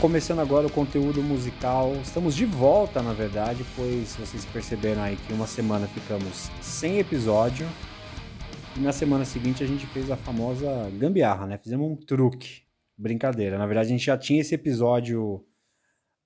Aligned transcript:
começando 0.00 0.38
agora 0.38 0.64
o 0.64 0.70
conteúdo 0.70 1.20
musical. 1.20 1.92
Estamos 1.96 2.36
de 2.36 2.44
volta, 2.44 3.02
na 3.02 3.12
verdade, 3.12 3.64
pois 3.74 4.14
vocês 4.14 4.44
perceberam 4.44 5.02
aí 5.02 5.16
que 5.16 5.32
uma 5.32 5.46
semana 5.46 5.88
ficamos 5.88 6.48
sem 6.60 7.00
episódio. 7.00 7.66
E 8.76 8.80
na 8.80 8.92
semana 8.92 9.24
seguinte 9.24 9.64
a 9.64 9.66
gente 9.66 9.86
fez 9.86 10.08
a 10.08 10.16
famosa 10.16 10.88
gambiarra, 10.90 11.48
né? 11.48 11.58
Fizemos 11.58 11.90
um 11.90 11.96
truque. 11.96 12.62
Brincadeira. 12.96 13.58
Na 13.58 13.66
verdade, 13.66 13.88
a 13.88 13.90
gente 13.90 14.06
já 14.06 14.16
tinha 14.16 14.40
esse 14.40 14.54
episódio 14.54 15.44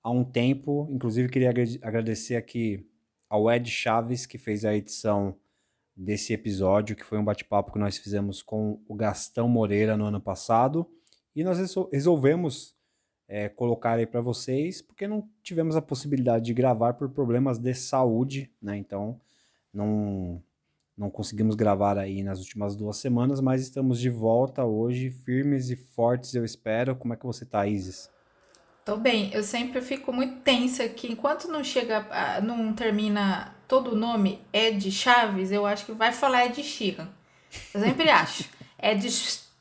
há 0.03 0.11
um 0.11 0.25
tempo. 0.25 0.87
Inclusive, 0.91 1.31
queria 1.31 1.51
agradecer 1.83 2.37
aqui 2.37 2.87
ao 3.29 3.51
Ed 3.51 3.71
Chaves, 3.71 4.27
que 4.27 4.37
fez 4.37 4.67
a 4.67 4.75
edição 4.75 5.35
desse 5.97 6.35
episódio, 6.35 6.95
que 6.95 7.05
foi 7.05 7.19
um 7.19 7.25
bate-papo 7.25 7.73
que 7.73 7.79
nós 7.79 7.97
fizemos 7.97 8.43
com 8.43 8.83
o 8.87 8.95
Gastão 8.95 9.49
Moreira 9.49 9.97
no 9.97 10.05
ano 10.05 10.21
passado. 10.21 10.87
E 11.35 11.43
nós 11.43 11.59
resolvemos 11.91 12.75
é, 13.29 13.49
colocar 13.49 13.93
aí 13.99 14.07
para 14.07 14.21
vocês, 14.21 14.83
porque 14.83 15.07
não 15.09 15.29
tivemos 15.43 15.77
a 15.77 15.83
possibilidade 15.83 16.45
de 16.47 16.55
gravar 16.55 16.95
por 16.95 17.09
problemas 17.09 17.59
de 17.59 17.73
saúde, 17.75 18.51
né? 18.61 18.77
Então 18.77 19.19
não, 19.73 20.43
não 20.97 21.09
conseguimos 21.11 21.55
gravar 21.55 21.97
aí 21.99 22.23
nas 22.23 22.39
últimas 22.41 22.77
duas 22.77 22.99
semanas, 22.99 23.41
mas 23.41 23.63
estamos 23.63 23.99
de 23.99 24.11
volta 24.11 24.65
hoje, 24.65 25.11
firmes 25.11 25.71
e 25.71 25.77
fortes, 25.77 26.35
eu 26.35 26.45
espero. 26.45 26.95
Como 26.97 27.15
é 27.15 27.17
que 27.17 27.25
você 27.27 27.45
tá, 27.47 27.67
Isis? 27.67 28.11
Tô 28.85 28.97
bem, 28.97 29.33
eu 29.33 29.45
sempre 29.45 29.81
fico 29.81 30.13
muito 30.13 30.41
tensa 30.41 30.89
que 30.89 31.07
enquanto 31.11 31.47
não 31.47 31.63
chega, 31.63 32.05
não 32.43 32.73
termina 32.75 33.55
todo 33.69 33.93
o 33.93 33.97
nome 33.97 34.41
Ed 34.53 34.91
Chaves, 34.91 35.53
eu 35.53 35.65
acho 35.65 35.87
que 35.87 35.93
vai 35.93 36.13
falar 36.13 36.47
Ed 36.47 36.63
Sheeran. 36.63 37.09
Eu 37.73 37.81
sempre 37.81 38.11
acho. 38.11 38.45
Ed 38.83 39.09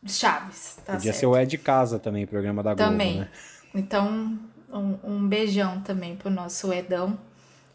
Chaves, 0.08 0.80
tá 0.84 0.94
Podia 0.94 1.12
certo. 1.14 1.20
ser 1.20 1.26
o 1.28 1.38
Ed 1.38 1.56
Casa 1.60 2.00
também, 2.00 2.26
programa 2.26 2.64
da 2.64 2.74
Globo, 2.74 2.90
também. 2.92 3.20
né? 3.20 3.30
Então, 3.74 4.40
um, 4.72 4.98
um 5.04 5.28
beijão 5.28 5.82
também 5.82 6.16
pro 6.16 6.30
nosso 6.30 6.72
Edão, 6.74 7.18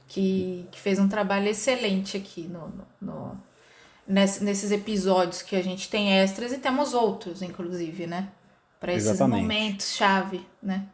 que, 0.08 0.66
que 0.70 0.80
fez 0.80 0.98
um 0.98 1.08
trabalho 1.08 1.48
excelente 1.48 2.16
aqui 2.16 2.42
no, 2.42 2.72
no, 3.00 3.36
nesse, 4.06 4.44
nesses 4.44 4.70
episódios 4.70 5.42
que 5.42 5.56
a 5.56 5.62
gente 5.62 5.88
tem 5.88 6.12
extras 6.18 6.52
e 6.52 6.58
temos 6.58 6.94
outros, 6.94 7.42
inclusive, 7.42 8.06
né? 8.06 8.30
Para 8.78 8.92
esses 8.92 9.10
Exatamente. 9.10 9.42
momentos 9.42 9.94
chave, 9.94 10.46
né? 10.62 10.86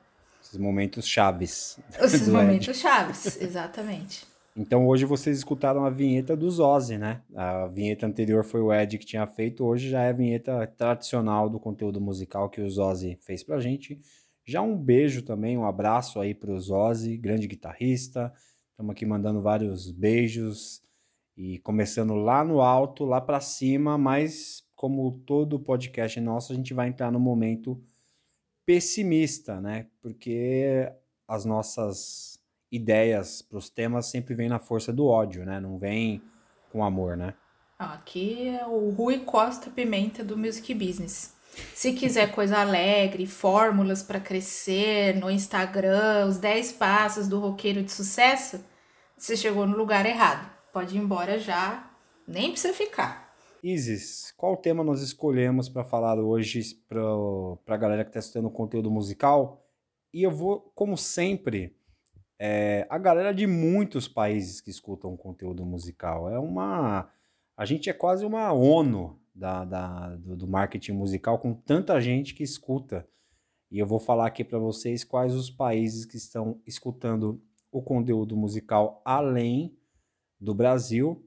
Esses 0.42 0.58
momentos 0.58 1.06
chaves. 1.06 1.78
Esses 2.00 2.28
momentos 2.28 2.76
chaves, 2.76 3.38
exatamente. 3.40 4.26
Então 4.54 4.86
hoje 4.86 5.06
vocês 5.06 5.38
escutaram 5.38 5.84
a 5.84 5.90
vinheta 5.90 6.36
do 6.36 6.48
Ozzy, 6.62 6.98
né? 6.98 7.22
A 7.34 7.68
vinheta 7.68 8.06
anterior 8.06 8.44
foi 8.44 8.60
o 8.60 8.72
Ed 8.72 8.98
que 8.98 9.06
tinha 9.06 9.26
feito, 9.26 9.64
hoje 9.64 9.88
já 9.88 10.02
é 10.02 10.10
a 10.10 10.12
vinheta 10.12 10.66
tradicional 10.76 11.48
do 11.48 11.58
conteúdo 11.58 12.00
musical 12.00 12.50
que 12.50 12.60
o 12.60 12.66
Ozzy 12.66 13.18
fez 13.22 13.42
pra 13.42 13.60
gente. 13.60 13.98
Já 14.44 14.60
um 14.60 14.76
beijo 14.76 15.22
também, 15.22 15.56
um 15.56 15.64
abraço 15.64 16.20
aí 16.20 16.34
para 16.34 16.50
o 16.50 16.56
Ozzy, 16.56 17.16
grande 17.16 17.46
guitarrista. 17.46 18.32
Estamos 18.70 18.92
aqui 18.92 19.06
mandando 19.06 19.40
vários 19.40 19.90
beijos 19.90 20.82
e 21.36 21.58
começando 21.60 22.14
lá 22.14 22.42
no 22.42 22.60
alto, 22.60 23.04
lá 23.04 23.20
para 23.20 23.40
cima, 23.40 23.96
mas 23.96 24.64
como 24.74 25.12
todo 25.24 25.60
podcast 25.60 26.20
nosso, 26.20 26.52
a 26.52 26.56
gente 26.56 26.74
vai 26.74 26.88
entrar 26.88 27.12
no 27.12 27.20
momento 27.20 27.80
pessimista, 28.66 29.60
né? 29.60 29.86
Porque 30.00 30.90
as 31.28 31.44
nossas 31.44 32.40
ideias 32.70 33.42
para 33.42 33.58
os 33.58 33.70
temas 33.70 34.06
sempre 34.06 34.34
vêm 34.34 34.48
na 34.48 34.58
força 34.58 34.92
do 34.92 35.06
ódio, 35.06 35.44
né? 35.44 35.60
Não 35.60 35.78
vem 35.78 36.20
com 36.70 36.82
amor, 36.84 37.16
né? 37.16 37.34
Aqui 37.78 38.48
é 38.48 38.66
o 38.66 38.90
Rui 38.90 39.20
Costa 39.20 39.70
Pimenta 39.70 40.24
do 40.24 40.36
Music 40.36 40.74
Business. 40.74 41.36
Se 41.74 41.92
quiser 41.92 42.32
coisa 42.32 42.58
alegre, 42.58 43.26
fórmulas 43.26 44.02
para 44.02 44.20
crescer 44.20 45.14
no 45.16 45.30
Instagram, 45.30 46.26
os 46.26 46.38
10 46.38 46.72
passos 46.72 47.28
do 47.28 47.38
roqueiro 47.38 47.82
de 47.82 47.92
sucesso, 47.92 48.64
você 49.16 49.36
chegou 49.36 49.66
no 49.66 49.76
lugar 49.76 50.06
errado. 50.06 50.50
Pode 50.72 50.96
ir 50.96 51.00
embora 51.00 51.38
já, 51.38 51.90
nem 52.26 52.52
precisa 52.52 52.72
ficar. 52.72 53.34
Isis, 53.62 54.32
qual 54.36 54.56
tema 54.56 54.82
nós 54.82 55.02
escolhemos 55.02 55.68
para 55.68 55.84
falar 55.84 56.18
hoje 56.18 56.60
para 56.88 57.74
a 57.74 57.76
galera 57.76 58.02
que 58.02 58.10
está 58.10 58.18
estudando 58.18 58.50
conteúdo 58.50 58.90
musical? 58.90 59.64
E 60.12 60.22
eu 60.22 60.30
vou, 60.30 60.72
como 60.74 60.96
sempre, 60.96 61.76
é, 62.38 62.86
a 62.90 62.98
galera 62.98 63.32
de 63.32 63.46
muitos 63.46 64.08
países 64.08 64.60
que 64.60 64.70
escutam 64.70 65.16
conteúdo 65.16 65.64
musical. 65.64 66.28
É 66.28 66.38
uma. 66.40 67.08
A 67.56 67.64
gente 67.64 67.88
é 67.88 67.92
quase 67.92 68.26
uma 68.26 68.52
ONU 68.52 69.21
da, 69.34 69.64
da 69.64 70.16
do, 70.16 70.36
do, 70.36 70.48
marketing 70.48 70.92
musical 70.92 71.38
com 71.38 71.54
tanta 71.54 72.00
gente 72.00 72.34
que 72.34 72.42
escuta. 72.42 73.08
E 73.70 73.78
eu 73.78 73.86
vou 73.86 73.98
falar 73.98 74.26
aqui 74.26 74.44
para 74.44 74.58
vocês 74.58 75.02
quais 75.02 75.34
os 75.34 75.50
países 75.50 76.04
que 76.04 76.16
estão 76.16 76.60
escutando 76.66 77.42
o 77.70 77.80
conteúdo 77.82 78.36
musical 78.36 79.00
além 79.04 79.74
do 80.38 80.54
Brasil, 80.54 81.24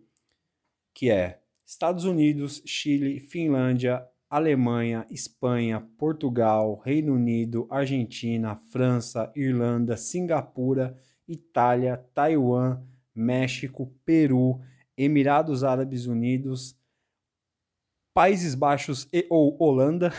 que 0.93 1.09
é 1.09 1.41
Estados 1.65 2.05
Unidos, 2.05 2.61
Chile, 2.65 3.19
Finlândia, 3.19 4.07
Alemanha, 4.29 5.05
Espanha, 5.09 5.81
Portugal, 5.97 6.81
Reino 6.83 7.13
Unido, 7.13 7.67
Argentina, 7.71 8.55
França, 8.71 9.31
Irlanda, 9.35 9.97
Singapura, 9.97 10.95
Itália, 11.27 11.97
Taiwan, 12.13 12.83
México, 13.13 13.91
Peru, 14.05 14.59
Emirados 14.97 15.63
Árabes 15.63 16.05
Unidos, 16.05 16.77
Países 18.15 18.55
Baixos 18.55 19.09
e 19.11 19.27
ou 19.29 19.57
Holanda 19.59 20.13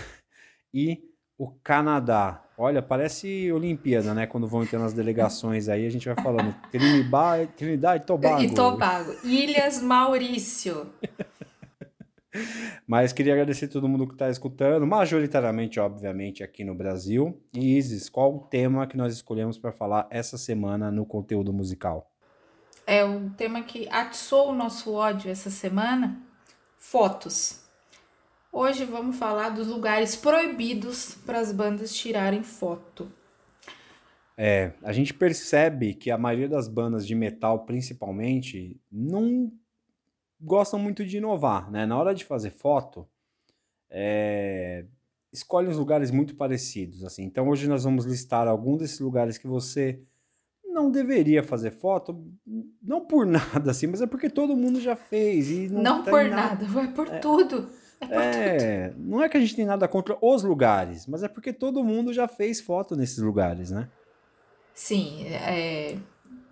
e 0.72 1.02
o 1.38 1.50
Canadá. 1.64 2.44
Olha, 2.58 2.82
parece 2.82 3.50
Olimpíada, 3.50 4.12
né? 4.12 4.26
Quando 4.26 4.46
vão 4.46 4.62
entrando 4.62 4.84
as 4.84 4.92
delegações 4.92 5.66
aí, 5.66 5.86
a 5.86 5.90
gente 5.90 6.06
vai 6.06 6.22
falando 6.22 6.54
Trinidad, 6.70 7.48
Trinidad 7.56 7.96
e 7.96 8.04
Tobago. 8.04 8.42
E 8.42 8.54
Tobago. 8.54 9.14
Ilhas 9.24 9.80
Maurício. 9.80 10.92
Mas 12.86 13.14
queria 13.14 13.32
agradecer 13.32 13.64
a 13.64 13.68
todo 13.68 13.88
mundo 13.88 14.06
que 14.06 14.12
está 14.12 14.28
escutando, 14.28 14.86
majoritariamente, 14.86 15.80
obviamente, 15.80 16.44
aqui 16.44 16.64
no 16.64 16.74
Brasil. 16.74 17.42
E 17.54 17.78
Isis, 17.78 18.10
qual 18.10 18.36
o 18.36 18.40
tema 18.40 18.86
que 18.86 18.98
nós 18.98 19.14
escolhemos 19.14 19.56
para 19.56 19.72
falar 19.72 20.06
essa 20.10 20.36
semana 20.36 20.90
no 20.90 21.06
conteúdo 21.06 21.50
musical? 21.50 22.12
É 22.86 23.02
o 23.02 23.30
tema 23.30 23.62
que 23.62 23.88
atiçou 23.88 24.50
o 24.50 24.54
nosso 24.54 24.92
ódio 24.92 25.30
essa 25.30 25.48
semana: 25.48 26.20
fotos. 26.78 27.66
Hoje 28.58 28.86
vamos 28.86 29.16
falar 29.18 29.50
dos 29.50 29.66
lugares 29.66 30.16
proibidos 30.16 31.14
para 31.26 31.38
as 31.38 31.52
bandas 31.52 31.94
tirarem 31.94 32.42
foto. 32.42 33.06
É, 34.34 34.72
a 34.82 34.94
gente 34.94 35.12
percebe 35.12 35.92
que 35.92 36.10
a 36.10 36.16
maioria 36.16 36.48
das 36.48 36.66
bandas 36.66 37.06
de 37.06 37.14
metal, 37.14 37.66
principalmente, 37.66 38.80
não 38.90 39.52
gostam 40.40 40.78
muito 40.78 41.04
de 41.04 41.18
inovar, 41.18 41.70
né? 41.70 41.84
Na 41.84 41.98
hora 41.98 42.14
de 42.14 42.24
fazer 42.24 42.48
foto, 42.48 43.06
é, 43.90 44.86
escolhe 45.30 45.68
uns 45.68 45.76
lugares 45.76 46.10
muito 46.10 46.34
parecidos, 46.34 47.04
assim. 47.04 47.24
Então 47.24 47.50
hoje 47.50 47.68
nós 47.68 47.84
vamos 47.84 48.06
listar 48.06 48.48
alguns 48.48 48.78
desses 48.78 49.00
lugares 49.00 49.36
que 49.36 49.46
você 49.46 50.00
não 50.64 50.90
deveria 50.90 51.42
fazer 51.42 51.72
foto, 51.72 52.24
não 52.82 53.04
por 53.04 53.26
nada 53.28 53.70
assim, 53.70 53.86
mas 53.86 54.00
é 54.00 54.06
porque 54.06 54.30
todo 54.30 54.56
mundo 54.56 54.80
já 54.80 54.96
fez 54.96 55.50
e 55.50 55.68
não, 55.68 55.82
não 55.82 56.02
por 56.02 56.24
nada, 56.24 56.66
nada, 56.66 56.80
é 56.80 56.86
por 56.86 57.08
é, 57.08 57.18
tudo. 57.18 57.68
É, 58.00 58.92
não 58.96 59.22
é 59.22 59.28
que 59.28 59.36
a 59.36 59.40
gente 59.40 59.56
tem 59.56 59.64
nada 59.64 59.88
contra 59.88 60.16
os 60.20 60.42
lugares, 60.42 61.06
mas 61.06 61.22
é 61.22 61.28
porque 61.28 61.52
todo 61.52 61.84
mundo 61.84 62.12
já 62.12 62.28
fez 62.28 62.60
foto 62.60 62.94
nesses 62.94 63.18
lugares, 63.18 63.70
né? 63.70 63.88
Sim, 64.74 65.26
é, 65.28 65.96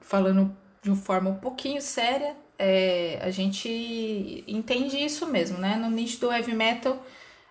falando 0.00 0.56
de 0.82 0.90
uma 0.90 0.96
forma 0.96 1.30
um 1.30 1.36
pouquinho 1.36 1.80
séria, 1.80 2.34
é, 2.58 3.18
a 3.22 3.30
gente 3.30 4.44
entende 4.46 4.96
isso 4.96 5.26
mesmo, 5.26 5.58
né? 5.58 5.76
No 5.76 5.90
nicho 5.90 6.20
do 6.20 6.32
heavy 6.32 6.54
metal, 6.54 7.02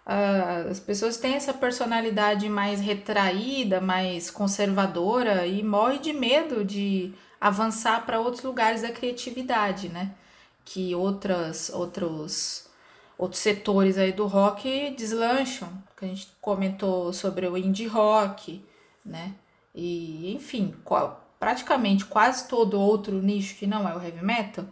as 0.06 0.80
pessoas 0.80 1.18
têm 1.18 1.36
essa 1.36 1.54
personalidade 1.54 2.50
mais 2.50 2.82
retraída, 2.82 3.80
mais 3.80 4.30
conservadora 4.30 5.48
e 5.48 5.64
morre 5.64 6.00
de 6.00 6.12
medo 6.12 6.66
de 6.66 7.14
avançar 7.40 8.06
para 8.06 8.20
outros 8.20 8.44
lugares 8.44 8.82
da 8.82 8.92
criatividade, 8.92 9.90
né? 9.90 10.12
Que 10.66 10.96
outras, 10.96 11.70
outros 11.70 12.70
outros 13.18 13.42
setores 13.42 13.98
aí 13.98 14.12
do 14.12 14.28
rock 14.28 14.92
deslancham, 14.98 15.70
que 15.98 16.06
a 16.06 16.08
gente 16.08 16.28
comentou 16.42 17.14
sobre 17.14 17.48
o 17.48 17.58
indie 17.58 17.88
rock, 17.88 18.64
né? 19.06 19.34
E, 19.74 20.34
enfim, 20.34 20.74
qual, 20.84 21.26
praticamente 21.40 22.06
quase 22.06 22.48
todo 22.48 22.80
outro 22.80 23.22
nicho 23.22 23.56
que 23.56 23.68
não 23.68 23.88
é 23.88 23.96
o 23.96 24.02
heavy 24.02 24.24
metal 24.24 24.66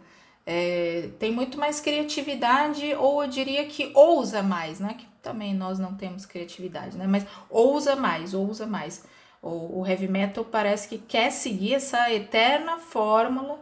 é, 0.44 1.10
tem 1.18 1.32
muito 1.32 1.58
mais 1.58 1.80
criatividade, 1.80 2.94
ou 2.94 3.22
eu 3.22 3.28
diria 3.28 3.64
que 3.66 3.92
ousa 3.94 4.42
mais, 4.42 4.80
né? 4.80 4.94
Que 4.98 5.06
também 5.22 5.54
nós 5.54 5.78
não 5.78 5.94
temos 5.94 6.26
criatividade, 6.26 6.96
né? 6.96 7.06
Mas 7.06 7.24
ousa 7.48 7.94
mais, 7.94 8.34
ousa 8.34 8.66
mais. 8.66 9.04
O, 9.40 9.80
o 9.80 9.86
heavy 9.86 10.08
metal 10.08 10.44
parece 10.44 10.88
que 10.88 10.98
quer 10.98 11.30
seguir 11.30 11.74
essa 11.74 12.12
eterna 12.12 12.78
fórmula 12.78 13.60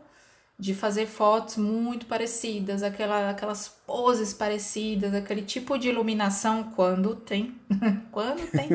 de 0.60 0.74
fazer 0.74 1.06
fotos 1.06 1.56
muito 1.56 2.04
parecidas, 2.04 2.82
aquela, 2.82 3.30
aquelas 3.30 3.66
poses 3.66 4.34
parecidas, 4.34 5.14
aquele 5.14 5.40
tipo 5.40 5.78
de 5.78 5.88
iluminação 5.88 6.64
quando 6.76 7.16
tem, 7.16 7.54
quando 8.12 8.46
tem. 8.50 8.68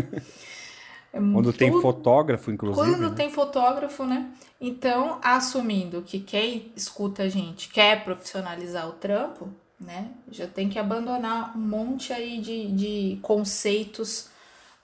É 1.14 1.20
Quando 1.20 1.54
tem 1.54 1.72
fotógrafo, 1.80 2.52
inclusive. 2.52 2.86
Quando 2.86 3.10
né? 3.10 3.16
tem 3.16 3.30
fotógrafo, 3.30 4.04
né? 4.04 4.30
Então, 4.60 5.18
assumindo 5.24 6.02
que 6.02 6.20
quem 6.20 6.74
escuta 6.76 7.24
a 7.24 7.30
gente 7.30 7.70
quer 7.70 8.04
profissionalizar 8.04 8.90
o 8.90 8.94
trampo, 8.94 9.48
né? 9.80 10.10
Já 10.30 10.46
tem 10.46 10.68
que 10.68 10.78
abandonar 10.78 11.56
um 11.56 11.62
monte 11.62 12.12
aí 12.12 12.42
de, 12.42 12.70
de 12.72 13.20
conceitos 13.22 14.30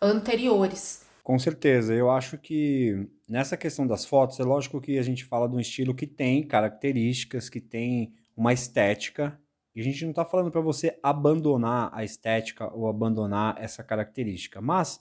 anteriores. 0.01 1.05
Com 1.21 1.37
certeza. 1.37 1.93
Eu 1.93 2.09
acho 2.09 2.37
que 2.37 3.07
nessa 3.31 3.57
questão 3.57 3.87
das 3.87 4.05
fotos, 4.05 4.39
é 4.39 4.43
lógico 4.43 4.81
que 4.81 4.99
a 4.99 5.03
gente 5.03 5.25
fala 5.25 5.47
de 5.47 5.55
um 5.55 5.59
estilo 5.59 5.95
que 5.95 6.05
tem 6.05 6.45
características, 6.45 7.49
que 7.49 7.61
tem 7.61 8.13
uma 8.35 8.53
estética. 8.53 9.39
E 9.73 9.79
a 9.79 9.83
gente 9.83 10.03
não 10.03 10.11
está 10.11 10.25
falando 10.25 10.51
para 10.51 10.61
você 10.61 10.99
abandonar 11.01 11.89
a 11.93 12.03
estética 12.03 12.71
ou 12.73 12.87
abandonar 12.87 13.55
essa 13.57 13.83
característica. 13.83 14.61
Mas 14.61 14.99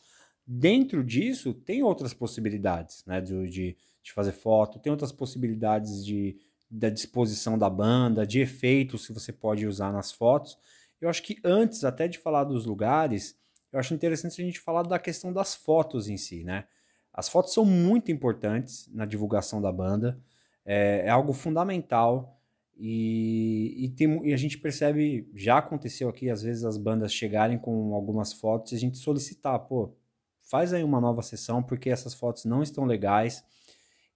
Dentro 0.53 1.05
disso, 1.05 1.55
tem 1.55 1.81
outras 1.81 2.13
possibilidades, 2.13 3.05
né? 3.07 3.21
De, 3.21 3.49
de, 3.49 3.77
de 4.03 4.13
fazer 4.13 4.33
foto, 4.33 4.81
tem 4.81 4.91
outras 4.91 5.13
possibilidades 5.13 6.05
de, 6.05 6.37
da 6.69 6.91
disposição 6.91 7.57
da 7.57 7.71
banda, 7.71 8.27
de 8.27 8.41
efeitos 8.41 9.07
que 9.07 9.13
você 9.13 9.33
pode 9.33 9.65
usar 9.65 9.93
nas 9.93 10.11
fotos. 10.11 10.59
Eu 11.01 11.09
acho 11.09 11.23
que 11.23 11.39
antes 11.45 11.85
até 11.85 12.09
de 12.09 12.19
falar 12.19 12.43
dos 12.43 12.67
lugares, 12.67 13.39
eu 13.73 13.79
acho 13.79 13.95
interessante 13.95 14.43
a 14.43 14.45
gente 14.45 14.59
falar 14.59 14.83
da 14.83 14.99
questão 14.99 15.33
das 15.33 15.55
fotos 15.55 16.09
em 16.09 16.17
si, 16.17 16.43
né? 16.43 16.65
As 17.13 17.29
fotos 17.29 17.53
são 17.53 17.65
muito 17.65 18.11
importantes 18.11 18.89
na 18.93 19.05
divulgação 19.05 19.61
da 19.61 19.73
banda, 19.73 20.19
é, 20.65 21.03
é 21.07 21.09
algo 21.09 21.33
fundamental 21.33 22.41
e, 22.77 23.85
e, 23.85 23.89
tem, 23.91 24.27
e 24.27 24.33
a 24.33 24.37
gente 24.37 24.57
percebe, 24.57 25.29
já 25.35 25.59
aconteceu 25.59 26.09
aqui, 26.09 26.31
às 26.31 26.43
vezes 26.43 26.65
as 26.65 26.79
bandas 26.79 27.13
chegarem 27.13 27.59
com 27.59 27.95
algumas 27.95 28.33
fotos 28.33 28.73
e 28.73 28.75
a 28.75 28.79
gente 28.79 28.97
solicitar, 28.97 29.59
pô, 29.59 29.95
faz 30.41 30.73
aí 30.73 30.83
uma 30.83 31.01
nova 31.01 31.21
sessão 31.21 31.63
porque 31.63 31.91
essas 31.91 32.15
fotos 32.15 32.47
não 32.47 32.63
estão 32.63 32.85
legais. 32.85 33.45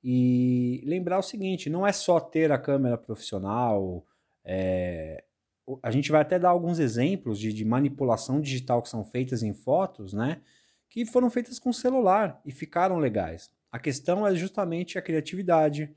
E 0.03 0.83
lembrar 0.85 1.19
o 1.19 1.23
seguinte: 1.23 1.71
não 1.71 1.87
é 1.87 1.93
só 1.93 2.21
ter 2.21 2.53
a 2.53 2.59
câmera 2.59 2.99
profissional, 2.99 4.05
é, 4.45 5.25
a 5.83 5.91
gente 5.91 6.11
vai 6.11 6.21
até 6.21 6.39
dar 6.39 6.51
alguns 6.51 6.79
exemplos 6.79 7.39
de, 7.39 7.53
de, 7.53 7.65
manipulação 7.65 8.41
digital 8.41 8.83
que 8.83 8.89
são 8.89 9.05
feitas 9.05 9.43
em 9.43 9.55
fotos, 9.55 10.13
né? 10.13 10.43
Que 10.95 11.05
foram 11.05 11.29
feitas 11.29 11.59
com 11.59 11.73
celular 11.73 12.41
e 12.47 12.53
ficaram 12.53 12.99
legais. 12.99 13.51
A 13.73 13.81
questão 13.81 14.25
é 14.25 14.33
justamente 14.33 14.97
a 14.97 15.03
criatividade. 15.03 15.93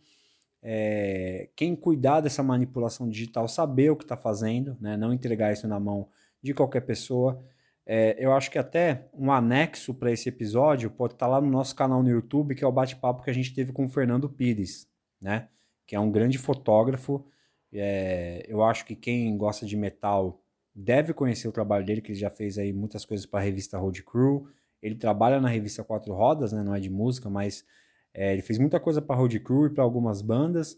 É, 0.60 1.50
quem 1.56 1.76
cuidar 1.76 2.20
dessa 2.20 2.42
manipulação 2.42 3.08
digital 3.08 3.48
saber 3.48 3.92
o 3.92 3.96
que 3.96 4.04
está 4.04 4.18
fazendo, 4.18 4.76
né? 4.82 4.98
Não 4.98 5.14
entregar 5.14 5.54
isso 5.54 5.68
na 5.68 5.80
mão 5.80 6.10
de 6.42 6.52
qualquer 6.52 6.82
pessoa. 6.82 7.46
É, 7.86 8.16
eu 8.18 8.34
acho 8.34 8.50
que 8.50 8.58
até 8.58 9.08
um 9.14 9.32
anexo 9.32 9.94
para 9.94 10.12
esse 10.12 10.30
episódio 10.30 10.90
pode 10.90 11.14
estar 11.14 11.28
tá 11.28 11.32
lá 11.34 11.40
no 11.40 11.52
nosso 11.52 11.76
canal 11.76 12.02
no 12.02 12.10
YouTube, 12.10 12.56
que 12.56 12.64
é 12.64 12.68
o 12.68 12.72
bate-papo 12.72 13.22
que 13.22 13.30
a 13.30 13.34
gente 13.34 13.54
teve 13.54 13.72
com 13.72 13.86
o 13.86 13.90
Fernando 13.90 14.28
Pires, 14.28 14.90
né? 15.22 15.48
Que 15.86 15.96
é 15.96 16.00
um 16.00 16.10
grande 16.10 16.40
fotógrafo. 16.40 17.24
É, 17.72 18.44
eu 18.48 18.64
acho 18.64 18.84
que 18.84 18.96
quem 18.96 19.38
gosta 19.38 19.64
de 19.64 19.78
metal 19.78 20.42
deve 20.74 21.14
conhecer 21.14 21.48
o 21.48 21.52
trabalho 21.52 21.86
dele, 21.86 22.02
que 22.02 22.14
ele 22.14 22.20
já 22.20 22.32
fez 22.32 22.58
aí 22.58 22.74
muitas 22.74 23.06
coisas 23.06 23.28
para 23.28 23.42
a 23.42 23.44
revista 23.44 23.78
Road 23.78 24.02
Crew. 24.02 24.48
Ele 24.82 24.96
trabalha 24.96 25.40
na 25.40 25.50
revista 25.50 25.84
Quatro 25.84 26.14
Rodas, 26.14 26.54
né? 26.54 26.64
Não 26.64 26.76
é 26.76 26.80
de 26.80 26.90
música, 26.90 27.30
mas 27.30 27.66
é, 28.14 28.34
ele 28.34 28.42
fez 28.42 28.60
muita 28.60 28.80
coisa 28.80 29.02
para 29.02 29.16
Road 29.16 29.40
Crew 29.40 29.68
e 29.68 29.70
para 29.70 29.84
algumas 29.84 30.22
bandas. 30.22 30.78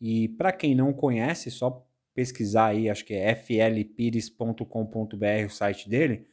E 0.00 0.28
para 0.30 0.52
quem 0.52 0.74
não 0.74 0.92
conhece, 0.92 1.50
só 1.50 1.86
pesquisar 2.14 2.66
aí, 2.66 2.88
acho 2.88 3.04
que 3.04 3.14
é 3.14 3.34
flpires.com.br 3.34 4.64
o 5.46 5.50
site 5.50 5.88
dele 5.88 6.26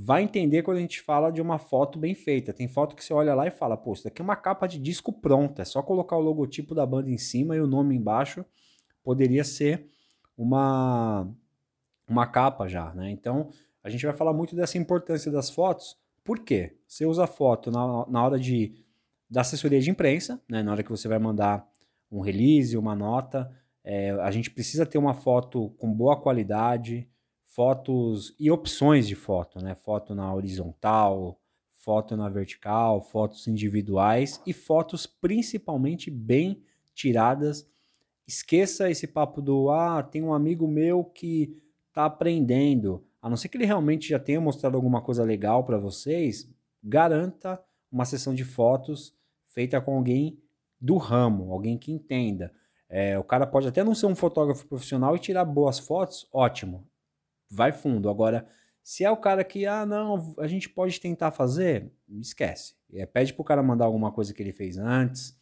vai 0.00 0.22
entender 0.22 0.62
quando 0.62 0.76
a 0.76 0.80
gente 0.80 1.00
fala 1.00 1.30
de 1.30 1.42
uma 1.42 1.58
foto 1.58 1.98
bem 1.98 2.14
feita. 2.14 2.52
Tem 2.52 2.68
foto 2.68 2.94
que 2.94 3.04
você 3.04 3.12
olha 3.12 3.34
lá 3.34 3.48
e 3.48 3.50
fala, 3.50 3.76
pô, 3.76 3.92
isso 3.92 4.04
daqui 4.04 4.22
é 4.22 4.24
uma 4.24 4.36
capa 4.36 4.66
de 4.66 4.78
disco 4.78 5.12
pronta, 5.12 5.62
é 5.62 5.64
só 5.64 5.82
colocar 5.82 6.16
o 6.16 6.20
logotipo 6.20 6.74
da 6.74 6.86
banda 6.86 7.10
em 7.10 7.18
cima 7.18 7.56
e 7.56 7.60
o 7.60 7.66
nome 7.66 7.96
embaixo. 7.96 8.44
Poderia 9.02 9.42
ser 9.42 9.88
uma, 10.36 11.28
uma 12.08 12.26
capa 12.26 12.68
já, 12.68 12.94
né? 12.94 13.10
Então, 13.10 13.50
a 13.82 13.90
gente 13.90 14.06
vai 14.06 14.14
falar 14.14 14.32
muito 14.32 14.54
dessa 14.54 14.78
importância 14.78 15.32
das 15.32 15.50
fotos. 15.50 15.96
Por 16.28 16.40
quê? 16.40 16.76
Você 16.86 17.06
usa 17.06 17.26
foto 17.26 17.70
na, 17.70 18.06
na 18.06 18.22
hora 18.22 18.38
de 18.38 18.74
da 19.30 19.40
assessoria 19.40 19.80
de 19.80 19.88
imprensa, 19.88 20.38
né? 20.46 20.62
Na 20.62 20.72
hora 20.72 20.82
que 20.82 20.90
você 20.90 21.08
vai 21.08 21.18
mandar 21.18 21.66
um 22.12 22.20
release, 22.20 22.76
uma 22.76 22.94
nota, 22.94 23.50
é, 23.82 24.10
a 24.10 24.30
gente 24.30 24.50
precisa 24.50 24.84
ter 24.84 24.98
uma 24.98 25.14
foto 25.14 25.70
com 25.78 25.90
boa 25.90 26.20
qualidade, 26.20 27.08
fotos 27.46 28.36
e 28.38 28.50
opções 28.50 29.08
de 29.08 29.14
foto, 29.14 29.58
né? 29.64 29.74
Foto 29.74 30.14
na 30.14 30.34
horizontal, 30.34 31.40
foto 31.72 32.14
na 32.14 32.28
vertical, 32.28 33.00
fotos 33.00 33.46
individuais 33.46 34.38
e 34.46 34.52
fotos 34.52 35.06
principalmente 35.06 36.10
bem 36.10 36.62
tiradas. 36.92 37.66
Esqueça 38.26 38.90
esse 38.90 39.06
papo 39.06 39.40
do 39.40 39.70
ah, 39.70 40.02
tem 40.02 40.22
um 40.22 40.34
amigo 40.34 40.68
meu 40.68 41.04
que 41.04 41.56
está 41.88 42.04
aprendendo. 42.04 43.07
A 43.20 43.28
não 43.28 43.36
ser 43.36 43.48
que 43.48 43.56
ele 43.56 43.66
realmente 43.66 44.08
já 44.08 44.18
tenha 44.18 44.40
mostrado 44.40 44.76
alguma 44.76 45.02
coisa 45.02 45.24
legal 45.24 45.64
para 45.64 45.78
vocês, 45.78 46.48
garanta 46.82 47.60
uma 47.90 48.04
sessão 48.04 48.34
de 48.34 48.44
fotos 48.44 49.14
feita 49.48 49.80
com 49.80 49.96
alguém 49.96 50.40
do 50.80 50.96
ramo, 50.96 51.52
alguém 51.52 51.76
que 51.76 51.90
entenda. 51.90 52.52
É, 52.88 53.18
o 53.18 53.24
cara 53.24 53.46
pode 53.46 53.66
até 53.66 53.82
não 53.82 53.94
ser 53.94 54.06
um 54.06 54.14
fotógrafo 54.14 54.66
profissional 54.66 55.16
e 55.16 55.18
tirar 55.18 55.44
boas 55.44 55.78
fotos, 55.78 56.28
ótimo 56.32 56.88
vai 57.50 57.72
fundo. 57.72 58.08
Agora, 58.08 58.46
se 58.82 59.04
é 59.04 59.10
o 59.10 59.16
cara 59.16 59.42
que, 59.44 59.66
ah, 59.66 59.86
não, 59.86 60.34
a 60.38 60.46
gente 60.46 60.68
pode 60.68 61.00
tentar 61.00 61.30
fazer, 61.30 61.90
esquece. 62.20 62.74
É, 62.92 63.06
pede 63.06 63.32
pro 63.34 63.44
cara 63.44 63.62
mandar 63.62 63.84
alguma 63.84 64.12
coisa 64.12 64.32
que 64.32 64.42
ele 64.42 64.52
fez 64.52 64.78
antes. 64.78 65.36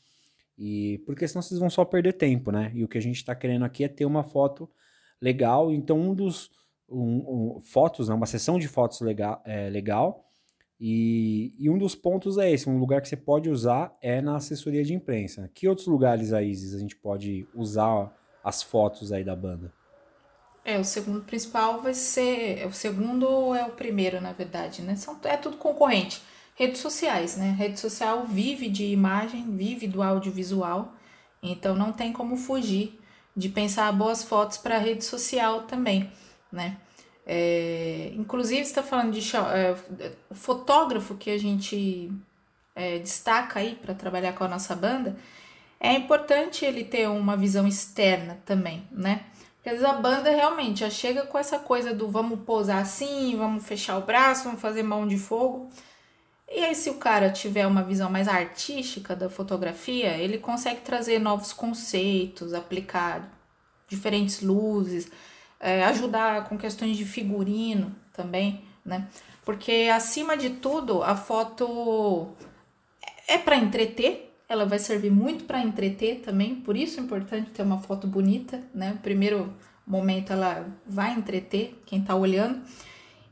E 0.58 1.02
porque 1.06 1.26
senão 1.28 1.42
vocês 1.42 1.60
vão 1.60 1.68
só 1.68 1.84
perder 1.84 2.14
tempo, 2.14 2.50
né? 2.50 2.72
E 2.74 2.82
o 2.82 2.88
que 2.88 2.98
a 2.98 3.02
gente 3.02 3.16
está 3.16 3.34
querendo 3.34 3.64
aqui 3.64 3.84
é 3.84 3.88
ter 3.88 4.04
uma 4.04 4.24
foto 4.24 4.70
legal. 5.20 5.72
Então, 5.72 5.98
um 5.98 6.14
dos 6.14 6.50
um, 6.88 7.56
um, 7.56 7.60
fotos, 7.60 8.08
né? 8.08 8.14
uma 8.14 8.26
sessão 8.26 8.58
de 8.58 8.68
fotos 8.68 9.00
legal, 9.00 9.42
é, 9.44 9.68
legal. 9.68 10.24
E, 10.78 11.54
e, 11.58 11.70
um 11.70 11.78
dos 11.78 11.94
pontos 11.94 12.36
é 12.36 12.50
esse: 12.50 12.68
um 12.68 12.78
lugar 12.78 13.00
que 13.00 13.08
você 13.08 13.16
pode 13.16 13.48
usar 13.48 13.96
é 14.02 14.20
na 14.20 14.36
assessoria 14.36 14.84
de 14.84 14.94
imprensa. 14.94 15.50
Que 15.54 15.68
outros 15.68 15.86
lugares 15.86 16.32
aí, 16.32 16.50
Isis, 16.50 16.74
a 16.74 16.78
gente 16.78 16.96
pode 16.96 17.48
usar 17.54 18.14
as 18.44 18.62
fotos 18.62 19.10
aí 19.10 19.24
da 19.24 19.34
banda? 19.34 19.72
É, 20.64 20.78
o 20.78 20.84
segundo 20.84 21.22
principal 21.22 21.80
vai 21.80 21.94
ser. 21.94 22.66
O 22.66 22.72
segundo 22.72 23.54
é 23.54 23.64
o 23.64 23.70
primeiro, 23.70 24.20
na 24.20 24.32
verdade, 24.32 24.82
né? 24.82 24.96
São, 24.96 25.18
é 25.24 25.36
tudo 25.36 25.56
concorrente. 25.56 26.20
Redes 26.54 26.80
sociais, 26.80 27.36
né? 27.36 27.54
Rede 27.56 27.78
social 27.78 28.26
vive 28.26 28.68
de 28.68 28.84
imagem, 28.84 29.56
vive 29.56 29.86
do 29.86 30.02
audiovisual, 30.02 30.94
então 31.42 31.74
não 31.74 31.92
tem 31.92 32.12
como 32.12 32.36
fugir 32.36 32.98
de 33.36 33.48
pensar 33.50 33.92
boas 33.92 34.24
fotos 34.24 34.56
para 34.56 34.78
rede 34.78 35.04
social 35.04 35.62
também, 35.62 36.10
né? 36.56 36.76
É, 37.24 38.12
inclusive, 38.14 38.62
está 38.62 38.82
falando 38.82 39.12
de 39.12 39.36
é, 39.36 39.76
fotógrafo 40.32 41.14
que 41.16 41.30
a 41.30 41.38
gente 41.38 42.10
é, 42.74 42.98
destaca 42.98 43.60
aí 43.60 43.74
para 43.74 43.94
trabalhar 43.94 44.32
com 44.34 44.44
a 44.44 44.48
nossa 44.48 44.74
banda, 44.74 45.16
é 45.78 45.92
importante 45.92 46.64
ele 46.64 46.84
ter 46.84 47.08
uma 47.08 47.36
visão 47.36 47.66
externa 47.66 48.38
também, 48.44 48.88
né? 48.90 49.24
Porque 49.56 49.70
às 49.70 49.80
vezes 49.80 49.84
a 49.84 50.00
banda 50.00 50.30
realmente 50.30 50.80
já 50.80 50.90
chega 50.90 51.26
com 51.26 51.36
essa 51.36 51.58
coisa 51.58 51.92
do 51.92 52.08
vamos 52.08 52.40
posar 52.40 52.78
assim, 52.78 53.36
vamos 53.36 53.66
fechar 53.66 53.98
o 53.98 54.02
braço, 54.02 54.44
vamos 54.44 54.60
fazer 54.60 54.82
mão 54.82 55.06
de 55.06 55.18
fogo. 55.18 55.68
E 56.48 56.64
aí, 56.64 56.74
se 56.76 56.88
o 56.88 56.94
cara 56.94 57.30
tiver 57.30 57.66
uma 57.66 57.82
visão 57.82 58.08
mais 58.08 58.28
artística 58.28 59.16
da 59.16 59.28
fotografia, 59.28 60.16
ele 60.16 60.38
consegue 60.38 60.80
trazer 60.82 61.18
novos 61.18 61.52
conceitos, 61.52 62.54
aplicar 62.54 63.28
diferentes 63.88 64.40
luzes, 64.40 65.10
é, 65.66 65.84
ajudar 65.86 66.48
com 66.48 66.56
questões 66.56 66.96
de 66.96 67.04
figurino 67.04 67.92
também, 68.12 68.62
né? 68.84 69.08
Porque 69.44 69.90
acima 69.92 70.36
de 70.36 70.50
tudo, 70.50 71.02
a 71.02 71.16
foto 71.16 72.28
é 73.26 73.36
para 73.36 73.56
entreter, 73.56 74.32
ela 74.48 74.64
vai 74.64 74.78
servir 74.78 75.10
muito 75.10 75.44
para 75.44 75.60
entreter 75.60 76.20
também, 76.20 76.54
por 76.54 76.76
isso 76.76 77.00
é 77.00 77.02
importante 77.02 77.50
ter 77.50 77.62
uma 77.62 77.80
foto 77.80 78.06
bonita, 78.06 78.62
né? 78.72 78.92
O 78.92 78.98
primeiro 78.98 79.52
momento 79.84 80.32
ela 80.32 80.68
vai 80.86 81.12
entreter 81.12 81.82
quem 81.84 81.98
está 81.98 82.14
olhando. 82.14 82.62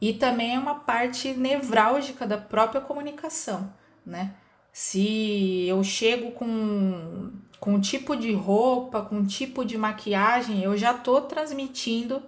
E 0.01 0.13
também 0.13 0.57
é 0.57 0.59
uma 0.59 0.75
parte 0.75 1.33
nevrálgica 1.35 2.27
da 2.27 2.37
própria 2.37 2.81
comunicação, 2.81 3.73
né? 4.05 4.35
Se 4.73 5.67
eu 5.69 5.85
chego 5.85 6.33
com, 6.33 7.31
com 7.65 7.73
um 7.73 7.81
tipo 7.81 8.15
de 8.15 8.31
roupa, 8.35 9.01
com 9.01 9.17
um 9.17 9.27
tipo 9.27 9.65
de 9.65 9.79
maquiagem, 9.79 10.63
eu 10.63 10.77
já 10.77 10.93
estou 10.93 11.23
transmitindo 11.23 12.23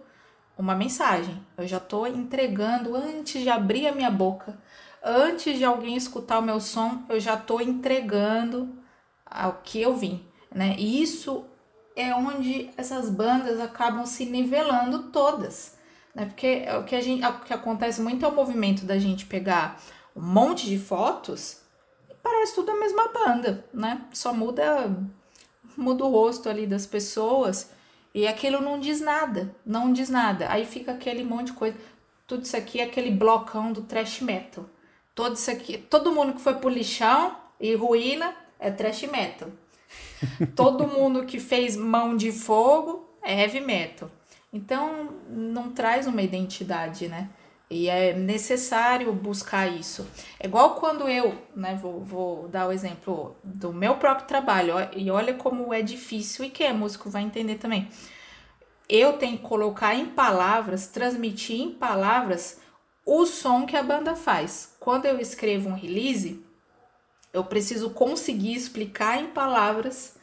uma 0.57 0.75
mensagem. 0.75 1.45
Eu 1.59 1.69
já 1.69 1.77
estou 1.77 2.07
entregando 2.07 2.97
antes 2.97 3.43
de 3.43 3.51
abrir 3.51 3.87
a 3.87 3.93
minha 3.93 4.11
boca 4.11 4.59
antes 5.07 5.57
de 5.57 5.65
alguém 5.65 5.95
escutar 5.97 6.41
o 6.41 6.43
meu 6.43 6.59
som, 6.59 7.05
eu 7.09 7.21
já 7.21 7.35
estou 7.35 7.61
entregando 7.61 8.77
ao 9.25 9.61
que 9.63 9.81
eu 9.81 9.95
vim, 9.95 10.27
né? 10.53 10.75
E 10.77 11.01
isso 11.01 11.45
é 11.95 12.13
onde 12.13 12.71
essas 12.77 13.09
bandas 13.09 13.61
acabam 13.61 14.05
se 14.05 14.27
nivelando 14.27 15.05
todas, 15.11 15.79
né? 16.13 16.27
Porque 16.27 16.65
o 16.81 16.83
que 16.83 16.97
a 16.97 17.01
gente, 17.01 17.25
o 17.25 17.41
que 17.41 17.55
acontece 17.55 18.01
muito 18.01 18.25
é 18.25 18.29
o 18.29 18.35
movimento 18.35 18.85
da 18.85 18.99
gente 18.99 19.27
pegar 19.27 19.81
um 20.15 20.23
monte 20.23 20.67
de 20.67 20.79
fotos 20.79 21.63
parece 22.21 22.57
tudo 22.57 22.73
a 22.73 22.81
mesma 22.81 23.09
banda, 23.09 23.65
né? 23.73 24.05
Só 24.13 24.35
muda, 24.35 24.91
muda 25.77 26.05
o 26.05 26.11
rosto 26.11 26.49
ali 26.49 26.67
das 26.67 26.87
pessoas 26.87 27.71
e 28.15 28.27
aquilo 28.27 28.61
não 28.61 28.81
diz 28.81 29.01
nada, 29.01 29.55
não 29.65 29.93
diz 29.93 30.09
nada. 30.09 30.51
Aí 30.51 30.65
fica 30.65 30.93
aquele 30.93 31.23
monte 31.23 31.49
de 31.49 31.53
coisa. 31.53 31.77
Tudo 32.27 32.45
isso 32.45 32.57
aqui 32.57 32.81
é 32.81 32.85
aquele 32.85 33.11
blocão 33.11 33.73
do 33.73 33.83
trash 33.83 34.21
metal. 34.21 34.65
Todo 35.15 35.37
isso 35.37 35.51
aqui, 35.51 35.79
todo 35.79 36.13
mundo 36.13 36.35
que 36.35 36.41
foi 36.41 36.55
pro 36.55 36.69
lixão 36.69 37.37
e 37.61 37.75
ruína 37.75 38.35
é 38.59 38.71
trash 38.71 39.03
metal. 39.03 39.49
todo 40.57 40.89
mundo 40.89 41.25
que 41.25 41.39
fez 41.39 41.77
mão 41.77 42.17
de 42.17 42.33
fogo 42.33 43.09
é 43.23 43.43
heavy 43.43 43.61
metal. 43.61 44.11
Então 44.53 45.11
não 45.29 45.71
traz 45.71 46.07
uma 46.07 46.23
identidade, 46.23 47.09
né? 47.09 47.29
E 47.69 47.89
é 47.89 48.13
necessário 48.13 49.13
buscar 49.13 49.67
isso. 49.67 50.07
É 50.39 50.47
igual 50.47 50.77
quando 50.77 51.09
eu, 51.09 51.37
né, 51.55 51.75
vou, 51.75 52.01
vou 52.05 52.49
dar 52.49 52.69
o 52.69 52.73
exemplo 52.73 53.37
do 53.43 53.73
meu 53.73 53.97
próprio 53.97 54.29
trabalho, 54.29 54.75
e 54.95 55.11
olha 55.11 55.35
como 55.35 55.75
é 55.75 55.83
difícil, 55.83 56.45
e 56.45 56.51
quem 56.51 56.69
é 56.69 56.73
músico 56.73 57.11
vai 57.11 57.23
entender 57.23 57.57
também. 57.57 57.89
Eu 58.89 59.15
tenho 59.15 59.37
que 59.37 59.43
colocar 59.43 59.97
em 59.97 60.07
palavras, 60.07 60.87
transmitir 60.87 61.61
em 61.61 61.73
palavras 61.73 62.61
o 63.05 63.27
som 63.27 63.67
que 63.67 63.77
a 63.77 63.83
banda 63.83 64.15
faz. 64.15 64.77
Quando 64.79 65.07
eu 65.07 65.19
escrevo 65.19 65.69
um 65.69 65.75
release, 65.75 66.45
eu 67.33 67.43
preciso 67.43 67.91
conseguir 67.91 68.55
explicar 68.55 69.21
em 69.21 69.27
palavras 69.27 70.17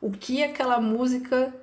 o 0.00 0.10
que 0.10 0.42
aquela 0.42 0.80
música 0.80 1.54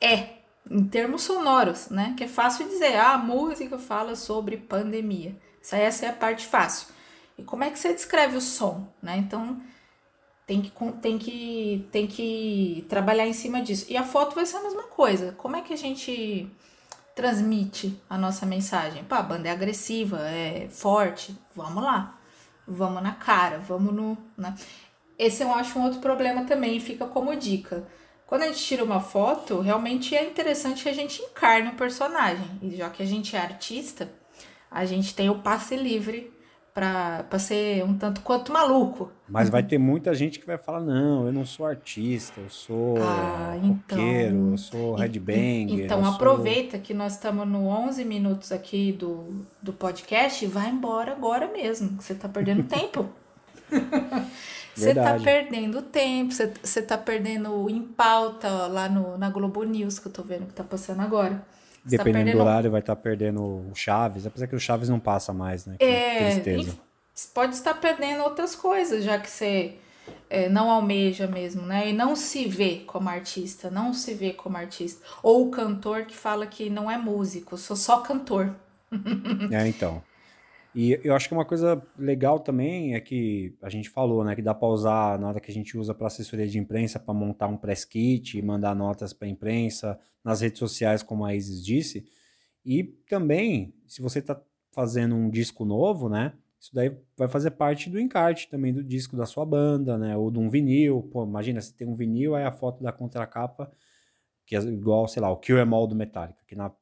é, 0.00 0.41
em 0.70 0.84
termos 0.84 1.22
sonoros, 1.22 1.88
né? 1.88 2.14
Que 2.16 2.24
é 2.24 2.28
fácil 2.28 2.68
dizer, 2.68 2.96
ah, 2.96 3.14
a 3.14 3.18
música 3.18 3.78
fala 3.78 4.14
sobre 4.14 4.56
pandemia. 4.56 5.36
Essa, 5.60 5.76
essa 5.76 6.06
é 6.06 6.08
a 6.08 6.12
parte 6.12 6.46
fácil. 6.46 6.88
E 7.36 7.42
como 7.42 7.64
é 7.64 7.70
que 7.70 7.78
você 7.78 7.92
descreve 7.92 8.36
o 8.36 8.40
som, 8.40 8.88
né? 9.02 9.16
Então, 9.16 9.60
tem 10.46 10.60
que, 10.62 10.72
tem 11.00 11.18
que, 11.18 11.88
tem 11.90 12.06
que 12.06 12.86
trabalhar 12.88 13.26
em 13.26 13.32
cima 13.32 13.60
disso. 13.62 13.86
E 13.88 13.96
a 13.96 14.04
foto 14.04 14.34
vai 14.34 14.46
ser 14.46 14.56
a 14.56 14.62
mesma 14.62 14.84
coisa. 14.84 15.32
Como 15.32 15.56
é 15.56 15.62
que 15.62 15.72
a 15.72 15.78
gente 15.78 16.48
transmite 17.14 18.00
a 18.08 18.16
nossa 18.16 18.46
mensagem? 18.46 19.04
Pá, 19.04 19.18
a 19.18 19.22
banda 19.22 19.48
é 19.48 19.52
agressiva, 19.52 20.18
é 20.20 20.68
forte, 20.70 21.36
vamos 21.54 21.82
lá. 21.82 22.18
Vamos 22.66 23.02
na 23.02 23.12
cara, 23.12 23.58
vamos 23.58 23.92
no... 23.92 24.16
Né? 24.36 24.54
Esse 25.18 25.42
eu 25.42 25.52
acho 25.52 25.78
um 25.78 25.84
outro 25.84 26.00
problema 26.00 26.44
também, 26.44 26.80
fica 26.80 27.06
como 27.06 27.34
dica 27.36 27.86
quando 28.32 28.44
a 28.44 28.46
gente 28.46 28.64
tira 28.64 28.82
uma 28.82 28.98
foto, 28.98 29.60
realmente 29.60 30.16
é 30.16 30.24
interessante 30.24 30.84
que 30.84 30.88
a 30.88 30.94
gente 30.94 31.20
encarne 31.20 31.68
o 31.68 31.74
personagem. 31.74 32.46
E 32.62 32.74
já 32.74 32.88
que 32.88 33.02
a 33.02 33.04
gente 33.04 33.36
é 33.36 33.38
artista, 33.38 34.08
a 34.70 34.86
gente 34.86 35.14
tem 35.14 35.28
o 35.28 35.40
passe 35.40 35.76
livre 35.76 36.32
para 36.72 37.38
ser 37.38 37.84
um 37.84 37.92
tanto 37.92 38.22
quanto 38.22 38.50
maluco. 38.50 39.12
Mas 39.28 39.50
vai 39.50 39.62
ter 39.62 39.76
muita 39.76 40.14
gente 40.14 40.40
que 40.40 40.46
vai 40.46 40.56
falar: 40.56 40.80
não, 40.80 41.26
eu 41.26 41.32
não 41.32 41.44
sou 41.44 41.66
artista, 41.66 42.40
eu 42.40 42.48
sou 42.48 42.96
ah, 43.02 43.54
então, 43.62 43.98
roqueiro, 43.98 44.52
eu 44.52 44.56
sou 44.56 44.94
headbanger. 44.94 45.84
Então 45.84 46.02
aproveita 46.02 46.78
sou... 46.78 46.80
que 46.80 46.94
nós 46.94 47.12
estamos 47.12 47.46
no 47.46 47.66
11 47.66 48.02
minutos 48.02 48.50
aqui 48.50 48.92
do, 48.92 49.44
do 49.60 49.74
podcast 49.74 50.42
e 50.42 50.48
vai 50.48 50.70
embora 50.70 51.12
agora 51.12 51.46
mesmo, 51.48 51.98
que 51.98 52.04
você 52.04 52.14
está 52.14 52.30
perdendo 52.30 52.62
tempo. 52.64 53.10
Você 54.74 54.94
tá 54.94 55.18
perdendo 55.18 55.82
tempo, 55.82 56.32
você 56.32 56.82
tá 56.82 56.96
perdendo 56.96 57.68
em 57.68 57.82
pauta 57.82 58.48
lá 58.48 58.88
no, 58.88 59.18
na 59.18 59.28
Globo 59.28 59.62
News, 59.64 59.98
que 59.98 60.08
eu 60.08 60.12
tô 60.12 60.22
vendo 60.22 60.46
que 60.46 60.54
tá 60.54 60.64
passando 60.64 61.00
agora. 61.00 61.44
Cê 61.86 61.96
tá 61.96 62.04
Dependendo 62.04 62.30
tá 62.30 62.36
do 62.36 62.42
horário, 62.42 62.70
vai 62.70 62.80
estar 62.80 62.96
tá 62.96 63.00
perdendo 63.00 63.42
o 63.42 63.72
Chaves, 63.74 64.26
apesar 64.26 64.46
que 64.46 64.56
o 64.56 64.60
Chaves 64.60 64.88
não 64.88 65.00
passa 65.00 65.32
mais, 65.32 65.66
né? 65.66 65.76
Que 65.78 65.84
é, 65.84 66.30
tristeza. 66.30 66.78
pode 67.34 67.54
estar 67.54 67.74
perdendo 67.74 68.22
outras 68.22 68.54
coisas, 68.54 69.04
já 69.04 69.18
que 69.18 69.28
você 69.28 69.76
é, 70.30 70.48
não 70.48 70.70
almeja 70.70 71.26
mesmo, 71.26 71.62
né? 71.62 71.90
E 71.90 71.92
não 71.92 72.16
se 72.16 72.46
vê 72.46 72.82
como 72.86 73.08
artista, 73.08 73.70
não 73.70 73.92
se 73.92 74.14
vê 74.14 74.32
como 74.32 74.56
artista. 74.56 75.04
Ou 75.22 75.48
o 75.48 75.50
cantor 75.50 76.06
que 76.06 76.16
fala 76.16 76.46
que 76.46 76.70
não 76.70 76.90
é 76.90 76.96
músico, 76.96 77.58
sou 77.58 77.76
só 77.76 78.00
cantor. 78.00 78.54
é, 79.50 79.68
então. 79.68 80.02
E 80.74 80.98
eu 81.04 81.14
acho 81.14 81.28
que 81.28 81.34
uma 81.34 81.44
coisa 81.44 81.82
legal 81.98 82.40
também 82.40 82.94
é 82.94 83.00
que 83.00 83.54
a 83.60 83.68
gente 83.68 83.90
falou, 83.90 84.24
né, 84.24 84.34
que 84.34 84.40
dá 84.40 84.54
para 84.54 84.68
usar 84.68 85.18
na 85.18 85.28
hora 85.28 85.40
que 85.40 85.50
a 85.50 85.54
gente 85.54 85.76
usa 85.76 85.92
para 85.94 86.06
assessoria 86.06 86.46
de 86.46 86.58
imprensa 86.58 86.98
para 86.98 87.12
montar 87.12 87.46
um 87.46 87.58
press 87.58 87.84
kit 87.84 88.40
mandar 88.40 88.74
notas 88.74 89.12
para 89.12 89.28
a 89.28 89.30
imprensa 89.30 89.98
nas 90.24 90.40
redes 90.40 90.58
sociais, 90.58 91.02
como 91.02 91.24
a 91.24 91.34
Isis 91.34 91.64
disse. 91.64 92.06
E 92.64 92.84
também, 92.84 93.74
se 93.86 94.00
você 94.00 94.20
está 94.20 94.40
fazendo 94.70 95.14
um 95.14 95.28
disco 95.28 95.64
novo, 95.64 96.08
né, 96.08 96.32
isso 96.58 96.74
daí 96.74 96.96
vai 97.16 97.28
fazer 97.28 97.50
parte 97.50 97.90
do 97.90 98.00
encarte 98.00 98.48
também 98.48 98.72
do 98.72 98.82
disco 98.82 99.16
da 99.16 99.26
sua 99.26 99.44
banda, 99.44 99.98
né, 99.98 100.16
ou 100.16 100.30
de 100.30 100.38
um 100.38 100.48
vinil. 100.48 101.02
Pô, 101.12 101.24
imagina, 101.24 101.60
você 101.60 101.74
tem 101.74 101.86
um 101.86 101.96
vinil, 101.96 102.34
aí 102.34 102.44
a 102.44 102.52
foto 102.52 102.82
da 102.82 102.92
contracapa, 102.92 103.70
que 104.46 104.56
é 104.56 104.60
igual, 104.60 105.06
sei 105.08 105.20
lá, 105.20 105.30
o 105.30 105.36
Kill 105.36 105.58
Em 105.58 105.74
All 105.74 105.86
do 105.86 105.94
Metallica, 105.94 106.42
que 106.46 106.54
na 106.54 106.72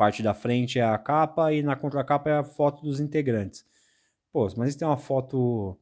parte 0.00 0.22
da 0.22 0.32
frente 0.32 0.78
é 0.78 0.82
a 0.82 0.96
capa 0.96 1.52
e 1.52 1.62
na 1.62 1.76
contracapa 1.76 2.30
é 2.30 2.38
a 2.38 2.42
foto 2.42 2.82
dos 2.82 3.00
integrantes. 3.00 3.66
Pô, 4.32 4.48
mas 4.56 4.74
tem 4.74 4.88
uma 4.88 4.96
foto 4.96 5.78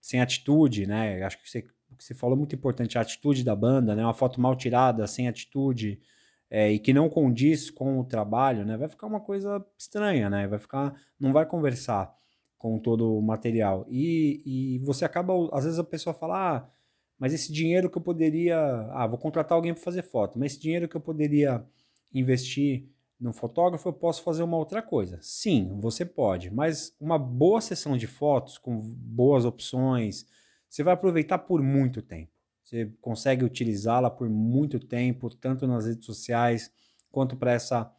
sem 0.00 0.18
atitude, 0.18 0.86
né? 0.86 1.22
Acho 1.22 1.38
que 1.42 1.50
você, 1.50 1.60
que 1.60 1.70
você 1.98 2.14
falou 2.14 2.36
é 2.36 2.38
muito 2.38 2.56
importante, 2.56 2.96
a 2.96 3.02
atitude 3.02 3.44
da 3.44 3.54
banda, 3.54 3.94
né? 3.94 4.02
Uma 4.02 4.14
foto 4.14 4.40
mal 4.40 4.56
tirada, 4.56 5.06
sem 5.06 5.28
atitude, 5.28 6.00
é, 6.48 6.72
e 6.72 6.78
que 6.78 6.94
não 6.94 7.10
condiz 7.10 7.70
com 7.70 8.00
o 8.00 8.04
trabalho, 8.04 8.64
né? 8.64 8.78
Vai 8.78 8.88
ficar 8.88 9.06
uma 9.06 9.20
coisa 9.20 9.62
estranha, 9.76 10.30
né? 10.30 10.48
Vai 10.48 10.58
ficar, 10.58 10.94
não 11.20 11.30
vai 11.30 11.44
conversar 11.44 12.10
com 12.56 12.78
todo 12.78 13.14
o 13.14 13.20
material. 13.20 13.84
E, 13.90 14.42
e 14.46 14.78
você 14.78 15.04
acaba, 15.04 15.34
às 15.52 15.64
vezes 15.64 15.78
a 15.78 15.84
pessoa 15.84 16.14
fala, 16.14 16.56
ah, 16.56 16.70
mas 17.18 17.34
esse 17.34 17.52
dinheiro 17.52 17.90
que 17.90 17.98
eu 17.98 18.02
poderia, 18.02 18.58
ah, 18.92 19.06
vou 19.06 19.18
contratar 19.18 19.54
alguém 19.54 19.74
para 19.74 19.82
fazer 19.82 20.00
foto, 20.00 20.38
mas 20.38 20.52
esse 20.52 20.62
dinheiro 20.62 20.88
que 20.88 20.96
eu 20.96 21.00
poderia 21.02 21.62
investir 22.10 22.88
no 23.20 23.32
fotógrafo 23.32 23.88
eu 23.88 23.92
posso 23.92 24.22
fazer 24.22 24.42
uma 24.42 24.56
outra 24.56 24.80
coisa. 24.80 25.18
Sim, 25.20 25.78
você 25.80 26.04
pode, 26.04 26.50
mas 26.50 26.96
uma 26.98 27.18
boa 27.18 27.60
sessão 27.60 27.96
de 27.96 28.06
fotos 28.06 28.56
com 28.56 28.80
boas 28.80 29.44
opções, 29.44 30.26
você 30.68 30.82
vai 30.82 30.94
aproveitar 30.94 31.38
por 31.38 31.62
muito 31.62 32.00
tempo. 32.00 32.32
Você 32.64 32.92
consegue 33.00 33.44
utilizá-la 33.44 34.10
por 34.10 34.28
muito 34.28 34.78
tempo, 34.78 35.28
tanto 35.28 35.66
nas 35.66 35.86
redes 35.86 36.06
sociais 36.06 36.72
quanto 37.10 37.36
para 37.36 37.52
essa 37.52 37.94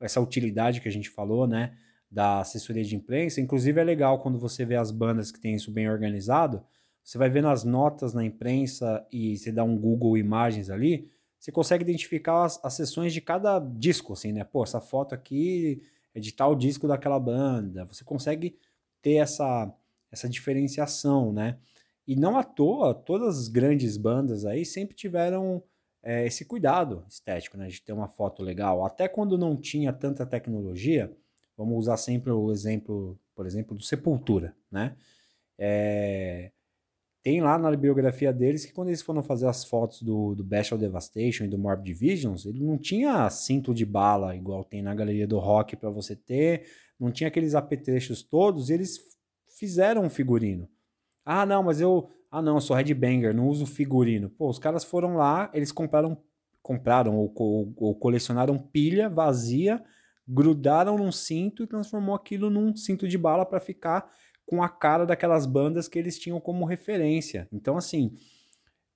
essa 0.00 0.20
utilidade 0.20 0.80
que 0.80 0.88
a 0.88 0.92
gente 0.92 1.08
falou, 1.08 1.46
né, 1.46 1.76
da 2.10 2.40
assessoria 2.40 2.84
de 2.84 2.94
imprensa. 2.94 3.40
Inclusive 3.40 3.80
é 3.80 3.84
legal 3.84 4.20
quando 4.20 4.38
você 4.38 4.64
vê 4.64 4.76
as 4.76 4.90
bandas 4.90 5.32
que 5.32 5.40
têm 5.40 5.54
isso 5.54 5.70
bem 5.70 5.88
organizado, 5.88 6.62
você 7.02 7.16
vai 7.18 7.30
ver 7.30 7.42
nas 7.42 7.64
notas 7.64 8.12
na 8.12 8.24
imprensa 8.24 9.06
e 9.12 9.36
você 9.36 9.52
dá 9.52 9.64
um 9.64 9.78
Google 9.78 10.16
Imagens 10.16 10.70
ali, 10.70 11.10
você 11.44 11.52
consegue 11.52 11.84
identificar 11.84 12.44
as, 12.44 12.58
as 12.64 12.72
sessões 12.72 13.12
de 13.12 13.20
cada 13.20 13.58
disco, 13.58 14.14
assim, 14.14 14.32
né? 14.32 14.44
Pô, 14.44 14.64
essa 14.64 14.80
foto 14.80 15.14
aqui 15.14 15.82
é 16.14 16.18
de 16.18 16.32
tal 16.32 16.54
disco 16.54 16.88
daquela 16.88 17.20
banda. 17.20 17.84
Você 17.84 18.02
consegue 18.02 18.58
ter 19.02 19.16
essa, 19.16 19.70
essa 20.10 20.26
diferenciação, 20.26 21.34
né? 21.34 21.58
E 22.06 22.16
não 22.16 22.38
à 22.38 22.42
toa, 22.42 22.94
todas 22.94 23.38
as 23.38 23.48
grandes 23.48 23.98
bandas 23.98 24.46
aí 24.46 24.64
sempre 24.64 24.96
tiveram 24.96 25.62
é, 26.02 26.26
esse 26.26 26.46
cuidado 26.46 27.04
estético, 27.06 27.58
né? 27.58 27.68
De 27.68 27.82
ter 27.82 27.92
uma 27.92 28.08
foto 28.08 28.42
legal. 28.42 28.82
Até 28.82 29.06
quando 29.06 29.36
não 29.36 29.54
tinha 29.54 29.92
tanta 29.92 30.24
tecnologia, 30.24 31.14
vamos 31.58 31.76
usar 31.76 31.98
sempre 31.98 32.32
o 32.32 32.50
exemplo, 32.52 33.20
por 33.34 33.44
exemplo, 33.44 33.76
do 33.76 33.82
Sepultura, 33.82 34.56
né? 34.72 34.96
É, 35.58 36.52
tem 37.24 37.40
lá 37.40 37.58
na 37.58 37.74
biografia 37.74 38.30
deles 38.30 38.66
que 38.66 38.72
quando 38.72 38.88
eles 38.88 39.00
foram 39.00 39.22
fazer 39.22 39.48
as 39.48 39.64
fotos 39.64 40.02
do, 40.02 40.34
do 40.34 40.44
Bestial 40.44 40.78
Devastation 40.78 41.44
e 41.44 41.48
do 41.48 41.56
Morbid 41.56 41.94
Visions, 41.94 42.44
ele 42.44 42.62
não 42.62 42.76
tinha 42.76 43.30
cinto 43.30 43.72
de 43.72 43.86
bala 43.86 44.36
igual 44.36 44.62
tem 44.62 44.82
na 44.82 44.94
galeria 44.94 45.26
do 45.26 45.38
rock 45.38 45.74
para 45.74 45.88
você 45.88 46.14
ter, 46.14 46.66
não 47.00 47.10
tinha 47.10 47.28
aqueles 47.28 47.54
apetrechos 47.54 48.22
todos, 48.22 48.68
e 48.68 48.74
eles 48.74 49.00
fizeram 49.58 50.04
um 50.04 50.10
figurino. 50.10 50.68
Ah, 51.24 51.46
não, 51.46 51.62
mas 51.62 51.80
eu, 51.80 52.10
ah 52.30 52.42
não, 52.42 52.56
eu 52.56 52.60
sou 52.60 52.76
headbanger, 52.76 53.34
não 53.34 53.48
uso 53.48 53.64
figurino. 53.64 54.28
Pô, 54.28 54.50
os 54.50 54.58
caras 54.58 54.84
foram 54.84 55.16
lá, 55.16 55.50
eles 55.54 55.72
compraram, 55.72 56.18
compraram 56.60 57.16
ou, 57.16 57.32
ou, 57.34 57.72
ou 57.74 57.94
colecionaram 57.94 58.58
pilha 58.58 59.08
vazia, 59.08 59.82
grudaram 60.28 60.98
num 60.98 61.10
cinto 61.10 61.62
e 61.62 61.66
transformou 61.66 62.14
aquilo 62.14 62.50
num 62.50 62.76
cinto 62.76 63.08
de 63.08 63.16
bala 63.16 63.46
para 63.46 63.60
ficar 63.60 64.12
com 64.46 64.62
a 64.62 64.68
cara 64.68 65.06
daquelas 65.06 65.46
bandas 65.46 65.88
que 65.88 65.98
eles 65.98 66.18
tinham 66.18 66.40
como 66.40 66.64
referência. 66.64 67.48
Então, 67.52 67.76
assim, 67.76 68.16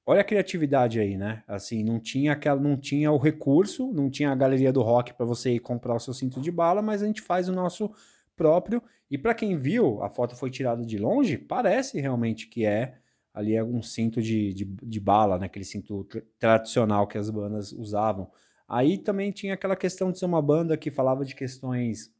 olha 0.06 0.20
a 0.20 0.24
criatividade 0.24 1.00
aí, 1.00 1.16
né? 1.16 1.42
Assim, 1.46 1.82
não 1.82 1.98
tinha 1.98 2.32
aquela, 2.32 2.60
não 2.60 2.76
tinha 2.76 3.10
o 3.10 3.18
recurso, 3.18 3.92
não 3.92 4.10
tinha 4.10 4.30
a 4.30 4.34
galeria 4.34 4.72
do 4.72 4.82
rock 4.82 5.14
para 5.14 5.26
você 5.26 5.52
ir 5.52 5.60
comprar 5.60 5.94
o 5.94 6.00
seu 6.00 6.14
cinto 6.14 6.40
de 6.40 6.50
bala, 6.50 6.82
mas 6.82 7.02
a 7.02 7.06
gente 7.06 7.22
faz 7.22 7.48
o 7.48 7.52
nosso 7.52 7.90
próprio. 8.36 8.82
E 9.10 9.16
para 9.16 9.34
quem 9.34 9.56
viu, 9.56 10.02
a 10.02 10.10
foto 10.10 10.36
foi 10.36 10.50
tirada 10.50 10.84
de 10.84 10.98
longe, 10.98 11.38
parece 11.38 12.00
realmente 12.00 12.46
que 12.46 12.64
é 12.64 12.98
ali 13.32 13.56
algum 13.56 13.80
cinto 13.82 14.20
de, 14.20 14.52
de, 14.52 14.64
de 14.64 15.00
bala, 15.00 15.38
né? 15.38 15.46
aquele 15.46 15.64
cinto 15.64 16.06
tradicional 16.38 17.06
que 17.06 17.16
as 17.16 17.30
bandas 17.30 17.72
usavam. 17.72 18.30
Aí 18.66 18.98
também 18.98 19.30
tinha 19.30 19.54
aquela 19.54 19.76
questão 19.76 20.12
de 20.12 20.18
ser 20.18 20.26
uma 20.26 20.42
banda 20.42 20.76
que 20.76 20.90
falava 20.90 21.24
de 21.24 21.34
questões 21.34 22.12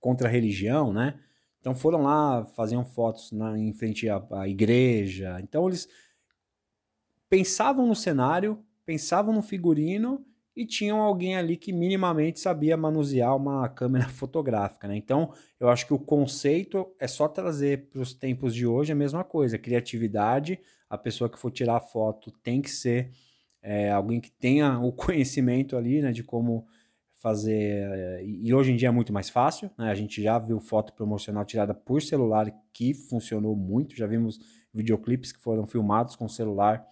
contra 0.00 0.26
a 0.26 0.30
religião, 0.30 0.92
né? 0.92 1.20
Então 1.62 1.76
foram 1.76 2.02
lá, 2.02 2.44
faziam 2.44 2.84
fotos 2.84 3.30
na, 3.30 3.56
em 3.56 3.72
frente 3.72 4.08
à, 4.08 4.20
à 4.32 4.48
igreja. 4.48 5.38
Então 5.40 5.68
eles 5.68 5.88
pensavam 7.30 7.86
no 7.86 7.94
cenário, 7.94 8.58
pensavam 8.84 9.32
no 9.32 9.42
figurino 9.42 10.26
e 10.56 10.66
tinham 10.66 11.00
alguém 11.00 11.36
ali 11.36 11.56
que 11.56 11.72
minimamente 11.72 12.40
sabia 12.40 12.76
manusear 12.76 13.36
uma 13.36 13.68
câmera 13.68 14.08
fotográfica, 14.10 14.88
né? 14.88 14.96
Então, 14.96 15.32
eu 15.60 15.68
acho 15.68 15.86
que 15.86 15.94
o 15.94 16.00
conceito 16.00 16.92
é 16.98 17.06
só 17.06 17.28
trazer 17.28 17.88
para 17.88 18.02
os 18.02 18.12
tempos 18.12 18.52
de 18.52 18.66
hoje 18.66 18.90
a 18.90 18.96
mesma 18.96 19.22
coisa, 19.22 19.56
criatividade. 19.56 20.58
A 20.90 20.98
pessoa 20.98 21.30
que 21.30 21.38
for 21.38 21.52
tirar 21.52 21.76
a 21.76 21.80
foto 21.80 22.32
tem 22.42 22.60
que 22.60 22.70
ser 22.70 23.12
é, 23.62 23.92
alguém 23.92 24.20
que 24.20 24.32
tenha 24.32 24.80
o 24.80 24.90
conhecimento 24.92 25.76
ali, 25.76 26.02
né, 26.02 26.10
de 26.10 26.24
como 26.24 26.66
fazer. 27.22 28.20
E 28.24 28.52
hoje 28.52 28.72
em 28.72 28.76
dia 28.76 28.88
é 28.88 28.90
muito 28.90 29.12
mais 29.12 29.30
fácil, 29.30 29.70
né? 29.78 29.90
A 29.90 29.94
gente 29.94 30.20
já 30.20 30.38
viu 30.38 30.60
foto 30.60 30.92
promocional 30.92 31.44
tirada 31.44 31.72
por 31.72 32.02
celular 32.02 32.52
que 32.72 32.92
funcionou 32.92 33.54
muito. 33.54 33.96
Já 33.96 34.06
vimos 34.06 34.40
videoclipes 34.74 35.30
que 35.30 35.40
foram 35.40 35.66
filmados 35.66 36.16
com 36.16 36.28
celular 36.28 36.84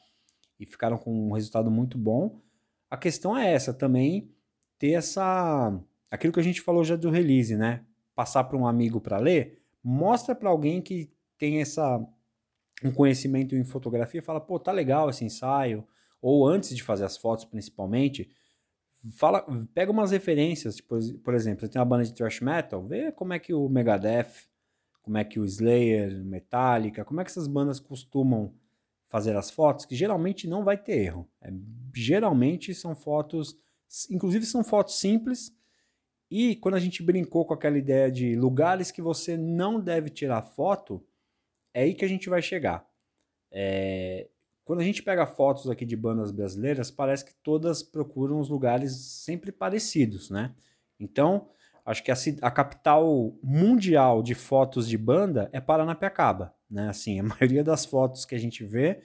e 0.59 0.65
ficaram 0.65 0.97
com 0.97 1.29
um 1.29 1.33
resultado 1.33 1.71
muito 1.71 1.99
bom. 1.99 2.41
A 2.89 2.97
questão 2.97 3.37
é 3.37 3.53
essa 3.53 3.75
também, 3.75 4.31
ter 4.79 4.93
essa. 4.93 5.77
Aquilo 6.11 6.33
que 6.33 6.41
a 6.41 6.45
gente 6.45 6.61
falou 6.61 6.85
já 6.85 6.97
do 6.97 7.11
release, 7.11 7.57
né? 7.57 7.85
Passar 8.15 8.45
para 8.45 8.57
um 8.57 8.67
amigo 8.67 9.01
para 9.01 9.19
ler, 9.19 9.61
mostra 9.83 10.35
para 10.35 10.49
alguém 10.49 10.81
que 10.81 11.11
tem 11.37 11.61
essa 11.61 12.01
um 12.83 12.91
conhecimento 12.91 13.55
em 13.55 13.65
fotografia, 13.65 14.23
fala, 14.23 14.41
pô, 14.41 14.59
tá 14.59 14.73
legal 14.73 15.11
esse 15.11 15.25
ensaio, 15.25 15.87
ou 16.21 16.47
antes 16.47 16.75
de 16.75 16.83
fazer 16.83 17.05
as 17.05 17.17
fotos 17.17 17.45
principalmente, 17.45 18.31
fala, 19.15 19.47
pega 19.75 19.91
umas 19.91 20.11
referências, 20.11 20.77
tipo, 20.77 20.99
por 21.19 21.35
exemplo, 21.35 21.69
tem 21.69 21.81
uma 21.81 21.87
banda 21.87 22.05
de 22.05 22.13
thrash 22.13 22.41
metal, 22.41 22.83
vê 22.85 23.11
como 23.13 23.33
é 23.33 23.39
que 23.39 23.55
o 23.55 23.69
Megadeth, 23.69 24.49
como 25.03 25.17
é 25.17 25.25
que 25.25 25.41
o 25.41 25.45
Slayer, 25.45 26.23
Metallica, 26.25 27.05
como 27.05 27.21
é 27.21 27.25
que 27.25 27.31
essas 27.31 27.49
bandas 27.49 27.81
costumam 27.81 28.55
fazer 29.09 29.37
as 29.37 29.51
fotos, 29.51 29.85
que 29.85 29.97
geralmente 29.97 30.47
não 30.47 30.63
vai 30.63 30.77
ter 30.77 30.99
erro. 30.99 31.29
É, 31.43 31.51
geralmente 31.95 32.75
são 32.75 32.95
fotos, 32.95 33.59
inclusive 34.09 34.47
são 34.47 34.63
fotos 34.63 35.01
simples. 35.01 35.53
E 36.31 36.55
quando 36.57 36.77
a 36.77 36.81
gente 36.81 37.03
brincou 37.03 37.45
com 37.45 37.53
aquela 37.53 37.77
ideia 37.77 38.11
de 38.11 38.37
lugares 38.37 38.93
que 38.93 39.03
você 39.03 39.37
não 39.37 39.81
deve 39.81 40.11
tirar 40.11 40.43
foto, 40.43 41.05
é 41.75 41.83
aí 41.83 41.95
que 41.95 42.05
a 42.05 42.09
gente 42.09 42.29
vai 42.29 42.41
chegar. 42.41 42.89
É, 43.51 44.29
quando 44.71 44.83
a 44.83 44.85
gente 44.85 45.03
pega 45.03 45.27
fotos 45.27 45.69
aqui 45.69 45.85
de 45.85 45.97
bandas 45.97 46.31
brasileiras, 46.31 46.93
parece 46.93 47.25
que 47.25 47.35
todas 47.43 47.83
procuram 47.83 48.39
os 48.39 48.49
lugares 48.49 48.93
sempre 48.93 49.51
parecidos, 49.51 50.31
né? 50.31 50.53
Então, 51.01 51.49
acho 51.85 52.05
que 52.05 52.13
a, 52.13 52.15
a, 52.43 52.51
capital 52.53 53.35
mundial 53.43 54.23
de 54.23 54.33
fotos 54.33 54.89
de 54.89 54.97
banda 54.97 55.51
é 55.53 55.61
Paranapiacaba, 55.61 56.55
né? 56.71 56.89
Assim, 56.89 57.19
a 57.19 57.25
maioria 57.27 57.65
das 57.65 57.85
fotos 57.85 58.25
que 58.25 58.33
a 58.33 58.39
gente 58.39 58.63
vê 58.63 59.01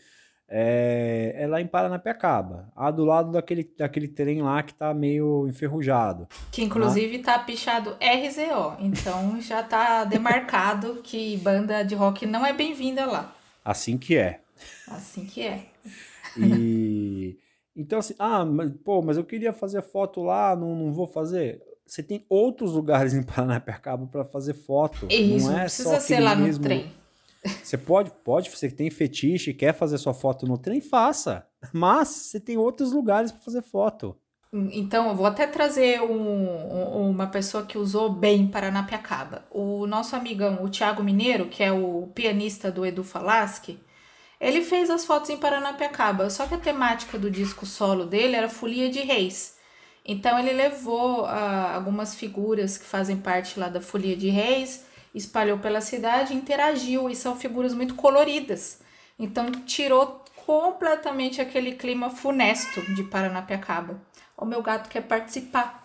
é, 0.48 1.34
é 1.36 1.48
lá 1.48 1.60
em 1.60 1.65
Paranapiacaba, 1.65 2.72
a 2.75 2.91
do 2.91 3.03
lado 3.03 3.31
daquele, 3.31 3.63
daquele 3.75 4.07
trem 4.07 4.43
lá 4.43 4.62
que 4.62 4.75
tá 4.75 4.93
meio 4.93 5.48
enferrujado. 5.48 6.27
Que 6.51 6.62
inclusive 6.62 7.17
né? 7.17 7.24
tá 7.24 7.39
pichado 7.39 7.98
RZO, 8.00 8.77
então 8.81 9.41
já 9.41 9.63
tá 9.63 10.03
demarcado 10.03 11.01
que 11.01 11.38
banda 11.38 11.81
de 11.81 11.95
rock 11.95 12.27
não 12.27 12.45
é 12.45 12.53
bem-vinda 12.53 13.07
lá. 13.07 13.36
Assim 13.63 13.98
que 13.98 14.15
é. 14.15 14.45
Assim 14.88 15.25
que 15.25 15.41
é. 15.41 15.67
E 16.38 17.38
então 17.75 18.00
assim, 18.00 18.15
ah, 18.17 18.45
mas, 18.45 18.71
pô, 18.83 19.01
mas 19.01 19.17
eu 19.17 19.24
queria 19.24 19.53
fazer 19.53 19.81
foto 19.81 20.21
lá, 20.21 20.55
não, 20.55 20.75
não 20.75 20.91
vou 20.91 21.07
fazer 21.07 21.62
você 21.85 22.01
tem 22.01 22.25
outros 22.27 22.74
lugares 22.74 23.13
em 23.13 23.21
Paranapiacaba 23.21 24.07
para 24.07 24.25
fazer 24.25 24.53
foto. 24.53 25.07
Isso, 25.09 25.47
não 25.47 25.57
é 25.57 25.62
precisa 25.62 25.89
só 25.91 26.00
ser 26.00 26.19
lá 26.19 26.35
mesmo... 26.35 26.63
no 26.63 26.70
trem. 26.70 26.91
Você 27.63 27.77
pode, 27.77 28.11
pode, 28.24 28.50
você 28.50 28.72
tem 28.72 28.89
fetiche, 28.89 29.53
quer 29.53 29.72
fazer 29.72 30.00
sua 30.00 30.15
foto 30.15 30.48
no 30.48 30.57
trem, 30.57 30.81
faça. 30.81 31.46
Mas 31.72 32.07
você 32.07 32.39
tem 32.39 32.57
outros 32.57 32.91
lugares 32.91 33.31
para 33.31 33.41
fazer 33.41 33.61
foto. 33.61 34.18
Então, 34.51 35.09
eu 35.09 35.15
vou 35.15 35.27
até 35.27 35.46
trazer 35.46 36.01
um, 36.01 36.15
um, 36.15 37.09
uma 37.09 37.27
pessoa 37.27 37.65
que 37.65 37.77
usou 37.77 38.09
bem 38.09 38.48
Paranapiacaba. 38.48 39.46
O 39.51 39.85
nosso 39.85 40.15
amigão, 40.15 40.63
o 40.63 40.70
Thiago 40.70 41.03
Mineiro, 41.03 41.48
que 41.48 41.61
é 41.61 41.72
o 41.72 42.09
pianista 42.15 42.72
do 42.72 42.85
Edu 42.85 43.03
Falaschi, 43.03 43.77
ele 44.39 44.61
fez 44.61 44.89
as 44.89 45.05
fotos 45.05 45.29
em 45.29 45.37
Paranapiacaba, 45.37 46.29
só 46.29 46.45
que 46.45 46.55
a 46.55 46.59
temática 46.59 47.17
do 47.17 47.31
disco 47.31 47.65
solo 47.65 48.05
dele 48.05 48.35
era 48.35 48.50
Folia 48.50 48.89
de 48.89 49.00
Reis. 49.00 49.55
Então 50.05 50.37
ele 50.37 50.53
levou 50.53 51.24
uh, 51.24 51.74
algumas 51.74 52.13
figuras 52.13 52.77
que 52.77 52.85
fazem 52.85 53.17
parte 53.17 53.59
lá 53.59 53.69
da 53.69 53.81
Folia 53.81 54.15
de 54.15 54.29
Reis, 54.29 54.85
espalhou 55.13 55.57
pela 55.57 55.81
cidade, 55.81 56.35
interagiu 56.35 57.09
e 57.09 57.15
são 57.15 57.35
figuras 57.35 57.74
muito 57.74 57.95
coloridas. 57.95 58.81
Então 59.17 59.50
tirou 59.51 60.24
completamente 60.45 61.41
aquele 61.41 61.74
clima 61.74 62.09
funesto 62.09 62.81
de 62.93 63.03
Paranapiacaba. 63.03 64.00
O 64.37 64.45
meu 64.45 64.61
gato 64.61 64.89
quer 64.89 65.01
participar. 65.01 65.84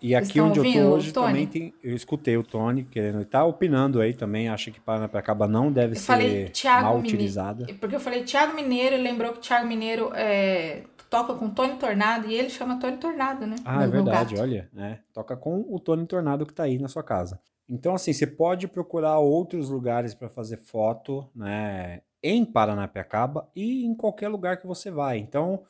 E 0.00 0.14
aqui 0.14 0.40
onde 0.40 0.60
ouvindo, 0.60 0.78
eu 0.78 0.90
tô 0.90 0.96
hoje 0.96 1.12
também 1.12 1.46
tem. 1.46 1.74
Eu 1.82 1.94
escutei 1.94 2.36
o 2.36 2.42
Tony 2.42 2.84
querendo. 2.84 3.24
Tá 3.24 3.44
opinando 3.44 4.00
aí 4.00 4.14
também. 4.14 4.48
Acha 4.48 4.70
que 4.70 4.80
Paranapiacaba 4.80 5.48
não 5.48 5.72
deve 5.72 5.92
eu 5.92 5.96
ser 5.96 6.06
falei, 6.06 6.52
mal 6.64 6.96
Mine... 6.96 7.08
utilizada. 7.08 7.66
Porque 7.80 7.96
eu 7.96 8.00
falei 8.00 8.22
Thiago 8.22 8.54
Mineiro 8.54 8.96
e 8.96 8.98
lembrou 8.98 9.32
que 9.32 9.40
Thiago 9.40 9.66
Mineiro 9.66 10.10
é, 10.14 10.82
toca 11.10 11.34
com 11.34 11.50
Tony 11.50 11.76
Tornado 11.76 12.28
e 12.28 12.34
ele 12.34 12.50
chama 12.50 12.78
Tony 12.78 12.96
Tornado, 12.98 13.46
né? 13.46 13.56
Ah, 13.64 13.84
é 13.84 13.88
verdade, 13.88 14.36
olha, 14.38 14.68
né? 14.72 15.00
Toca 15.12 15.36
com 15.36 15.64
o 15.68 15.80
Tony 15.80 16.06
Tornado 16.06 16.46
que 16.46 16.54
tá 16.54 16.64
aí 16.64 16.78
na 16.78 16.88
sua 16.88 17.02
casa. 17.02 17.40
Então, 17.68 17.94
assim, 17.94 18.12
você 18.12 18.26
pode 18.26 18.66
procurar 18.66 19.18
outros 19.18 19.68
lugares 19.68 20.14
para 20.14 20.28
fazer 20.28 20.56
foto, 20.56 21.28
né? 21.34 22.00
Em 22.22 22.44
Paranapiacaba 22.44 23.48
e 23.54 23.84
em 23.84 23.94
qualquer 23.94 24.28
lugar 24.28 24.56
que 24.58 24.66
você 24.66 24.90
vai. 24.90 25.18
Então, 25.18 25.62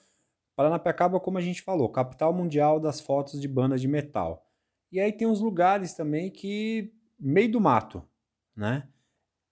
Paranapiacaba, 0.58 1.20
como 1.20 1.38
a 1.38 1.40
gente 1.40 1.62
falou, 1.62 1.88
capital 1.88 2.32
mundial 2.32 2.80
das 2.80 3.00
fotos 3.00 3.40
de 3.40 3.46
bandas 3.46 3.80
de 3.80 3.86
metal. 3.86 4.44
E 4.90 4.98
aí 4.98 5.12
tem 5.12 5.24
uns 5.24 5.40
lugares 5.40 5.94
também 5.94 6.32
que 6.32 6.92
meio 7.16 7.52
do 7.52 7.60
mato, 7.60 8.02
né? 8.56 8.88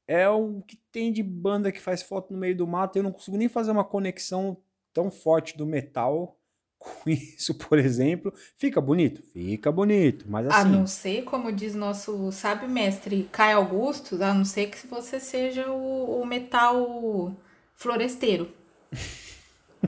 É 0.09 0.29
o 0.29 0.61
que 0.63 0.77
tem 0.91 1.13
de 1.13 1.23
banda 1.23 1.71
que 1.71 1.81
faz 1.81 2.03
foto 2.03 2.33
no 2.33 2.39
meio 2.41 2.57
do 2.57 2.67
mato. 2.67 2.97
Eu 2.97 3.05
não 3.05 3.13
consigo 3.13 3.37
nem 3.37 3.49
fazer 3.49 3.71
uma 3.71 3.85
conexão 3.85 4.57
tão 4.93 5.09
forte 5.09 5.57
do 5.57 5.65
metal 5.65 6.37
com 6.77 7.09
isso, 7.09 7.55
por 7.55 7.79
exemplo, 7.79 8.35
fica 8.57 8.81
bonito? 8.81 9.23
Fica 9.23 9.71
bonito, 9.71 10.25
mas 10.29 10.49
assim... 10.49 10.57
A 10.57 10.65
não 10.65 10.89
ser, 10.89 11.23
como 11.23 11.53
diz 11.53 11.77
nosso 11.77 12.33
sábio 12.33 12.69
mestre 12.69 13.29
Caio 13.31 13.59
Augusto, 13.59 14.21
a 14.21 14.35
não 14.35 14.45
ser 14.45 14.71
que 14.71 14.85
você 14.89 15.21
seja 15.21 15.71
o, 15.71 16.21
o 16.21 16.27
metal 16.27 17.33
floresteiro. 17.77 18.51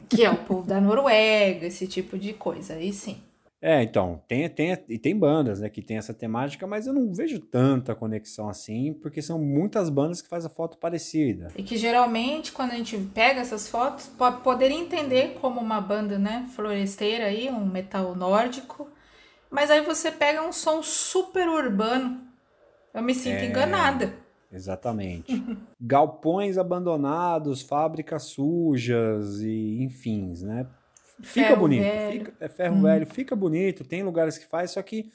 que 0.08 0.24
é 0.24 0.30
o 0.30 0.37
povo 0.37 0.66
da 0.66 0.80
Noruega, 0.80 1.66
esse 1.66 1.87
tipo 1.87 2.18
de 2.18 2.32
coisa, 2.32 2.74
aí 2.74 2.92
sim. 2.92 3.18
É, 3.61 3.82
então, 3.82 4.22
tem, 4.28 4.48
tem, 4.48 4.78
e 4.88 4.98
tem 4.98 5.18
bandas 5.18 5.58
né, 5.58 5.68
que 5.68 5.82
tem 5.82 5.96
essa 5.96 6.14
temática, 6.14 6.64
mas 6.64 6.87
eu 6.87 6.92
não 6.92 7.12
vejo 7.12 7.40
tanta 7.40 7.92
conexão 7.92 8.48
assim, 8.48 8.92
porque 8.92 9.20
são 9.20 9.37
muitas 9.37 9.90
bandas 9.90 10.22
que 10.22 10.28
fazem 10.28 10.48
a 10.48 10.54
foto 10.54 10.78
parecida. 10.78 11.48
E 11.56 11.62
que 11.64 11.76
geralmente, 11.76 12.52
quando 12.52 12.70
a 12.70 12.76
gente 12.76 12.96
pega 13.12 13.40
essas 13.40 13.68
fotos, 13.68 14.06
pode 14.06 14.42
poder 14.42 14.70
entender 14.70 15.37
como 15.40 15.61
uma 15.61 15.80
banda 15.80 16.18
né, 16.20 16.46
floresteira 16.54 17.24
aí, 17.26 17.50
um 17.50 17.66
metal 17.66 18.14
nórdico, 18.14 18.88
mas 19.50 19.72
aí 19.72 19.80
você 19.80 20.12
pega 20.12 20.46
um 20.46 20.52
som 20.52 20.80
super 20.80 21.48
urbano. 21.48 22.20
Eu 22.94 23.02
me 23.02 23.14
sinto 23.14 23.38
é... 23.38 23.46
enganada. 23.46 24.14
Exatamente. 24.50 25.32
Galpões 25.80 26.56
abandonados, 26.56 27.62
fábricas 27.62 28.24
sujas 28.24 29.40
e 29.40 29.82
enfim, 29.82 30.32
né? 30.42 30.66
Fica 31.20 31.48
ferro 31.48 31.56
bonito. 31.56 31.84
Fica, 32.12 32.32
é 32.40 32.48
ferro 32.48 32.76
hum. 32.76 32.82
velho, 32.82 33.06
fica 33.06 33.37
bonito. 33.37 33.84
Tem 33.84 34.02
lugares 34.02 34.38
que 34.38 34.46
faz, 34.46 34.70
só 34.72 34.82
que 34.82 35.11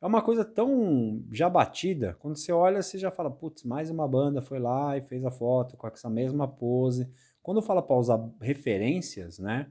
é 0.00 0.06
uma 0.06 0.22
coisa 0.22 0.44
tão 0.44 1.22
já 1.30 1.48
batida. 1.48 2.16
Quando 2.20 2.36
você 2.36 2.52
olha, 2.52 2.82
você 2.82 2.98
já 2.98 3.10
fala, 3.10 3.30
putz, 3.30 3.64
mais 3.64 3.90
uma 3.90 4.06
banda 4.06 4.40
foi 4.40 4.58
lá 4.58 4.96
e 4.96 5.02
fez 5.02 5.24
a 5.24 5.30
foto 5.30 5.76
com 5.76 5.86
essa 5.86 6.08
mesma 6.08 6.48
pose. 6.48 7.10
Quando 7.42 7.62
fala 7.62 7.82
para 7.82 7.96
usar 7.96 8.20
referências, 8.40 9.38
né? 9.38 9.66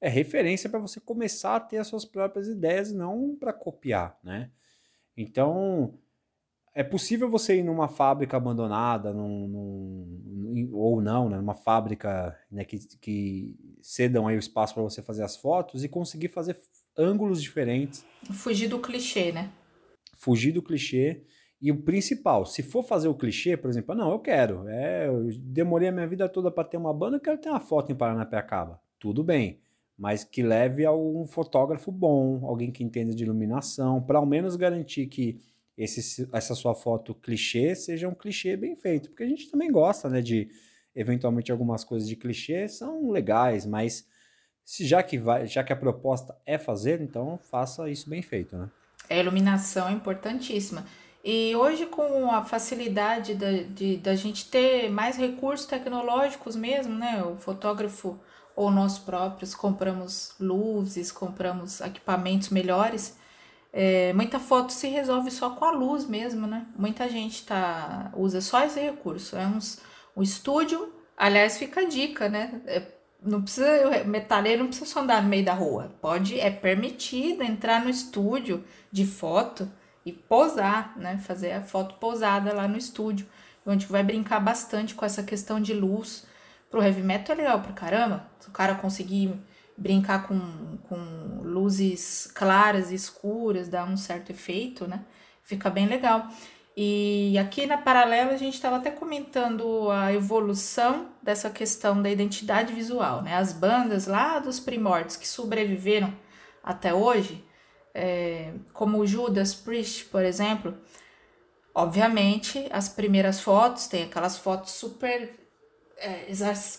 É 0.00 0.08
referência 0.08 0.68
para 0.68 0.80
você 0.80 1.00
começar 1.00 1.56
a 1.56 1.60
ter 1.60 1.78
as 1.78 1.86
suas 1.86 2.04
próprias 2.04 2.48
ideias 2.48 2.90
e 2.90 2.94
não 2.94 3.36
para 3.38 3.52
copiar, 3.52 4.18
né? 4.22 4.50
Então, 5.16 5.94
é 6.74 6.82
possível 6.82 7.28
você 7.28 7.58
ir 7.58 7.62
numa 7.62 7.88
fábrica 7.88 8.36
abandonada, 8.36 9.12
num, 9.12 9.46
num, 9.48 10.70
ou 10.72 11.00
não, 11.00 11.28
né, 11.28 11.36
numa 11.36 11.54
fábrica 11.54 12.36
né, 12.50 12.64
que, 12.64 12.78
que 12.98 13.56
cedam 13.80 14.26
aí 14.26 14.36
o 14.36 14.38
espaço 14.38 14.74
para 14.74 14.82
você 14.82 15.02
fazer 15.02 15.22
as 15.22 15.36
fotos 15.36 15.84
e 15.84 15.88
conseguir 15.88 16.28
fazer 16.28 16.56
ângulos 16.96 17.42
diferentes. 17.42 18.04
Fugir 18.32 18.68
do 18.68 18.78
clichê, 18.78 19.32
né? 19.32 19.50
Fugir 20.16 20.52
do 20.52 20.62
clichê. 20.62 21.22
E 21.60 21.70
o 21.70 21.80
principal, 21.80 22.44
se 22.44 22.62
for 22.62 22.82
fazer 22.82 23.06
o 23.06 23.14
clichê, 23.14 23.56
por 23.56 23.70
exemplo, 23.70 23.94
não, 23.94 24.10
eu 24.10 24.18
quero. 24.18 24.66
É, 24.68 25.06
eu 25.06 25.28
demorei 25.38 25.88
a 25.88 25.92
minha 25.92 26.06
vida 26.06 26.28
toda 26.28 26.50
para 26.50 26.64
ter 26.64 26.76
uma 26.76 26.92
banda, 26.92 27.16
eu 27.16 27.20
quero 27.20 27.38
ter 27.38 27.50
uma 27.50 27.60
foto 27.60 27.92
em 27.92 27.94
Paranapiacaba. 27.94 28.80
Tudo 28.98 29.22
bem, 29.22 29.60
mas 29.96 30.24
que 30.24 30.42
leve 30.42 30.84
a 30.84 30.92
um 30.92 31.24
fotógrafo 31.26 31.92
bom, 31.92 32.44
alguém 32.46 32.72
que 32.72 32.82
entenda 32.82 33.14
de 33.14 33.22
iluminação, 33.22 34.02
para 34.02 34.18
ao 34.18 34.26
menos 34.26 34.56
garantir 34.56 35.06
que 35.06 35.38
esse, 35.76 36.28
essa 36.32 36.54
sua 36.54 36.74
foto 36.74 37.14
clichê 37.14 37.74
seja 37.74 38.08
um 38.08 38.14
clichê 38.14 38.56
bem 38.56 38.76
feito, 38.76 39.10
porque 39.10 39.22
a 39.22 39.28
gente 39.28 39.50
também 39.50 39.70
gosta, 39.70 40.08
né, 40.08 40.20
de 40.20 40.50
eventualmente 40.94 41.50
algumas 41.50 41.84
coisas 41.84 42.08
de 42.08 42.16
clichê 42.16 42.68
são 42.68 43.10
legais, 43.10 43.64
mas 43.64 44.06
se 44.64 44.86
já 44.86 45.02
que 45.02 45.18
vai, 45.18 45.46
já 45.46 45.64
que 45.64 45.72
a 45.72 45.76
proposta 45.76 46.36
é 46.46 46.58
fazer, 46.58 47.00
então 47.00 47.38
faça 47.50 47.90
isso 47.90 48.08
bem 48.08 48.22
feito, 48.22 48.56
né? 48.56 48.70
A 49.10 49.16
iluminação 49.16 49.88
é 49.88 49.92
importantíssima. 49.92 50.86
E 51.24 51.54
hoje, 51.54 51.86
com 51.86 52.30
a 52.30 52.44
facilidade 52.44 53.34
da, 53.34 53.50
de, 53.62 53.96
da 53.96 54.14
gente 54.14 54.48
ter 54.48 54.90
mais 54.90 55.16
recursos 55.16 55.66
tecnológicos 55.66 56.56
mesmo, 56.56 56.94
né? 56.94 57.22
O 57.22 57.36
fotógrafo 57.36 58.18
ou 58.56 58.70
nós 58.70 58.98
próprios 58.98 59.54
compramos 59.54 60.34
luzes, 60.38 61.12
compramos 61.12 61.80
equipamentos 61.80 62.48
melhores. 62.48 63.16
É, 63.72 64.12
muita 64.12 64.38
foto 64.38 64.70
se 64.72 64.88
resolve 64.88 65.30
só 65.30 65.50
com 65.50 65.64
a 65.64 65.70
luz 65.70 66.06
mesmo, 66.06 66.46
né? 66.46 66.66
Muita 66.76 67.08
gente 67.08 67.44
tá, 67.46 68.12
usa 68.14 68.40
só 68.40 68.64
esse 68.64 68.78
recurso. 68.78 69.36
É 69.36 69.46
uns, 69.46 69.80
um 70.14 70.22
estúdio, 70.22 70.92
aliás, 71.16 71.56
fica 71.56 71.80
a 71.80 71.88
dica, 71.88 72.28
né? 72.28 72.60
É, 72.66 72.82
não 73.22 73.40
precisa, 73.40 74.04
metaleiro 74.04 74.62
não 74.62 74.68
precisa 74.68 74.90
só 74.90 75.00
andar 75.00 75.22
no 75.22 75.28
meio 75.28 75.44
da 75.44 75.54
rua. 75.54 75.94
Pode, 76.02 76.38
é 76.38 76.50
permitido 76.50 77.42
entrar 77.42 77.82
no 77.82 77.88
estúdio 77.88 78.62
de 78.90 79.06
foto 79.06 79.70
e 80.04 80.12
posar, 80.12 80.98
né? 80.98 81.16
Fazer 81.18 81.52
a 81.52 81.62
foto 81.62 81.94
posada 81.94 82.52
lá 82.52 82.68
no 82.68 82.76
estúdio, 82.76 83.26
onde 83.64 83.86
vai 83.86 84.02
brincar 84.02 84.40
bastante 84.40 84.94
com 84.94 85.04
essa 85.04 85.22
questão 85.22 85.60
de 85.60 85.72
luz. 85.72 86.26
Pro 86.70 86.82
heavy 86.82 87.02
metal 87.02 87.34
é 87.34 87.38
legal 87.38 87.60
pra 87.60 87.72
caramba. 87.72 88.26
Se 88.38 88.48
o 88.48 88.52
cara 88.52 88.74
conseguir 88.74 89.32
brincar 89.76 90.26
com, 90.26 90.78
com 90.88 91.40
luzes 91.42 92.30
claras 92.34 92.90
e 92.90 92.94
escuras, 92.94 93.68
dá 93.68 93.84
um 93.84 93.96
certo 93.96 94.30
efeito, 94.30 94.86
né? 94.86 95.04
Fica 95.42 95.70
bem 95.70 95.86
legal. 95.86 96.28
E 96.76 97.36
aqui 97.38 97.66
na 97.66 97.76
paralela 97.76 98.32
a 98.32 98.36
gente 98.36 98.54
estava 98.54 98.76
até 98.76 98.90
comentando 98.90 99.90
a 99.90 100.12
evolução 100.12 101.08
dessa 101.22 101.50
questão 101.50 102.00
da 102.00 102.10
identidade 102.10 102.72
visual, 102.72 103.22
né? 103.22 103.36
As 103.36 103.52
bandas 103.52 104.06
lá 104.06 104.38
dos 104.38 104.58
primórdios 104.58 105.16
que 105.16 105.28
sobreviveram 105.28 106.14
até 106.64 106.94
hoje, 106.94 107.44
é, 107.94 108.54
como 108.72 108.98
o 108.98 109.06
Judas 109.06 109.54
Priest, 109.54 110.06
por 110.06 110.24
exemplo, 110.24 110.74
obviamente 111.74 112.66
as 112.70 112.88
primeiras 112.88 113.40
fotos 113.40 113.86
tem 113.86 114.04
aquelas 114.04 114.38
fotos 114.38 114.72
super 114.72 115.41
é, 115.98 116.26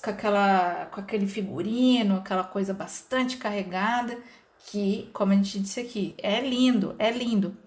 com, 0.04 0.10
aquela, 0.10 0.86
com 0.88 1.00
aquele 1.00 1.28
figurino, 1.28 2.18
aquela 2.18 2.44
coisa 2.44 2.74
bastante 2.74 3.38
carregada, 3.38 4.18
que, 4.68 5.10
como 5.14 5.32
a 5.32 5.36
gente 5.36 5.60
disse 5.60 5.80
aqui, 5.80 6.16
é 6.18 6.42
lindo, 6.42 6.96
é 7.00 7.12
lindo. 7.12 7.58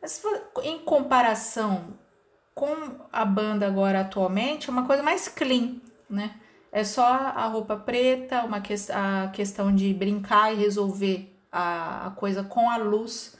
Mas 0.00 0.22
em 0.62 0.78
comparação 0.78 1.98
com 2.54 2.74
a 3.12 3.24
banda 3.24 3.66
agora 3.66 4.00
atualmente, 4.00 4.68
é 4.68 4.72
uma 4.72 4.86
coisa 4.86 5.02
mais 5.02 5.28
clean, 5.28 5.76
né? 6.08 6.34
É 6.72 6.84
só 6.84 7.04
a 7.04 7.46
roupa 7.46 7.76
preta, 7.76 8.44
uma 8.44 8.60
que, 8.60 8.74
a 8.92 9.28
questão 9.32 9.74
de 9.74 9.92
brincar 9.92 10.52
e 10.52 10.56
resolver 10.56 11.36
a, 11.50 12.06
a 12.06 12.10
coisa 12.12 12.44
com 12.44 12.70
a 12.70 12.76
luz. 12.76 13.36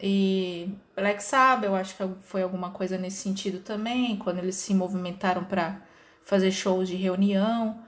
E 0.00 0.74
Black 0.96 1.22
Sabbath, 1.22 1.64
eu 1.64 1.74
acho 1.74 1.96
que 1.96 2.04
foi 2.22 2.42
alguma 2.42 2.70
coisa 2.70 2.98
nesse 2.98 3.18
sentido 3.18 3.60
também, 3.60 4.16
quando 4.16 4.38
eles 4.38 4.56
se 4.56 4.74
movimentaram 4.74 5.44
para 5.44 5.80
fazer 6.24 6.50
shows 6.50 6.88
de 6.88 6.96
reunião, 6.96 7.82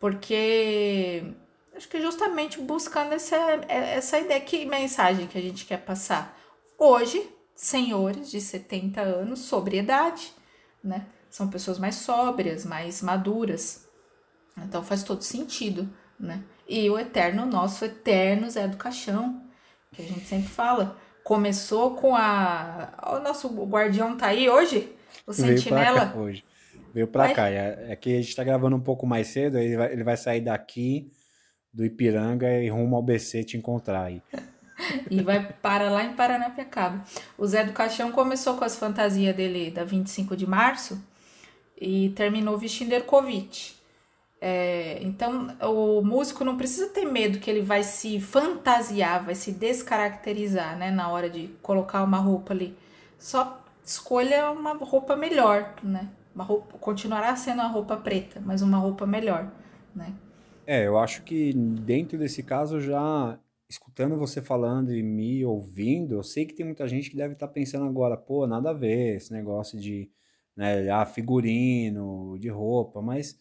porque 0.00 1.34
acho 1.76 1.88
que 1.88 2.00
justamente 2.00 2.60
buscando 2.60 3.12
essa, 3.12 3.36
essa 3.68 4.18
ideia, 4.18 4.40
que 4.40 4.64
mensagem 4.64 5.26
que 5.26 5.38
a 5.38 5.42
gente 5.42 5.64
quer 5.64 5.78
passar. 5.78 6.36
Hoje, 6.78 7.28
senhores 7.54 8.30
de 8.30 8.40
70 8.40 9.00
anos, 9.00 9.40
sobriedade, 9.40 10.32
né? 10.82 11.06
São 11.30 11.48
pessoas 11.48 11.78
mais 11.78 11.96
sóbrias, 11.96 12.64
mais 12.64 13.02
maduras. 13.02 13.86
Então 14.56 14.82
faz 14.82 15.02
todo 15.02 15.22
sentido, 15.22 15.88
né? 16.18 16.42
E 16.68 16.88
o 16.88 16.98
eterno, 16.98 17.44
nosso 17.46 17.84
eterno 17.84 18.48
Zé 18.50 18.66
do 18.66 18.76
Caixão, 18.76 19.42
que 19.92 20.02
a 20.02 20.04
gente 20.04 20.26
sempre 20.26 20.48
fala, 20.48 20.96
começou 21.22 21.94
com 21.94 22.16
a. 22.16 22.92
O 23.14 23.18
nosso 23.18 23.48
guardião 23.48 24.16
tá 24.16 24.28
aí 24.28 24.48
hoje? 24.48 24.94
O 25.26 25.32
Sentinela. 25.32 26.14
hoje. 26.16 26.44
Veio 26.96 27.06
pra 27.06 27.24
Vai. 27.24 27.34
cá. 27.34 27.50
É, 27.50 27.88
é, 27.90 27.96
que 27.96 28.16
a 28.16 28.22
gente 28.22 28.34
tá 28.34 28.42
gravando 28.42 28.74
um 28.74 28.80
pouco 28.80 29.06
mais 29.06 29.26
cedo, 29.26 29.58
ele 29.58 29.76
vai, 29.76 29.92
ele 29.92 30.02
vai 30.02 30.16
sair 30.16 30.40
daqui 30.40 31.12
do 31.70 31.84
Ipiranga 31.84 32.50
e 32.58 32.70
rumo 32.70 32.96
ao 32.96 33.02
BC 33.02 33.44
te 33.44 33.58
encontrar 33.58 34.04
aí. 34.04 34.22
e 35.10 35.22
vai 35.22 35.52
para 35.60 35.90
lá 35.90 36.02
em 36.04 36.14
Paranapiacaba. 36.14 37.04
O 37.36 37.46
Zé 37.46 37.64
do 37.64 37.74
Caixão 37.74 38.10
começou 38.12 38.56
com 38.56 38.64
as 38.64 38.78
fantasias 38.78 39.36
dele 39.36 39.70
da 39.70 39.84
25 39.84 40.34
de 40.34 40.46
março 40.46 40.98
e 41.78 42.08
terminou 42.16 42.56
vestindo 42.56 42.94
Ercovitch. 42.94 43.74
É, 44.40 44.98
então, 45.02 45.54
o 45.60 46.00
músico 46.00 46.44
não 46.46 46.56
precisa 46.56 46.88
ter 46.88 47.04
medo 47.04 47.40
que 47.40 47.50
ele 47.50 47.60
vai 47.60 47.82
se 47.82 48.18
fantasiar, 48.20 49.22
vai 49.22 49.34
se 49.34 49.52
descaracterizar, 49.52 50.78
né, 50.78 50.90
na 50.90 51.10
hora 51.10 51.28
de 51.28 51.48
colocar 51.60 52.02
uma 52.02 52.18
roupa 52.18 52.54
ali. 52.54 52.74
Só 53.18 53.62
escolha 53.84 54.50
uma 54.50 54.72
roupa 54.72 55.14
melhor, 55.14 55.74
né? 55.82 56.08
Uma 56.36 56.44
roupa, 56.44 56.76
continuará 56.76 57.34
sendo 57.34 57.62
a 57.62 57.66
roupa 57.66 57.96
preta, 57.96 58.42
mas 58.44 58.60
uma 58.60 58.76
roupa 58.76 59.06
melhor, 59.06 59.50
né? 59.94 60.14
É, 60.66 60.86
eu 60.86 60.98
acho 60.98 61.22
que 61.22 61.54
dentro 61.54 62.18
desse 62.18 62.42
caso 62.42 62.78
já 62.78 63.40
escutando 63.70 64.18
você 64.18 64.42
falando 64.42 64.94
e 64.94 65.02
me 65.02 65.42
ouvindo, 65.46 66.14
eu 66.14 66.22
sei 66.22 66.44
que 66.44 66.52
tem 66.52 66.66
muita 66.66 66.86
gente 66.86 67.08
que 67.08 67.16
deve 67.16 67.32
estar 67.32 67.46
tá 67.46 67.52
pensando 67.52 67.86
agora, 67.86 68.18
pô, 68.18 68.46
nada 68.46 68.68
a 68.68 68.74
ver 68.74 69.16
esse 69.16 69.32
negócio 69.32 69.80
de, 69.80 70.10
né, 70.54 70.90
ah, 70.90 71.06
figurino, 71.06 72.36
de 72.38 72.50
roupa, 72.50 73.00
mas 73.00 73.40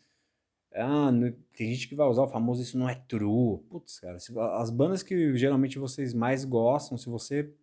ah, 0.73 1.11
tem 1.51 1.73
gente 1.73 1.89
que 1.89 1.95
vai 1.95 2.07
usar 2.07 2.23
o 2.23 2.29
famoso 2.29 2.61
isso 2.61 2.77
não 2.77 2.87
é 2.87 2.95
true. 2.95 3.59
Putz, 3.69 3.99
cara, 3.99 4.17
as 4.53 4.69
bandas 4.69 5.03
que 5.03 5.35
geralmente 5.35 5.77
vocês 5.77 6.13
mais 6.13 6.45
gostam, 6.45 6.97
se 6.97 7.09
você 7.09 7.53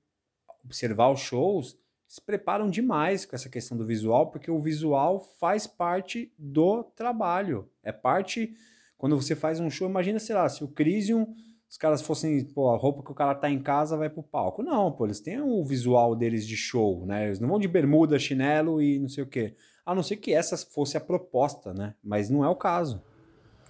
observar 0.63 1.11
os 1.11 1.21
shows, 1.21 1.79
se 2.13 2.21
preparam 2.21 2.69
demais 2.69 3.25
com 3.25 3.35
essa 3.35 3.49
questão 3.49 3.75
do 3.75 3.87
visual, 3.87 4.27
porque 4.27 4.51
o 4.51 4.61
visual 4.61 5.19
faz 5.41 5.67
parte 5.67 6.31
do 6.39 6.85
trabalho. 6.95 7.67
É 7.83 7.91
parte. 7.91 8.55
Quando 8.99 9.17
você 9.17 9.35
faz 9.35 9.59
um 9.59 9.71
show, 9.71 9.89
imagina, 9.89 10.19
sei 10.19 10.37
lá, 10.37 10.47
se 10.47 10.63
o 10.63 10.69
Crisium, 10.69 11.27
os 11.71 11.79
caras 11.79 12.03
fossem, 12.03 12.45
pô, 12.45 12.69
a 12.69 12.77
roupa 12.77 13.03
que 13.03 13.11
o 13.11 13.15
cara 13.15 13.35
tá 13.35 13.49
em 13.49 13.63
casa 13.63 13.97
vai 13.97 14.11
pro 14.11 14.23
palco. 14.23 14.63
Não, 14.63 14.93
pô, 14.93 15.07
eles 15.07 15.21
têm 15.21 15.41
o 15.41 15.65
visual 15.65 16.15
deles 16.15 16.47
de 16.47 16.55
show, 16.55 17.07
né? 17.07 17.29
Eles 17.29 17.41
não 17.41 17.49
vão 17.49 17.59
de 17.59 17.67
bermuda, 17.67 18.19
chinelo 18.19 18.83
e 18.83 18.99
não 18.99 19.09
sei 19.09 19.25
o 19.25 19.27
quê. 19.27 19.55
A 19.87 19.95
não 19.95 20.03
ser 20.03 20.17
que 20.17 20.35
essa 20.35 20.55
fosse 20.59 20.99
a 20.99 21.01
proposta, 21.01 21.73
né? 21.73 21.95
Mas 22.05 22.29
não 22.29 22.45
é 22.45 22.49
o 22.51 22.55
caso. 22.55 23.01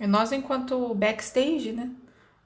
E 0.00 0.06
nós, 0.08 0.32
enquanto 0.32 0.92
backstage, 0.96 1.70
né? 1.70 1.92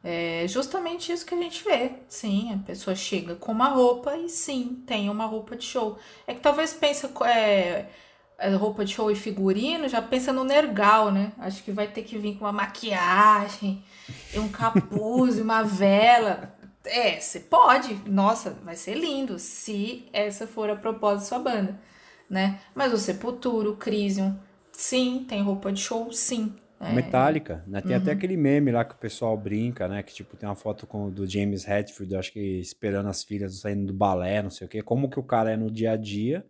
É 0.09 0.47
justamente 0.47 1.11
isso 1.11 1.27
que 1.27 1.35
a 1.35 1.43
gente 1.43 1.65
vê. 1.65 1.91
Sim, 2.07 2.55
a 2.55 2.59
pessoa 2.59 2.95
chega 2.95 3.35
com 3.35 3.51
uma 3.51 3.71
roupa 3.71 4.17
e 4.17 4.29
sim, 4.29 4.81
tem 4.87 5.11
uma 5.11 5.27
roupa 5.27 5.57
de 5.57 5.65
show. 5.65 5.99
É 6.29 6.33
que 6.33 6.39
talvez 6.39 6.73
pensa 6.73 7.11
é, 7.25 7.87
é, 8.39 8.51
roupa 8.55 8.85
de 8.85 8.95
show 8.95 9.11
e 9.11 9.17
figurino, 9.17 9.89
já 9.89 10.01
pensa 10.01 10.33
no 10.33 10.45
nergal, 10.45 11.11
né? 11.11 11.33
Acho 11.39 11.61
que 11.65 11.73
vai 11.73 11.89
ter 11.89 12.05
que 12.05 12.17
vir 12.19 12.37
com 12.37 12.45
uma 12.45 12.53
maquiagem, 12.53 13.83
um 14.37 14.49
capuz, 14.49 15.39
uma 15.43 15.65
vela. 15.65 16.55
É, 16.85 17.19
você 17.19 17.41
pode. 17.41 17.95
Nossa, 18.07 18.51
vai 18.63 18.77
ser 18.77 18.95
lindo 18.95 19.41
se 19.41 20.07
essa 20.13 20.47
for 20.47 20.71
a 20.71 20.77
proposta 20.77 21.17
da 21.19 21.25
sua 21.25 21.39
banda, 21.41 21.81
né? 22.31 22.61
Mas 22.77 22.93
o 22.93 22.99
Sepultura, 22.99 23.71
o 23.71 23.77
Crisium, 23.77 24.39
sim, 24.71 25.27
tem 25.29 25.43
roupa 25.43 25.73
de 25.73 25.81
show, 25.81 26.13
sim. 26.13 26.55
É. 26.79 26.93
Metallica, 26.93 27.65
né? 27.67 27.81
Tem 27.81 27.93
uhum. 27.97 28.03
até 28.03 28.13
aquele 28.13 28.37
meme 28.37 28.71
lá 28.71 28.85
que 28.85 28.95
o 28.95 28.99
pessoal 28.99 29.37
brinca, 29.37 29.89
né? 29.89 30.03
Que 30.03 30.13
tipo, 30.13 30.37
tem 30.37 30.47
uma 30.47 30.55
foto 30.55 30.87
com, 30.87 31.11
do 31.11 31.27
James 31.27 31.67
Hetfield, 31.67 32.17
acho 32.17 32.33
que 32.33 32.41
esperando 32.59 33.09
as 33.09 33.25
filhas 33.25 33.61
saindo 33.61 33.87
do 33.87 33.95
balé, 33.95 34.43
não 34.43 34.51
sei 34.51 34.67
o 34.67 34.71
quê. 34.71 34.83
Como 34.83 35.09
que 35.09 35.19
o 35.19 35.23
cara 35.23 35.53
é 35.53 35.57
no 35.57 35.71
dia 35.71 35.93
a 35.93 35.97
dia 35.97 36.47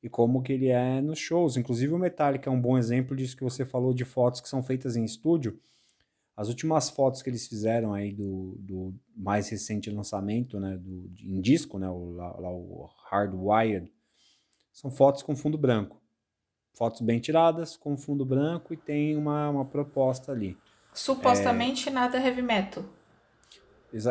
e 0.00 0.08
como 0.08 0.40
que 0.40 0.52
ele 0.52 0.68
é 0.68 1.00
nos 1.00 1.18
shows. 1.18 1.56
Inclusive 1.56 1.92
o 1.92 1.98
Metallica 1.98 2.48
é 2.48 2.52
um 2.52 2.60
bom 2.60 2.78
exemplo 2.78 3.16
disso 3.16 3.36
que 3.36 3.42
você 3.42 3.64
falou 3.64 3.92
de 3.92 4.04
fotos 4.04 4.40
que 4.40 4.48
são 4.48 4.62
feitas 4.62 4.94
em 4.96 5.04
estúdio. 5.04 5.58
As 6.36 6.48
últimas 6.48 6.88
fotos 6.88 7.20
que 7.20 7.30
eles 7.30 7.48
fizeram 7.48 7.92
aí 7.92 8.12
do, 8.12 8.54
do 8.60 8.94
mais 9.16 9.48
recente 9.48 9.90
lançamento, 9.90 10.60
né? 10.60 10.76
Do, 10.76 11.10
em 11.24 11.40
disco, 11.40 11.76
né? 11.76 11.88
O, 11.88 12.12
lá, 12.12 12.38
lá 12.38 12.50
o 12.52 12.88
Hardwired, 13.10 13.92
são 14.72 14.92
fotos 14.92 15.24
com 15.24 15.34
fundo 15.34 15.58
branco 15.58 16.00
fotos 16.76 17.00
bem 17.00 17.18
tiradas, 17.18 17.76
com 17.76 17.96
fundo 17.96 18.24
branco 18.24 18.74
e 18.74 18.76
tem 18.76 19.16
uma, 19.16 19.48
uma 19.48 19.64
proposta 19.64 20.30
ali. 20.30 20.56
Supostamente 20.92 21.88
é... 21.88 21.92
nada 21.92 22.18
heavy 22.18 22.42
metal. 22.42 22.84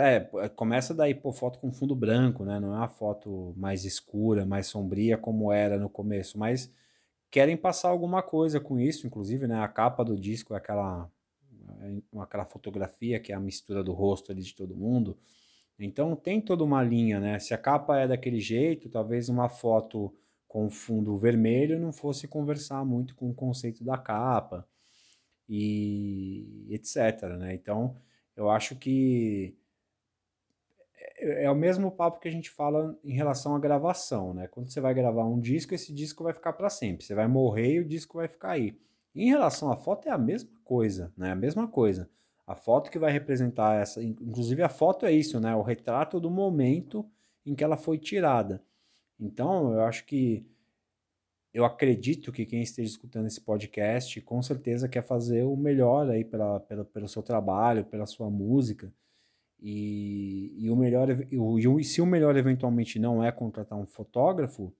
É, 0.01 0.27
é, 0.43 0.49
começa 0.49 0.93
daí 0.93 1.13
por 1.13 1.33
foto 1.33 1.59
com 1.59 1.71
fundo 1.71 1.95
branco, 1.95 2.43
né? 2.43 2.59
Não 2.59 2.73
é 2.73 2.77
uma 2.77 2.87
foto 2.87 3.53
mais 3.55 3.85
escura, 3.85 4.45
mais 4.45 4.65
sombria 4.65 5.15
como 5.15 5.51
era 5.51 5.77
no 5.77 5.89
começo, 5.89 6.39
mas 6.39 6.71
querem 7.29 7.55
passar 7.55 7.89
alguma 7.89 8.23
coisa 8.23 8.59
com 8.59 8.79
isso, 8.79 9.05
inclusive, 9.05 9.45
né? 9.45 9.59
A 9.59 9.67
capa 9.67 10.03
do 10.03 10.17
disco 10.17 10.55
é 10.55 10.57
aquela, 10.57 11.07
é 11.81 12.19
aquela 12.19 12.45
fotografia 12.45 13.19
que 13.19 13.31
é 13.31 13.35
a 13.35 13.39
mistura 13.39 13.83
do 13.83 13.93
rosto 13.93 14.31
ali 14.31 14.41
de 14.41 14.55
todo 14.55 14.75
mundo. 14.75 15.15
Então 15.77 16.15
tem 16.15 16.41
toda 16.41 16.63
uma 16.63 16.81
linha, 16.81 17.19
né? 17.19 17.37
Se 17.37 17.53
a 17.53 17.57
capa 17.57 17.99
é 17.99 18.07
daquele 18.07 18.39
jeito, 18.39 18.89
talvez 18.89 19.29
uma 19.29 19.49
foto 19.49 20.11
com 20.55 20.69
fundo 20.69 21.17
vermelho 21.17 21.77
não 21.77 21.91
fosse 21.91 22.29
conversar 22.29 22.85
muito 22.85 23.13
com 23.13 23.29
o 23.29 23.33
conceito 23.33 23.83
da 23.83 23.97
capa 23.97 24.65
e 25.49 26.65
etc, 26.69 27.23
né? 27.37 27.53
Então, 27.53 27.97
eu 28.37 28.49
acho 28.49 28.73
que 28.77 29.53
é, 31.17 31.43
é 31.43 31.51
o 31.51 31.55
mesmo 31.55 31.91
papo 31.91 32.21
que 32.21 32.29
a 32.29 32.31
gente 32.31 32.49
fala 32.49 32.97
em 33.03 33.11
relação 33.11 33.53
à 33.53 33.59
gravação, 33.59 34.33
né? 34.33 34.47
Quando 34.47 34.69
você 34.71 34.79
vai 34.79 34.93
gravar 34.93 35.25
um 35.25 35.41
disco, 35.41 35.75
esse 35.75 35.93
disco 35.93 36.23
vai 36.23 36.31
ficar 36.31 36.53
para 36.53 36.69
sempre. 36.69 37.03
Você 37.03 37.13
vai 37.13 37.27
morrer 37.27 37.73
e 37.73 37.79
o 37.81 37.85
disco 37.85 38.17
vai 38.17 38.29
ficar 38.29 38.51
aí. 38.51 38.79
Em 39.13 39.27
relação 39.27 39.69
à 39.69 39.75
foto 39.75 40.07
é 40.07 40.11
a 40.13 40.17
mesma 40.17 40.57
coisa, 40.63 41.11
né? 41.17 41.31
A 41.31 41.35
mesma 41.35 41.67
coisa. 41.67 42.09
A 42.47 42.55
foto 42.55 42.89
que 42.89 42.97
vai 42.97 43.11
representar 43.11 43.81
essa, 43.81 44.01
inclusive 44.01 44.63
a 44.63 44.69
foto 44.69 45.05
é 45.05 45.11
isso, 45.11 45.37
né? 45.37 45.53
O 45.53 45.63
retrato 45.63 46.17
do 46.17 46.31
momento 46.31 47.05
em 47.45 47.53
que 47.53 47.63
ela 47.63 47.75
foi 47.75 47.97
tirada. 47.97 48.63
Então, 49.19 49.73
eu 49.73 49.81
acho 49.81 50.05
que 50.05 50.45
eu 51.53 51.63
acredito 51.63 52.33
que 52.33 52.45
quem 52.45 52.61
esteja 52.61 52.89
escutando 52.89 53.27
esse 53.27 53.39
podcast 53.39 54.19
com 54.21 54.41
certeza 54.41 54.89
quer 54.89 55.01
fazer 55.01 55.43
o 55.43 55.55
melhor 55.55 56.09
aí 56.09 56.25
pela, 56.25 56.59
pela, 56.59 56.83
pelo 56.83 57.07
seu 57.07 57.23
trabalho, 57.23 57.85
pela 57.85 58.05
sua 58.05 58.29
música. 58.29 58.91
E, 59.61 60.53
e 60.57 60.69
o 60.69 60.75
melhor, 60.75 61.09
e, 61.09 61.83
se 61.85 62.01
o 62.01 62.05
melhor 62.05 62.35
eventualmente 62.35 62.99
não 62.99 63.23
é 63.23 63.31
contratar 63.31 63.79
um 63.79 63.85
fotógrafo, 63.85 64.73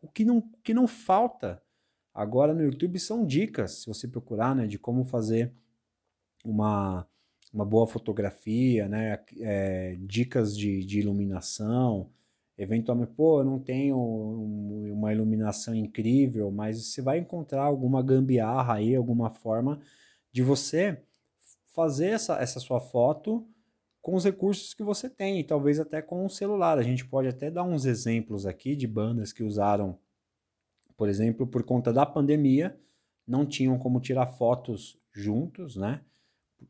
o 0.00 0.08
que 0.08 0.24
não, 0.24 0.40
que 0.62 0.72
não 0.72 0.86
falta 0.86 1.60
agora 2.14 2.54
no 2.54 2.62
YouTube 2.62 2.98
são 3.00 3.26
dicas, 3.26 3.82
se 3.82 3.86
você 3.88 4.06
procurar, 4.06 4.54
né, 4.54 4.68
de 4.68 4.78
como 4.78 5.04
fazer 5.04 5.52
uma, 6.44 7.06
uma 7.52 7.64
boa 7.64 7.88
fotografia, 7.88 8.88
né, 8.88 9.18
é, 9.40 9.96
dicas 10.00 10.56
de, 10.56 10.84
de 10.84 11.00
iluminação, 11.00 12.08
eventualmente, 12.58 13.12
pô, 13.12 13.40
eu 13.40 13.44
não 13.44 13.58
tenho 13.58 13.96
uma 14.92 15.12
iluminação 15.12 15.74
incrível, 15.74 16.50
mas 16.50 16.86
você 16.86 17.02
vai 17.02 17.18
encontrar 17.18 17.62
alguma 17.62 18.02
gambiarra 18.02 18.74
aí, 18.74 18.94
alguma 18.94 19.30
forma 19.30 19.80
de 20.32 20.42
você 20.42 21.02
fazer 21.66 22.06
essa, 22.06 22.38
essa 22.38 22.58
sua 22.58 22.80
foto 22.80 23.46
com 24.00 24.14
os 24.14 24.24
recursos 24.24 24.72
que 24.72 24.82
você 24.82 25.10
tem, 25.10 25.42
talvez 25.44 25.78
até 25.78 26.00
com 26.00 26.24
o 26.24 26.30
celular. 26.30 26.78
A 26.78 26.82
gente 26.82 27.04
pode 27.04 27.28
até 27.28 27.50
dar 27.50 27.64
uns 27.64 27.84
exemplos 27.84 28.46
aqui 28.46 28.74
de 28.74 28.86
bandas 28.86 29.32
que 29.32 29.42
usaram, 29.42 29.98
por 30.96 31.08
exemplo, 31.08 31.46
por 31.46 31.62
conta 31.64 31.92
da 31.92 32.06
pandemia, 32.06 32.78
não 33.26 33.44
tinham 33.44 33.76
como 33.78 34.00
tirar 34.00 34.26
fotos 34.28 34.98
juntos, 35.12 35.76
né? 35.76 36.00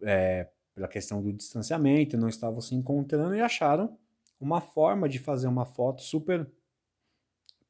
É, 0.02 0.48
pela 0.74 0.88
questão 0.88 1.22
do 1.22 1.32
distanciamento, 1.32 2.16
não 2.16 2.28
estavam 2.28 2.60
se 2.60 2.74
encontrando 2.74 3.34
e 3.34 3.40
acharam 3.40 3.96
uma 4.40 4.60
forma 4.60 5.08
de 5.08 5.18
fazer 5.18 5.48
uma 5.48 5.64
foto 5.64 6.02
super 6.02 6.50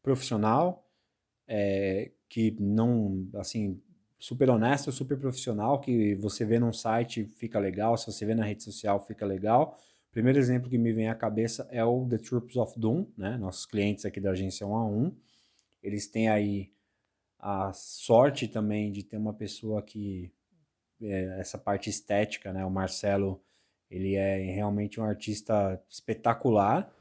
profissional, 0.03 0.89
é, 1.47 2.13
que 2.29 2.57
não, 2.61 3.29
assim, 3.35 3.81
super 4.19 4.51
honesta, 4.51 4.91
super 4.91 5.19
profissional, 5.19 5.81
que 5.81 6.15
você 6.17 6.45
vê 6.45 6.59
num 6.59 6.73
site 6.73 7.25
fica 7.25 7.59
legal, 7.59 7.97
se 7.97 8.07
você 8.07 8.25
vê 8.25 8.35
na 8.35 8.45
rede 8.45 8.63
social 8.63 9.01
fica 9.01 9.27
legal. 9.27 9.79
O 10.09 10.13
primeiro 10.13 10.39
exemplo 10.39 10.71
que 10.71 10.79
me 10.79 10.93
vem 10.93 11.09
à 11.09 11.15
cabeça 11.15 11.69
é 11.71 11.85
o 11.85 12.07
The 12.09 12.19
Troops 12.19 12.57
of 12.57 12.79
Doom, 12.79 13.07
né? 13.17 13.37
Nossos 13.37 13.67
clientes 13.67 14.05
aqui 14.05 14.21
da 14.21 14.31
agência 14.31 14.67
1 14.67 14.75
a 14.75 14.87
1. 14.87 15.17
Eles 15.83 16.09
têm 16.09 16.29
aí 16.29 16.73
a 17.39 17.73
sorte 17.73 18.49
também 18.49 18.91
de 18.91 19.05
ter 19.05 19.19
uma 19.19 19.35
pessoa 19.35 19.83
que 19.83 20.33
é, 21.03 21.39
essa 21.39 21.59
parte 21.59 21.91
estética, 21.91 22.53
né? 22.53 22.65
O 22.65 22.71
Marcelo 22.71 23.43
ele 23.91 24.15
é 24.15 24.37
realmente 24.53 25.01
um 25.01 25.05
artista 25.05 25.81
espetacular. 25.89 26.93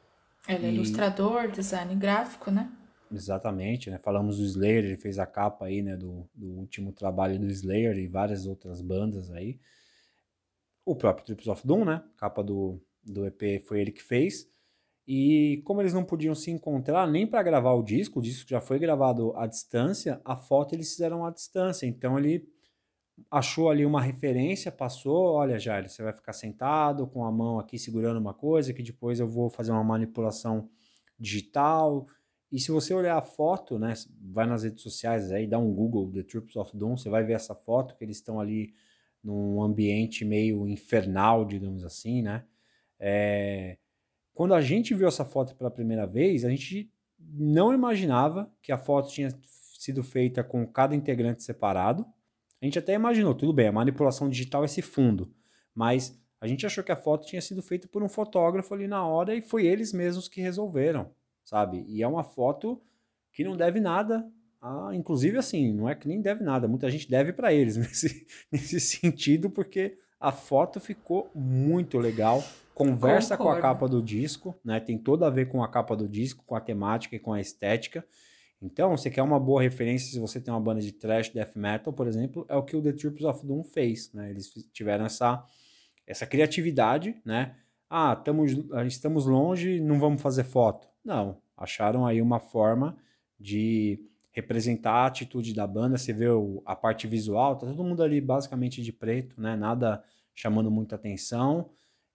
Ele 0.48 0.68
é 0.68 0.72
ilustrador, 0.72 1.50
design 1.50 1.96
gráfico, 1.96 2.52
né? 2.52 2.72
Exatamente, 3.12 3.90
né? 3.90 3.98
Falamos 3.98 4.38
do 4.38 4.44
Slayer, 4.44 4.86
ele 4.86 4.98
fez 4.98 5.20
a 5.20 5.26
capa 5.26 5.66
aí, 5.66 5.82
né, 5.82 5.96
do, 5.96 6.28
do 6.34 6.48
último 6.48 6.92
trabalho 6.92 7.40
do 7.40 7.48
Slayer 7.48 7.98
e 7.98 8.08
várias 8.08 8.46
outras 8.46 8.82
bandas 8.82 9.32
aí. 9.32 9.60
O 10.84 10.96
próprio 10.96 11.26
Trips 11.26 11.48
of 11.48 11.66
Doom, 11.66 11.86
né? 11.86 12.04
Capa 12.18 12.44
do, 12.44 12.80
do 13.04 13.26
EP 13.26 13.62
foi 13.66 13.82
ele 13.82 13.92
que 13.92 14.04
fez. 14.04 14.48
E 15.08 15.62
como 15.66 15.82
eles 15.82 15.94
não 15.94 16.04
podiam 16.04 16.34
se 16.34 16.50
encontrar 16.50 17.08
nem 17.08 17.28
para 17.28 17.44
gravar 17.44 17.74
o 17.74 17.84
disco, 17.84 18.20
o 18.20 18.22
disco 18.22 18.50
já 18.50 18.60
foi 18.60 18.80
gravado 18.80 19.36
à 19.38 19.46
distância, 19.46 20.20
a 20.26 20.36
foto 20.36 20.74
eles 20.74 20.92
fizeram 20.92 21.24
à 21.24 21.32
distância. 21.32 21.86
Então 21.86 22.18
ele 22.18 22.48
achou 23.30 23.70
ali 23.70 23.86
uma 23.86 24.02
referência, 24.02 24.72
passou, 24.72 25.34
olha, 25.34 25.58
Jair, 25.60 25.90
você 25.90 26.04
vai 26.04 26.14
ficar 26.14 26.34
sentado 26.34 27.08
com 27.08 27.26
a 27.26 27.32
mão 27.32 27.60
aqui 27.60 27.80
segurando 27.80 28.20
uma 28.20 28.34
coisa, 28.34 28.74
que 28.74 28.84
depois 28.84 29.20
eu 29.20 29.28
vou 29.28 29.50
fazer 29.50 29.72
uma 29.72 29.84
manipulação 29.84 30.70
digital. 31.20 32.08
E 32.52 32.60
se 32.60 32.72
você 32.72 32.94
olhar 32.94 33.18
a 33.18 33.22
foto, 33.22 33.80
né, 33.80 33.94
vai 34.22 34.46
nas 34.46 34.64
redes 34.64 34.82
sociais 34.82 35.32
aí, 35.32 35.48
dá 35.48 35.58
um 35.58 35.74
Google, 35.74 36.12
The 36.12 36.24
Troops 36.24 36.56
of 36.56 36.76
Doom, 36.78 36.98
você 36.98 37.10
vai 37.10 37.24
ver 37.24 37.34
essa 37.34 37.56
foto, 37.56 37.96
que 37.96 38.04
eles 38.04 38.18
estão 38.18 38.40
ali 38.40 38.74
num 39.24 39.62
ambiente 39.62 40.24
meio 40.24 40.68
infernal, 40.68 41.46
digamos 41.46 41.84
assim, 41.84 42.22
né? 42.22 42.46
É... 43.00 43.78
Quando 44.34 44.54
a 44.54 44.62
gente 44.62 44.94
viu 44.94 45.08
essa 45.08 45.26
foto 45.26 45.56
pela 45.56 45.72
primeira 45.72 46.06
vez, 46.06 46.46
a 46.46 46.50
gente 46.50 46.92
não 47.18 47.74
imaginava 47.74 48.52
que 48.62 48.72
a 48.72 48.78
foto 48.78 49.10
tinha 49.10 49.30
sido 49.80 50.04
feita 50.04 50.44
com 50.44 50.66
cada 50.68 50.96
integrante 50.96 51.42
separado, 51.42 52.06
a 52.62 52.66
gente 52.66 52.80
até 52.80 52.94
imaginou, 52.94 53.36
tudo 53.36 53.54
bem, 53.54 53.68
a 53.68 53.72
manipulação 53.72 54.30
digital 54.30 54.64
é 54.64 54.66
esse 54.66 54.82
fundo, 54.82 55.32
mas 55.74 56.20
a 56.40 56.48
gente 56.48 56.66
achou 56.66 56.84
que 56.84 56.92
a 56.92 56.96
foto 56.96 57.26
tinha 57.26 57.42
sido 57.42 57.62
feita 57.62 57.88
por 57.88 58.04
um 58.04 58.10
fotógrafo 58.10 58.74
ali 58.74 58.88
na 58.88 59.06
hora 59.06 59.36
e 59.36 59.42
foi 59.42 59.66
eles 59.66 59.94
mesmos 59.94 60.28
que 60.28 60.42
resolveram, 60.42 61.12
sabe? 61.44 61.84
E 61.88 62.02
é 62.02 62.08
uma 62.08 62.24
foto 62.24 62.82
que 63.32 63.44
não 63.44 63.56
deve 63.56 63.80
nada, 63.80 64.26
a, 64.62 64.92
inclusive 64.94 65.38
assim, 65.38 65.74
não 65.74 65.90
é 65.90 65.96
que 65.96 66.08
nem 66.08 66.22
deve 66.22 66.44
nada, 66.44 66.68
muita 66.68 66.90
gente 66.90 67.10
deve 67.10 67.34
para 67.34 67.54
eles 67.54 67.76
nesse, 67.78 68.26
nesse 68.52 68.80
sentido, 68.80 69.50
porque 69.50 69.98
a 70.20 70.32
foto 70.32 70.80
ficou 70.80 71.30
muito 71.36 71.98
legal, 71.98 72.44
conversa 72.74 73.38
Concordo. 73.38 73.62
com 73.62 73.68
a 73.68 73.70
capa 73.70 73.88
do 73.88 74.02
disco, 74.02 74.56
né? 74.64 74.80
Tem 74.80 74.98
tudo 74.98 75.26
a 75.26 75.30
ver 75.30 75.48
com 75.48 75.64
a 75.64 75.68
capa 75.68 75.96
do 75.96 76.08
disco, 76.08 76.44
com 76.46 76.56
a 76.56 76.62
temática 76.62 77.16
e 77.16 77.20
com 77.20 77.34
a 77.34 77.40
estética. 77.40 78.06
Então, 78.66 78.98
você 78.98 79.10
quer 79.10 79.22
uma 79.22 79.40
boa 79.40 79.62
referência 79.62 80.12
se 80.12 80.20
você 80.20 80.42
tem 80.42 80.54
uma 80.54 80.60
banda 80.60 80.82
de 80.82 80.92
thrash 80.92 81.30
death 81.30 81.56
metal, 81.56 81.94
por 81.94 82.08
exemplo, 82.08 82.46
é 82.50 82.56
o 82.56 82.64
que 82.64 82.76
o 82.76 82.82
The 82.82 82.94
Troops 82.94 83.24
of 83.24 83.46
Doom 83.46 83.64
fez, 83.64 84.12
né? 84.12 84.30
Eles 84.32 84.52
tiveram 84.74 85.06
essa, 85.06 85.46
essa 86.08 86.26
criatividade, 86.26 87.16
né? 87.24 87.56
Ah, 87.90 88.16
tamo, 88.16 88.46
estamos 88.86 89.26
longe, 89.26 89.80
não 89.80 90.00
vamos 90.00 90.22
fazer 90.22 90.44
foto. 90.44 90.88
Não, 91.04 91.38
acharam 91.56 92.06
aí 92.06 92.22
uma 92.22 92.40
forma 92.40 92.98
de 93.40 94.00
representar 94.32 94.92
a 94.92 95.06
atitude 95.06 95.54
da 95.54 95.68
banda. 95.68 95.98
Você 95.98 96.12
vê 96.12 96.28
o, 96.28 96.62
a 96.66 96.76
parte 96.76 97.08
visual, 97.08 97.56
tá 97.56 97.68
todo 97.68 97.84
mundo 97.84 98.02
ali 98.02 98.20
basicamente 98.20 98.82
de 98.82 98.92
preto, 98.92 99.40
né? 99.40 99.56
Nada 99.56 100.04
chamando 100.34 100.70
muita 100.72 100.96
atenção. 100.96 101.70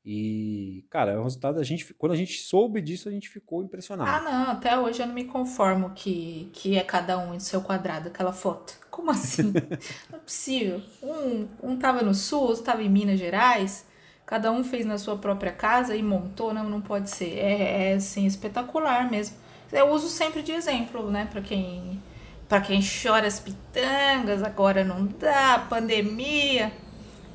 E, 0.04 0.86
cara, 0.88 1.20
o 1.20 1.24
resultado 1.24 1.60
a 1.60 1.62
gente, 1.62 1.92
quando 1.94 2.12
a 2.12 2.16
gente 2.16 2.38
soube 2.40 2.80
disso, 2.80 3.08
a 3.08 3.12
gente 3.12 3.28
ficou 3.28 3.62
impressionado. 3.62 4.10
Ah, 4.10 4.20
não, 4.20 4.52
até 4.52 4.78
hoje 4.78 5.02
eu 5.02 5.06
não 5.06 5.14
me 5.14 5.24
conformo 5.24 5.90
que, 5.90 6.50
que 6.54 6.76
é 6.76 6.82
cada 6.82 7.18
um 7.18 7.34
em 7.34 7.40
seu 7.40 7.60
quadrado, 7.60 8.08
aquela 8.08 8.32
foto. 8.32 8.78
Como 8.90 9.10
assim? 9.10 9.52
não 10.10 10.18
é 10.18 10.22
possível. 10.22 10.80
Um, 11.02 11.48
um 11.62 11.76
tava 11.76 12.02
no 12.02 12.14
sul, 12.14 12.40
outro 12.40 12.62
tava 12.62 12.82
em 12.82 12.88
Minas 12.88 13.18
Gerais, 13.18 13.86
cada 14.24 14.50
um 14.50 14.64
fez 14.64 14.86
na 14.86 14.96
sua 14.96 15.18
própria 15.18 15.52
casa 15.52 15.94
e 15.94 16.02
montou, 16.02 16.54
não, 16.54 16.64
não 16.64 16.80
pode 16.80 17.10
ser. 17.10 17.38
É, 17.38 17.90
é 17.90 17.94
assim, 17.94 18.24
espetacular 18.24 19.10
mesmo. 19.10 19.36
Eu 19.70 19.90
uso 19.90 20.08
sempre 20.08 20.42
de 20.42 20.50
exemplo, 20.52 21.10
né, 21.10 21.28
para 21.30 21.40
quem 21.42 22.02
para 22.48 22.60
quem 22.60 22.80
chora 22.82 23.28
as 23.28 23.38
pitangas, 23.38 24.42
agora 24.42 24.82
não 24.82 25.06
dá, 25.06 25.64
pandemia, 25.70 26.72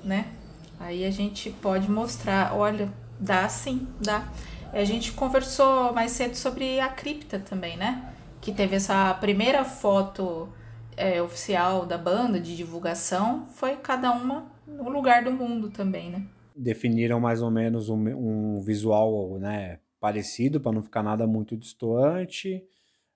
né? 0.04 0.28
Aí 0.80 1.06
a 1.06 1.12
gente 1.12 1.50
pode 1.50 1.90
mostrar, 1.90 2.56
olha, 2.56 2.92
dá 3.20 3.48
sim, 3.48 3.88
dá. 4.00 4.32
A 4.74 4.84
gente 4.84 5.14
conversou 5.14 5.94
mais 5.94 6.12
cedo 6.12 6.36
sobre 6.36 6.80
a 6.80 6.90
cripta 6.90 7.40
também, 7.40 7.78
né? 7.78 8.14
Que 8.42 8.52
teve 8.52 8.76
essa 8.76 9.14
primeira 9.14 9.64
foto 9.64 10.50
é, 10.98 11.22
oficial 11.22 11.86
da 11.86 11.98
banda 11.98 12.40
de 12.40 12.56
divulgação, 12.56 13.46
foi 13.48 13.76
cada 13.78 14.12
uma 14.12 14.46
no 14.68 14.90
lugar 14.90 15.24
do 15.24 15.32
mundo 15.32 15.70
também, 15.70 16.10
né? 16.10 16.26
Definiram 16.56 17.20
mais 17.20 17.42
ou 17.42 17.52
menos 17.52 17.90
um, 17.90 17.98
um 17.98 18.62
visual, 18.62 19.38
né, 19.40 19.80
parecido 20.00 20.60
para 20.60 20.72
não 20.72 20.82
ficar 20.82 21.04
nada 21.04 21.28
muito 21.28 21.58
distoante. 21.58 22.64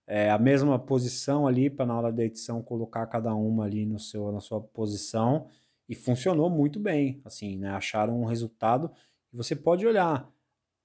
É, 0.05 0.29
a 0.29 0.37
mesma 0.37 0.77
posição 0.77 1.47
ali 1.47 1.69
para 1.69 1.85
na 1.85 1.97
hora 1.97 2.11
da 2.11 2.23
edição 2.23 2.61
colocar 2.61 3.05
cada 3.05 3.33
uma 3.33 3.65
ali 3.65 3.85
no 3.85 3.99
seu 3.99 4.31
na 4.31 4.39
sua 4.39 4.59
posição 4.59 5.45
e 5.89 5.95
funcionou 5.95 6.49
muito 6.51 6.79
bem, 6.79 7.19
assim, 7.25 7.57
né? 7.57 7.71
Acharam 7.71 8.21
um 8.21 8.25
resultado 8.25 8.91
e 9.33 9.35
você 9.35 9.55
pode 9.55 9.87
olhar, 9.87 10.31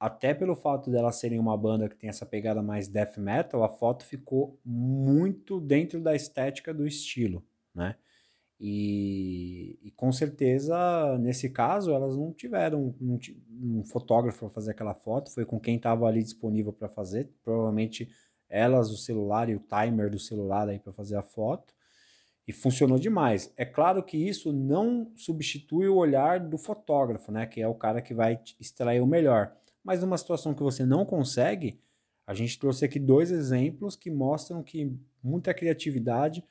até 0.01 0.33
pelo 0.33 0.57
fato 0.57 0.90
delas 0.90 1.17
serem 1.17 1.38
uma 1.38 1.57
banda 1.57 1.88
que 1.88 1.97
tem 1.97 2.09
essa 2.09 2.25
pegada 2.25 2.62
mais 2.62 2.88
death 2.88 3.19
metal, 3.19 3.62
a 3.62 3.69
foto 3.69 4.05
ficou 4.05 4.59
muito 4.64 5.61
dentro 5.61 6.01
da 6.01 6.14
estética 6.14 6.73
do 6.73 6.87
estilo, 6.87 7.45
né? 7.75 7.97
E, 8.59 9.79
e, 9.83 9.90
com 9.90 10.11
certeza, 10.12 11.19
nesse 11.19 11.51
caso, 11.51 11.90
elas 11.90 12.17
não 12.17 12.33
tiveram 12.33 12.95
um, 13.01 13.19
um 13.51 13.85
fotógrafo 13.85 14.47
para 14.47 14.51
fazer 14.51 14.71
aquela 14.71 14.95
foto, 14.95 15.31
foi 15.31 15.45
com 15.45 15.61
quem 15.61 15.77
estava 15.77 16.07
ali 16.07 16.23
disponível 16.23 16.73
para 16.73 16.88
fazer. 16.88 17.31
Provavelmente 17.43 18.09
elas, 18.49 18.90
o 18.90 18.97
celular 18.97 19.51
e 19.51 19.57
o 19.57 19.61
timer 19.61 20.09
do 20.09 20.19
celular 20.19 20.69
aí 20.69 20.79
para 20.79 20.93
fazer 20.93 21.17
a 21.17 21.23
foto. 21.23 21.73
E 22.46 22.52
funcionou 22.52 22.98
demais. 22.98 23.52
É 23.57 23.64
claro 23.64 24.02
que 24.02 24.16
isso 24.16 24.52
não 24.52 25.11
substitui 25.14 25.88
o 25.88 25.96
olhar 25.96 26.38
do 26.40 26.59
fotógrafo, 26.59 27.33
né? 27.33 27.46
Que 27.46 27.61
é 27.62 27.68
o 27.68 27.74
cara 27.74 28.02
que 28.02 28.12
vai 28.12 28.38
extrair 28.61 29.00
o 29.00 29.07
melhor. 29.07 29.54
Mas 29.83 30.00
numa 30.00 30.18
situação 30.18 30.54
que 30.54 30.62
você 30.62 30.85
não 30.85 31.07
consegue, 31.07 31.80
a 32.26 32.35
gente 32.35 32.59
trouxe 32.59 32.85
aqui 32.85 32.98
dois 32.98 33.30
exemplos 33.30 33.96
que 33.96 34.11
mostram 34.11 34.62
que 34.62 34.94
muita 35.22 35.54
criatividade 35.54 36.44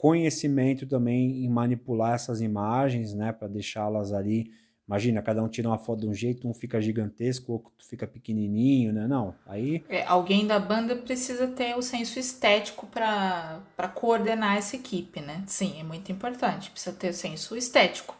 conhecimento 0.00 0.86
também 0.86 1.44
em 1.44 1.48
manipular 1.50 2.14
essas 2.14 2.40
imagens, 2.40 3.12
né, 3.12 3.32
para 3.32 3.46
deixá-las 3.46 4.14
ali. 4.14 4.50
Imagina, 4.90 5.22
cada 5.22 5.40
um 5.40 5.46
tira 5.46 5.68
uma 5.68 5.78
foto 5.78 6.00
de 6.00 6.08
um 6.08 6.12
jeito, 6.12 6.48
um 6.48 6.52
fica 6.52 6.82
gigantesco, 6.82 7.52
outro 7.52 7.70
fica 7.78 8.08
pequenininho, 8.08 8.92
né? 8.92 9.06
Não, 9.06 9.32
aí... 9.46 9.84
É, 9.88 10.04
alguém 10.04 10.48
da 10.48 10.58
banda 10.58 10.96
precisa 10.96 11.46
ter 11.46 11.76
o 11.76 11.82
senso 11.82 12.18
estético 12.18 12.88
para 12.88 13.88
coordenar 13.94 14.56
essa 14.56 14.74
equipe, 14.74 15.20
né? 15.20 15.44
Sim, 15.46 15.78
é 15.78 15.84
muito 15.84 16.10
importante, 16.10 16.72
precisa 16.72 16.96
ter 16.96 17.10
o 17.10 17.14
senso 17.14 17.56
estético. 17.56 18.16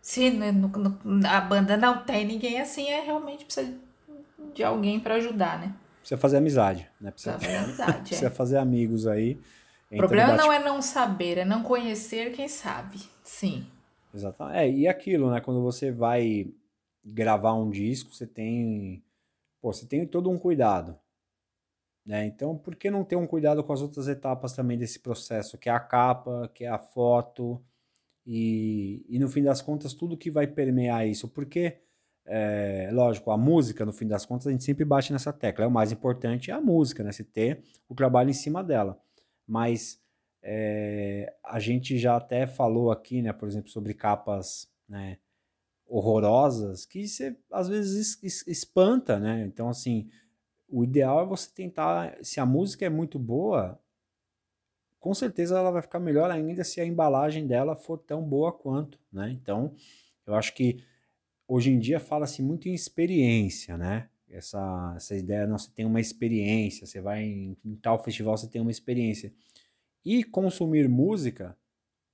Se 0.00 0.30
no, 0.30 0.68
no, 0.68 0.98
a 1.28 1.42
banda 1.42 1.76
não 1.76 2.02
tem 2.02 2.24
ninguém 2.24 2.58
assim, 2.58 2.88
é 2.88 3.04
realmente 3.04 3.44
precisa 3.44 3.74
de 4.54 4.64
alguém 4.64 4.98
para 4.98 5.16
ajudar, 5.16 5.58
né? 5.58 5.74
Precisa 5.98 6.18
fazer 6.18 6.38
amizade, 6.38 6.88
né? 6.98 7.10
Precisa, 7.10 7.36
precisa 7.36 7.58
fazer 7.58 7.64
amizade, 7.68 8.08
Precisa 8.08 8.26
é. 8.28 8.30
fazer 8.30 8.56
amigos 8.56 9.06
aí. 9.06 9.38
O 9.92 9.98
problema 9.98 10.34
não 10.34 10.50
é 10.50 10.58
não 10.58 10.80
saber, 10.80 11.36
é 11.36 11.44
não 11.44 11.62
conhecer 11.62 12.32
quem 12.32 12.48
sabe. 12.48 12.98
Sim. 13.22 13.66
Exatamente. 14.14 14.58
É, 14.58 14.70
e 14.70 14.88
aquilo, 14.88 15.30
né? 15.30 15.40
Quando 15.40 15.62
você 15.62 15.90
vai 15.90 16.46
gravar 17.04 17.54
um 17.54 17.70
disco, 17.70 18.14
você 18.14 18.26
tem. 18.26 19.02
Pô, 19.60 19.72
você 19.72 19.86
tem 19.86 20.06
todo 20.06 20.30
um 20.30 20.38
cuidado. 20.38 20.98
Né? 22.06 22.26
Então, 22.26 22.56
por 22.56 22.76
que 22.76 22.90
não 22.90 23.04
ter 23.04 23.16
um 23.16 23.26
cuidado 23.26 23.64
com 23.64 23.72
as 23.72 23.80
outras 23.80 24.08
etapas 24.08 24.52
também 24.52 24.78
desse 24.78 25.00
processo? 25.00 25.58
Que 25.58 25.68
é 25.68 25.72
a 25.72 25.80
capa, 25.80 26.50
que 26.54 26.64
é 26.64 26.68
a 26.68 26.78
foto. 26.78 27.62
E, 28.26 29.04
e 29.08 29.18
no 29.18 29.28
fim 29.28 29.42
das 29.42 29.62
contas, 29.62 29.94
tudo 29.94 30.16
que 30.16 30.30
vai 30.30 30.46
permear 30.46 31.06
isso. 31.06 31.28
Porque, 31.28 31.78
é, 32.26 32.90
lógico, 32.92 33.30
a 33.30 33.38
música, 33.38 33.84
no 33.86 33.92
fim 33.92 34.06
das 34.06 34.26
contas, 34.26 34.46
a 34.46 34.50
gente 34.50 34.64
sempre 34.64 34.84
bate 34.84 35.12
nessa 35.12 35.32
tecla. 35.32 35.64
É 35.64 35.68
o 35.68 35.70
mais 35.70 35.92
importante 35.92 36.50
é 36.50 36.54
a 36.54 36.60
música, 36.60 37.02
né? 37.02 37.12
Se 37.12 37.24
ter 37.24 37.62
o 37.88 37.94
trabalho 37.94 38.30
em 38.30 38.34
cima 38.34 38.62
dela 38.62 39.00
mas 39.46 40.00
é, 40.46 41.34
a 41.42 41.58
gente 41.58 41.98
já 41.98 42.16
até 42.16 42.46
falou 42.46 42.90
aqui, 42.90 43.22
né, 43.22 43.32
por 43.32 43.48
exemplo, 43.48 43.70
sobre 43.70 43.94
capas 43.94 44.70
né, 44.86 45.18
horrorosas, 45.86 46.84
que 46.84 47.08
você 47.08 47.36
às 47.50 47.68
vezes 47.68 48.22
espanta, 48.46 49.18
né? 49.18 49.44
Então, 49.46 49.68
assim, 49.68 50.10
o 50.68 50.84
ideal 50.84 51.22
é 51.22 51.26
você 51.26 51.50
tentar, 51.50 52.16
se 52.22 52.38
a 52.40 52.46
música 52.46 52.84
é 52.84 52.90
muito 52.90 53.18
boa, 53.18 53.80
com 55.00 55.14
certeza 55.14 55.58
ela 55.58 55.70
vai 55.70 55.82
ficar 55.82 55.98
melhor 55.98 56.30
ainda 56.30 56.62
se 56.62 56.80
a 56.80 56.84
embalagem 56.84 57.46
dela 57.46 57.74
for 57.74 57.98
tão 57.98 58.22
boa 58.22 58.52
quanto, 58.52 58.98
né? 59.10 59.30
Então, 59.30 59.74
eu 60.26 60.34
acho 60.34 60.54
que 60.54 60.84
hoje 61.48 61.70
em 61.70 61.78
dia 61.78 61.98
fala-se 61.98 62.42
muito 62.42 62.68
em 62.68 62.74
experiência, 62.74 63.78
né? 63.78 64.10
essa, 64.36 64.94
essa 64.96 65.16
ideia, 65.16 65.46
não, 65.46 65.58
você 65.58 65.70
tem 65.70 65.84
uma 65.84 66.00
experiência, 66.00 66.86
você 66.86 67.00
vai 67.00 67.22
em, 67.22 67.56
em 67.64 67.76
tal 67.76 68.02
festival, 68.02 68.36
você 68.36 68.48
tem 68.48 68.60
uma 68.60 68.70
experiência. 68.70 69.32
E 70.04 70.22
consumir 70.22 70.88
música, 70.88 71.56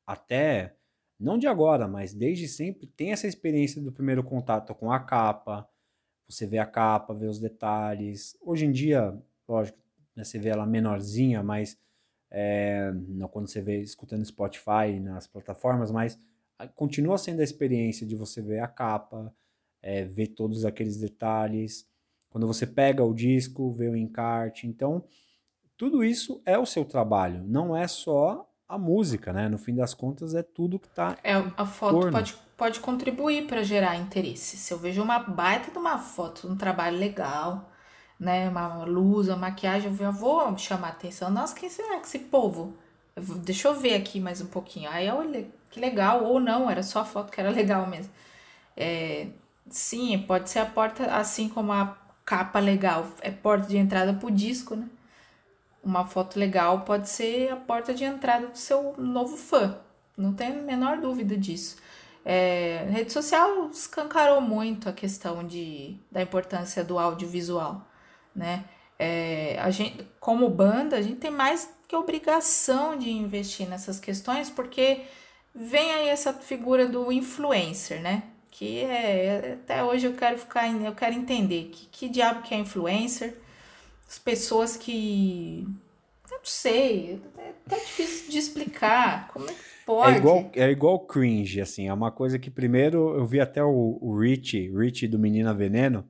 até, 0.07 0.76
não 1.18 1.38
de 1.38 1.46
agora, 1.46 1.88
mas 1.88 2.14
desde 2.14 2.46
sempre, 2.48 2.87
tem 2.87 3.12
essa 3.12 3.26
experiência 3.26 3.81
do 3.83 3.92
primeiro 3.92 4.22
contato 4.22 4.74
com 4.74 4.92
a 4.92 5.00
capa, 5.00 5.68
você 6.29 6.46
vê 6.46 6.59
a 6.59 6.66
capa, 6.66 7.12
vê 7.12 7.26
os 7.26 7.40
detalhes. 7.40 8.37
Hoje 8.40 8.64
em 8.64 8.72
dia, 8.72 9.18
lógico, 9.48 9.79
né, 10.14 10.22
você 10.24 10.38
vê 10.38 10.50
ela 10.50 10.64
menorzinha, 10.64 11.42
mas 11.42 11.76
é, 12.31 12.92
quando 13.33 13.48
você 13.48 13.61
vê 13.61 13.81
escutando 13.81 14.24
Spotify 14.24 15.00
nas 15.00 15.26
plataformas, 15.26 15.90
mas 15.90 16.18
continua 16.74 17.18
sendo 17.18 17.40
a 17.40 17.44
experiência 17.44 18.07
de 18.07 18.14
você 18.14 18.40
ver 18.40 18.61
a 18.61 18.68
capa, 18.68 19.35
é, 19.83 20.05
ver 20.05 20.29
todos 20.29 20.64
aqueles 20.64 20.96
detalhes. 20.98 21.88
Quando 22.29 22.46
você 22.46 22.66
pega 22.66 23.03
o 23.03 23.14
disco, 23.14 23.72
vê 23.72 23.88
o 23.88 23.96
encarte. 23.96 24.66
Então, 24.66 25.05
tudo 25.81 26.05
isso 26.05 26.43
é 26.45 26.59
o 26.59 26.66
seu 26.66 26.85
trabalho, 26.85 27.43
não 27.43 27.75
é 27.75 27.88
só 27.88 28.47
a 28.69 28.77
música, 28.77 29.33
né? 29.33 29.49
No 29.49 29.57
fim 29.57 29.75
das 29.75 29.95
contas, 29.95 30.35
é 30.35 30.43
tudo 30.43 30.79
que 30.79 30.87
está. 30.87 31.16
É, 31.25 31.33
a 31.57 31.64
foto 31.64 32.11
pode, 32.11 32.35
pode 32.55 32.81
contribuir 32.81 33.47
para 33.47 33.62
gerar 33.62 33.97
interesse. 33.97 34.59
Se 34.59 34.75
eu 34.75 34.79
vejo 34.79 35.03
uma 35.03 35.19
baita 35.19 35.71
de 35.71 35.79
uma 35.79 35.97
foto, 35.97 36.47
um 36.47 36.55
trabalho 36.55 36.99
legal, 36.99 37.73
né? 38.19 38.47
Uma 38.51 38.85
luz, 38.85 39.29
uma 39.29 39.38
maquiagem, 39.38 39.90
eu 39.90 39.97
já 39.97 40.11
vou 40.11 40.55
chamar 40.59 40.88
atenção. 40.88 41.31
Nossa, 41.31 41.59
quem 41.59 41.71
será 41.71 41.99
que 41.99 42.07
esse 42.07 42.19
povo? 42.19 42.75
deixa 43.43 43.69
eu 43.69 43.75
ver 43.75 43.95
aqui 43.95 44.21
mais 44.21 44.43
um 44.43 44.49
pouquinho. 44.49 44.90
Aí, 44.90 45.09
olha, 45.09 45.49
que 45.71 45.81
legal. 45.81 46.25
Ou 46.25 46.38
não, 46.38 46.71
era 46.71 46.83
só 46.83 47.01
a 47.01 47.05
foto 47.07 47.33
que 47.33 47.40
era 47.40 47.49
legal 47.57 47.87
mesmo. 47.87 48.12
É, 48.77 49.29
sim, 49.71 50.19
pode 50.29 50.51
ser 50.51 50.59
a 50.59 50.66
porta, 50.66 51.07
assim 51.07 51.49
como 51.49 51.73
a 51.73 51.97
capa 52.23 52.59
legal 52.59 53.07
é 53.23 53.31
porta 53.31 53.66
de 53.66 53.79
entrada 53.79 54.12
pro 54.12 54.31
disco, 54.31 54.77
né? 54.77 54.87
Uma 55.83 56.05
foto 56.05 56.38
legal 56.38 56.83
pode 56.83 57.09
ser 57.09 57.51
a 57.51 57.57
porta 57.57 57.95
de 57.95 58.05
entrada 58.05 58.49
do 58.49 58.59
seu 58.59 58.95
novo 58.99 59.37
fã. 59.37 59.79
Não 60.16 60.35
tem 60.35 60.49
a 60.49 60.55
menor 60.55 60.99
dúvida 60.99 61.37
disso. 61.37 61.77
É, 62.25 62.87
a 62.87 62.90
rede 62.90 63.12
social 63.12 63.71
escancarou 63.71 64.40
muito 64.40 64.88
a 64.88 64.93
questão 64.93 65.47
de, 65.47 65.97
da 66.12 66.21
importância 66.21 66.85
do 66.85 66.99
audiovisual, 66.99 67.87
né? 68.37 68.64
É, 68.99 69.59
a 69.59 69.71
gente, 69.71 70.07
como 70.21 70.51
banda, 70.51 70.97
a 70.97 71.03
gente 71.03 71.16
tem 71.16 71.31
mais 71.31 71.73
que 71.88 71.97
obrigação 71.97 72.99
de 72.99 73.11
investir 73.11 73.66
nessas 73.66 73.99
questões, 73.99 74.51
porque 74.51 75.01
vem 75.55 75.90
aí 75.93 76.09
essa 76.09 76.35
figura 76.35 76.87
do 76.87 77.11
influencer, 77.11 78.03
né? 78.03 78.25
que 78.51 78.81
é, 78.81 79.59
até 79.62 79.83
hoje 79.83 80.07
eu 80.07 80.14
quero 80.14 80.38
ficar, 80.38 80.69
eu 80.69 80.95
quero 80.95 81.14
entender 81.14 81.71
que, 81.73 81.87
que 81.87 82.09
diabo 82.09 82.43
que 82.43 82.55
é 82.55 82.59
influencer, 82.59 83.38
as 84.11 84.18
pessoas 84.18 84.77
que, 84.77 85.64
eu 86.29 86.38
não 86.38 86.44
sei, 86.44 87.23
é 87.38 87.51
até 87.64 87.77
difícil 87.77 88.29
de 88.29 88.38
explicar, 88.38 89.29
como 89.29 89.49
é 89.49 89.53
que 89.53 89.61
pode? 89.87 90.14
É 90.14 90.18
igual, 90.18 90.51
é 90.53 90.68
igual 90.68 90.99
cringe, 91.07 91.61
assim, 91.61 91.87
é 91.87 91.94
uma 91.94 92.11
coisa 92.11 92.37
que 92.37 92.51
primeiro 92.51 93.14
eu 93.16 93.25
vi 93.25 93.38
até 93.38 93.62
o, 93.62 93.99
o 94.01 94.18
Rich, 94.18 94.68
Rich 94.77 95.07
do 95.07 95.16
Menina 95.16 95.55
Veneno, 95.55 96.05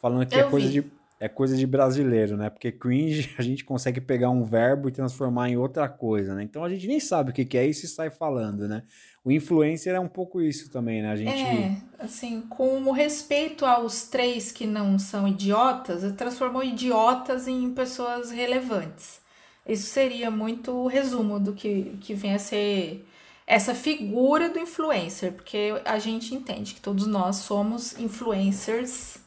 falando 0.00 0.28
que 0.28 0.36
é 0.36 0.44
coisa 0.44 0.68
de 0.68 0.84
é 1.24 1.28
coisa 1.28 1.56
de 1.56 1.66
brasileiro, 1.66 2.36
né? 2.36 2.50
Porque 2.50 2.70
cringe 2.70 3.34
a 3.38 3.42
gente 3.42 3.64
consegue 3.64 3.98
pegar 3.98 4.28
um 4.28 4.44
verbo 4.44 4.90
e 4.90 4.92
transformar 4.92 5.48
em 5.48 5.56
outra 5.56 5.88
coisa, 5.88 6.34
né? 6.34 6.42
Então 6.42 6.62
a 6.62 6.68
gente 6.68 6.86
nem 6.86 7.00
sabe 7.00 7.30
o 7.30 7.32
que, 7.32 7.56
é 7.56 7.66
isso 7.66 7.86
e 7.86 7.88
sai 7.88 8.10
falando, 8.10 8.68
né? 8.68 8.82
O 9.24 9.32
influencer 9.32 9.94
é 9.94 10.00
um 10.00 10.08
pouco 10.08 10.42
isso 10.42 10.70
também, 10.70 11.00
né? 11.00 11.10
A 11.10 11.16
gente... 11.16 11.30
É, 11.30 11.76
assim, 11.98 12.42
com 12.42 12.90
respeito 12.90 13.64
aos 13.64 14.02
três 14.02 14.52
que 14.52 14.66
não 14.66 14.98
são 14.98 15.26
idiotas, 15.26 16.12
transformou 16.12 16.62
idiotas 16.62 17.48
em 17.48 17.72
pessoas 17.72 18.30
relevantes. 18.30 19.18
Isso 19.66 19.86
seria 19.86 20.30
muito 20.30 20.72
o 20.72 20.86
resumo 20.86 21.40
do 21.40 21.54
que, 21.54 21.96
que 22.02 22.12
vem 22.12 22.34
a 22.34 22.38
ser 22.38 23.02
essa 23.46 23.74
figura 23.74 24.50
do 24.50 24.58
influencer, 24.58 25.32
porque 25.32 25.80
a 25.86 25.98
gente 25.98 26.34
entende 26.34 26.74
que 26.74 26.82
todos 26.82 27.06
nós 27.06 27.36
somos 27.36 27.98
influencers 27.98 29.23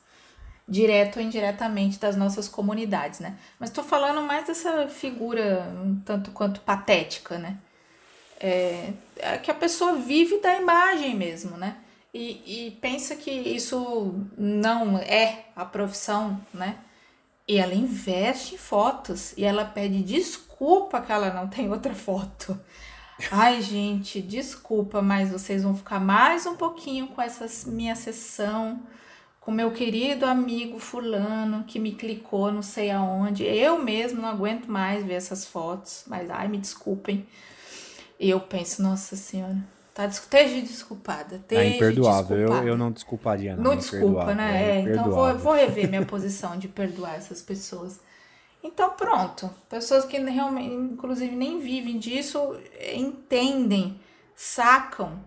direto 0.67 1.17
ou 1.17 1.23
indiretamente 1.23 1.97
das 1.97 2.15
nossas 2.15 2.49
comunidades, 2.49 3.19
né? 3.19 3.37
Mas 3.59 3.69
estou 3.69 3.83
falando 3.83 4.21
mais 4.21 4.45
dessa 4.45 4.87
figura 4.87 5.73
um 5.83 5.95
tanto 6.03 6.31
quanto 6.31 6.59
patética, 6.61 7.37
né? 7.37 7.57
É, 8.39 8.91
é, 9.15 9.37
que 9.37 9.49
a 9.49 9.53
pessoa 9.53 9.93
vive 9.95 10.39
da 10.41 10.59
imagem 10.59 11.15
mesmo, 11.15 11.57
né? 11.57 11.77
E, 12.13 12.67
e 12.67 12.71
pensa 12.71 13.15
que 13.15 13.31
isso 13.31 14.13
não 14.37 14.97
é 14.97 15.45
a 15.55 15.63
profissão, 15.63 16.39
né? 16.53 16.77
E 17.47 17.57
ela 17.57 17.73
investe 17.73 18.55
em 18.55 18.57
fotos 18.57 19.33
e 19.37 19.45
ela 19.45 19.63
pede 19.63 20.03
desculpa 20.03 21.01
que 21.01 21.11
ela 21.11 21.33
não 21.33 21.47
tem 21.47 21.69
outra 21.71 21.95
foto. 21.95 22.59
Ai, 23.31 23.61
gente, 23.61 24.21
desculpa, 24.21 25.01
mas 25.01 25.31
vocês 25.31 25.63
vão 25.63 25.75
ficar 25.75 25.99
mais 25.99 26.45
um 26.45 26.55
pouquinho 26.55 27.07
com 27.07 27.21
essa 27.21 27.47
minha 27.69 27.95
sessão 27.95 28.83
com 29.47 29.51
meu 29.53 29.71
querido 29.71 30.25
amigo 30.25 30.77
fulano 30.77 31.63
que 31.63 31.79
me 31.79 31.93
clicou 31.93 32.51
não 32.51 32.61
sei 32.61 32.91
aonde. 32.91 33.45
Eu 33.45 33.81
mesmo 33.81 34.21
não 34.21 34.27
aguento 34.27 34.67
mais 34.67 35.05
ver 35.05 35.13
essas 35.13 35.45
fotos, 35.45 36.03
mas 36.05 36.29
ai, 36.29 36.49
me 36.49 36.57
desculpem. 36.57 37.25
E 38.19 38.29
eu 38.29 38.41
penso, 38.41 38.83
nossa 38.83 39.15
senhora, 39.15 39.55
tá, 39.93 40.05
esteja 40.05 40.61
desculpada. 40.61 41.37
Esteja 41.37 41.61
é 41.61 41.75
imperdoável, 41.77 42.37
eu, 42.37 42.67
eu 42.67 42.77
não 42.77 42.91
desculparia. 42.91 43.55
Não, 43.55 43.63
não 43.63 43.75
desculpa, 43.77 44.35
né? 44.35 44.61
É, 44.61 44.75
é 44.79 44.81
então 44.81 45.09
vou, 45.09 45.33
vou 45.37 45.53
rever 45.53 45.87
minha 45.87 46.03
posição 46.05 46.59
de 46.59 46.67
perdoar 46.67 47.15
essas 47.15 47.41
pessoas. 47.41 48.01
Então 48.61 48.89
pronto, 48.97 49.49
pessoas 49.69 50.03
que 50.03 50.19
realmente, 50.19 50.75
inclusive, 50.75 51.33
nem 51.33 51.61
vivem 51.61 51.97
disso, 51.97 52.53
entendem 52.93 53.97
sacam 54.35 55.17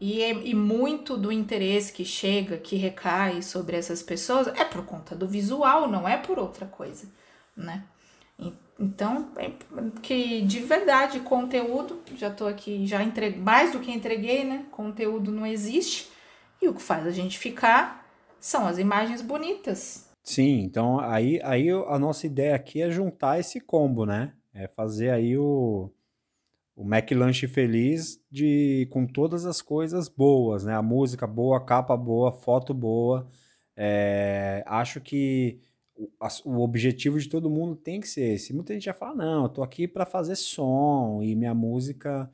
e, 0.00 0.22
e 0.22 0.54
muito 0.54 1.16
do 1.16 1.32
interesse 1.32 1.92
que 1.92 2.04
chega, 2.04 2.56
que 2.56 2.76
recai 2.76 3.42
sobre 3.42 3.76
essas 3.76 4.02
pessoas 4.02 4.46
é 4.48 4.64
por 4.64 4.84
conta 4.84 5.16
do 5.16 5.26
visual, 5.26 5.88
não 5.88 6.08
é 6.08 6.16
por 6.16 6.38
outra 6.38 6.66
coisa, 6.66 7.08
né? 7.56 7.84
Então, 8.80 9.32
é 9.36 9.50
que 10.00 10.42
de 10.42 10.60
verdade, 10.60 11.18
conteúdo, 11.20 12.00
já 12.14 12.30
tô 12.30 12.46
aqui, 12.46 12.86
já 12.86 13.02
entreguei, 13.02 13.40
mais 13.40 13.72
do 13.72 13.80
que 13.80 13.90
entreguei, 13.90 14.44
né? 14.44 14.66
Conteúdo 14.70 15.32
não 15.32 15.44
existe. 15.44 16.08
E 16.62 16.68
o 16.68 16.74
que 16.74 16.82
faz 16.82 17.04
a 17.04 17.10
gente 17.10 17.38
ficar 17.38 18.06
são 18.38 18.66
as 18.66 18.78
imagens 18.78 19.20
bonitas. 19.20 20.08
Sim, 20.22 20.60
então 20.60 21.00
aí, 21.00 21.40
aí 21.42 21.70
a 21.70 21.98
nossa 21.98 22.26
ideia 22.26 22.54
aqui 22.54 22.80
é 22.80 22.90
juntar 22.90 23.40
esse 23.40 23.60
combo, 23.60 24.06
né? 24.06 24.32
É 24.54 24.68
fazer 24.68 25.10
aí 25.10 25.36
o, 25.36 25.90
o 26.78 26.84
McLanche 26.84 27.48
feliz 27.48 28.20
de 28.30 28.86
com 28.92 29.04
todas 29.04 29.44
as 29.44 29.60
coisas 29.60 30.08
boas, 30.08 30.64
né? 30.64 30.76
A 30.76 30.80
música 30.82 31.26
boa, 31.26 31.64
capa 31.64 31.96
boa, 31.96 32.30
foto 32.30 32.72
boa. 32.72 33.28
É, 33.76 34.62
acho 34.64 35.00
que 35.00 35.60
o, 35.96 36.08
a, 36.20 36.28
o, 36.44 36.60
objetivo 36.60 37.18
de 37.18 37.28
todo 37.28 37.50
mundo 37.50 37.74
tem 37.74 38.00
que 38.00 38.06
ser 38.06 38.34
esse. 38.34 38.54
Muita 38.54 38.74
gente 38.74 38.84
já 38.84 38.94
fala, 38.94 39.16
não, 39.16 39.42
eu 39.42 39.48
tô 39.48 39.64
aqui 39.64 39.88
para 39.88 40.06
fazer 40.06 40.36
som 40.36 41.20
e 41.20 41.34
minha 41.34 41.52
música 41.52 42.30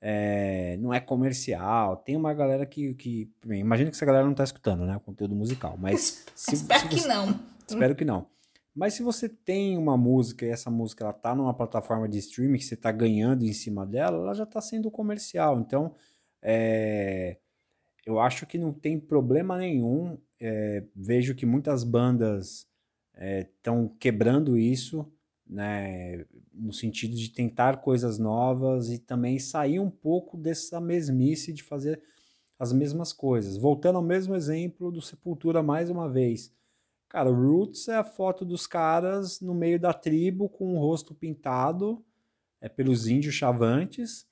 é, 0.00 0.76
não 0.78 0.92
é 0.92 0.98
comercial. 0.98 1.96
Tem 1.96 2.16
uma 2.16 2.34
galera 2.34 2.66
que, 2.66 2.94
que 2.94 3.30
imagina 3.44 3.90
que 3.90 3.96
essa 3.96 4.04
galera 4.04 4.26
não 4.26 4.34
tá 4.34 4.42
escutando, 4.42 4.84
né, 4.84 4.96
o 4.96 5.00
conteúdo 5.00 5.36
musical, 5.36 5.76
mas 5.78 6.26
se, 6.34 6.56
espero 6.56 6.80
se 6.80 6.88
você, 6.88 7.02
que 7.02 7.06
não. 7.06 7.40
Espero 7.68 7.94
que 7.94 8.04
não. 8.04 8.26
Mas 8.74 8.94
se 8.94 9.02
você 9.02 9.28
tem 9.28 9.78
uma 9.78 9.96
música 9.96 10.44
e 10.44 10.48
essa 10.48 10.70
música 10.70 11.04
ela 11.04 11.12
tá 11.12 11.34
numa 11.34 11.54
plataforma 11.54 12.08
de 12.08 12.18
streaming 12.18 12.58
que 12.58 12.64
você 12.64 12.74
está 12.74 12.90
ganhando 12.90 13.44
em 13.44 13.52
cima 13.52 13.86
dela, 13.86 14.18
ela 14.18 14.34
já 14.34 14.42
está 14.44 14.60
sendo 14.60 14.90
comercial. 14.90 15.60
Então, 15.60 15.94
é, 16.42 17.38
eu 18.04 18.18
acho 18.18 18.46
que 18.46 18.58
não 18.58 18.72
tem 18.72 18.98
problema 18.98 19.56
nenhum. 19.56 20.18
É, 20.40 20.82
vejo 20.94 21.34
que 21.36 21.46
muitas 21.46 21.84
bandas 21.84 22.66
estão 23.16 23.92
é, 23.94 23.98
quebrando 24.00 24.58
isso, 24.58 25.08
né, 25.46 26.26
no 26.52 26.72
sentido 26.72 27.14
de 27.14 27.30
tentar 27.30 27.76
coisas 27.76 28.18
novas 28.18 28.90
e 28.90 28.98
também 28.98 29.38
sair 29.38 29.78
um 29.78 29.90
pouco 29.90 30.36
dessa 30.36 30.80
mesmice 30.80 31.52
de 31.52 31.62
fazer 31.62 32.02
as 32.58 32.72
mesmas 32.72 33.12
coisas. 33.12 33.56
Voltando 33.56 33.96
ao 33.96 34.02
mesmo 34.02 34.34
exemplo 34.34 34.90
do 34.90 35.00
Sepultura 35.00 35.62
mais 35.62 35.90
uma 35.90 36.08
vez 36.08 36.52
Cara, 37.14 37.30
Roots 37.30 37.86
é 37.86 37.94
a 37.94 38.02
foto 38.02 38.44
dos 38.44 38.66
caras 38.66 39.40
no 39.40 39.54
meio 39.54 39.78
da 39.78 39.92
tribo 39.92 40.48
com 40.48 40.74
o 40.74 40.80
rosto 40.80 41.14
pintado 41.14 42.04
é, 42.60 42.68
pelos 42.68 43.06
índios 43.06 43.36
chavantes. 43.36 44.26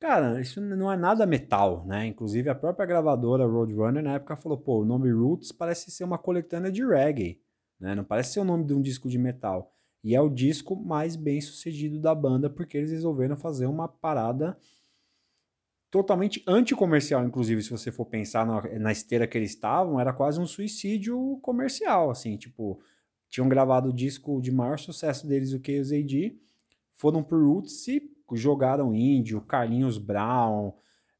Cara, 0.00 0.40
isso 0.40 0.58
não 0.58 0.90
é 0.90 0.96
nada 0.96 1.26
metal, 1.26 1.84
né? 1.84 2.06
Inclusive 2.06 2.48
a 2.48 2.54
própria 2.54 2.86
gravadora 2.86 3.44
Roadrunner 3.44 4.02
na 4.02 4.14
época 4.14 4.36
falou, 4.36 4.56
pô, 4.56 4.80
o 4.80 4.86
nome 4.86 5.12
Roots 5.12 5.52
parece 5.52 5.90
ser 5.90 6.04
uma 6.04 6.16
coletânea 6.16 6.72
de 6.72 6.82
reggae, 6.82 7.42
né? 7.78 7.94
Não 7.94 8.04
parece 8.04 8.32
ser 8.32 8.40
o 8.40 8.44
nome 8.44 8.64
de 8.64 8.72
um 8.72 8.80
disco 8.80 9.06
de 9.06 9.18
metal. 9.18 9.74
E 10.02 10.16
é 10.16 10.20
o 10.22 10.30
disco 10.30 10.74
mais 10.74 11.16
bem 11.16 11.42
sucedido 11.42 12.00
da 12.00 12.14
banda 12.14 12.48
porque 12.48 12.78
eles 12.78 12.90
resolveram 12.90 13.36
fazer 13.36 13.66
uma 13.66 13.86
parada 13.86 14.56
totalmente 15.94 16.42
anticomercial, 16.44 17.24
inclusive, 17.24 17.62
se 17.62 17.70
você 17.70 17.92
for 17.92 18.04
pensar 18.04 18.44
na, 18.44 18.60
na, 18.80 18.90
esteira 18.90 19.28
que 19.28 19.38
eles 19.38 19.50
estavam, 19.50 20.00
era 20.00 20.12
quase 20.12 20.40
um 20.40 20.46
suicídio 20.46 21.38
comercial, 21.40 22.10
assim, 22.10 22.36
tipo, 22.36 22.80
tinham 23.30 23.48
gravado 23.48 23.90
o 23.90 23.92
disco 23.92 24.42
de 24.42 24.50
maior 24.50 24.76
sucesso 24.76 25.24
deles, 25.24 25.52
o 25.52 25.60
Chaos 25.64 25.92
AD, 25.92 26.36
foram 26.94 27.22
pro 27.22 27.38
Roots 27.38 27.86
e 27.86 28.10
jogaram 28.32 28.92
índio, 28.92 29.40
Carlinhos 29.42 29.96
Brown, 29.96 30.72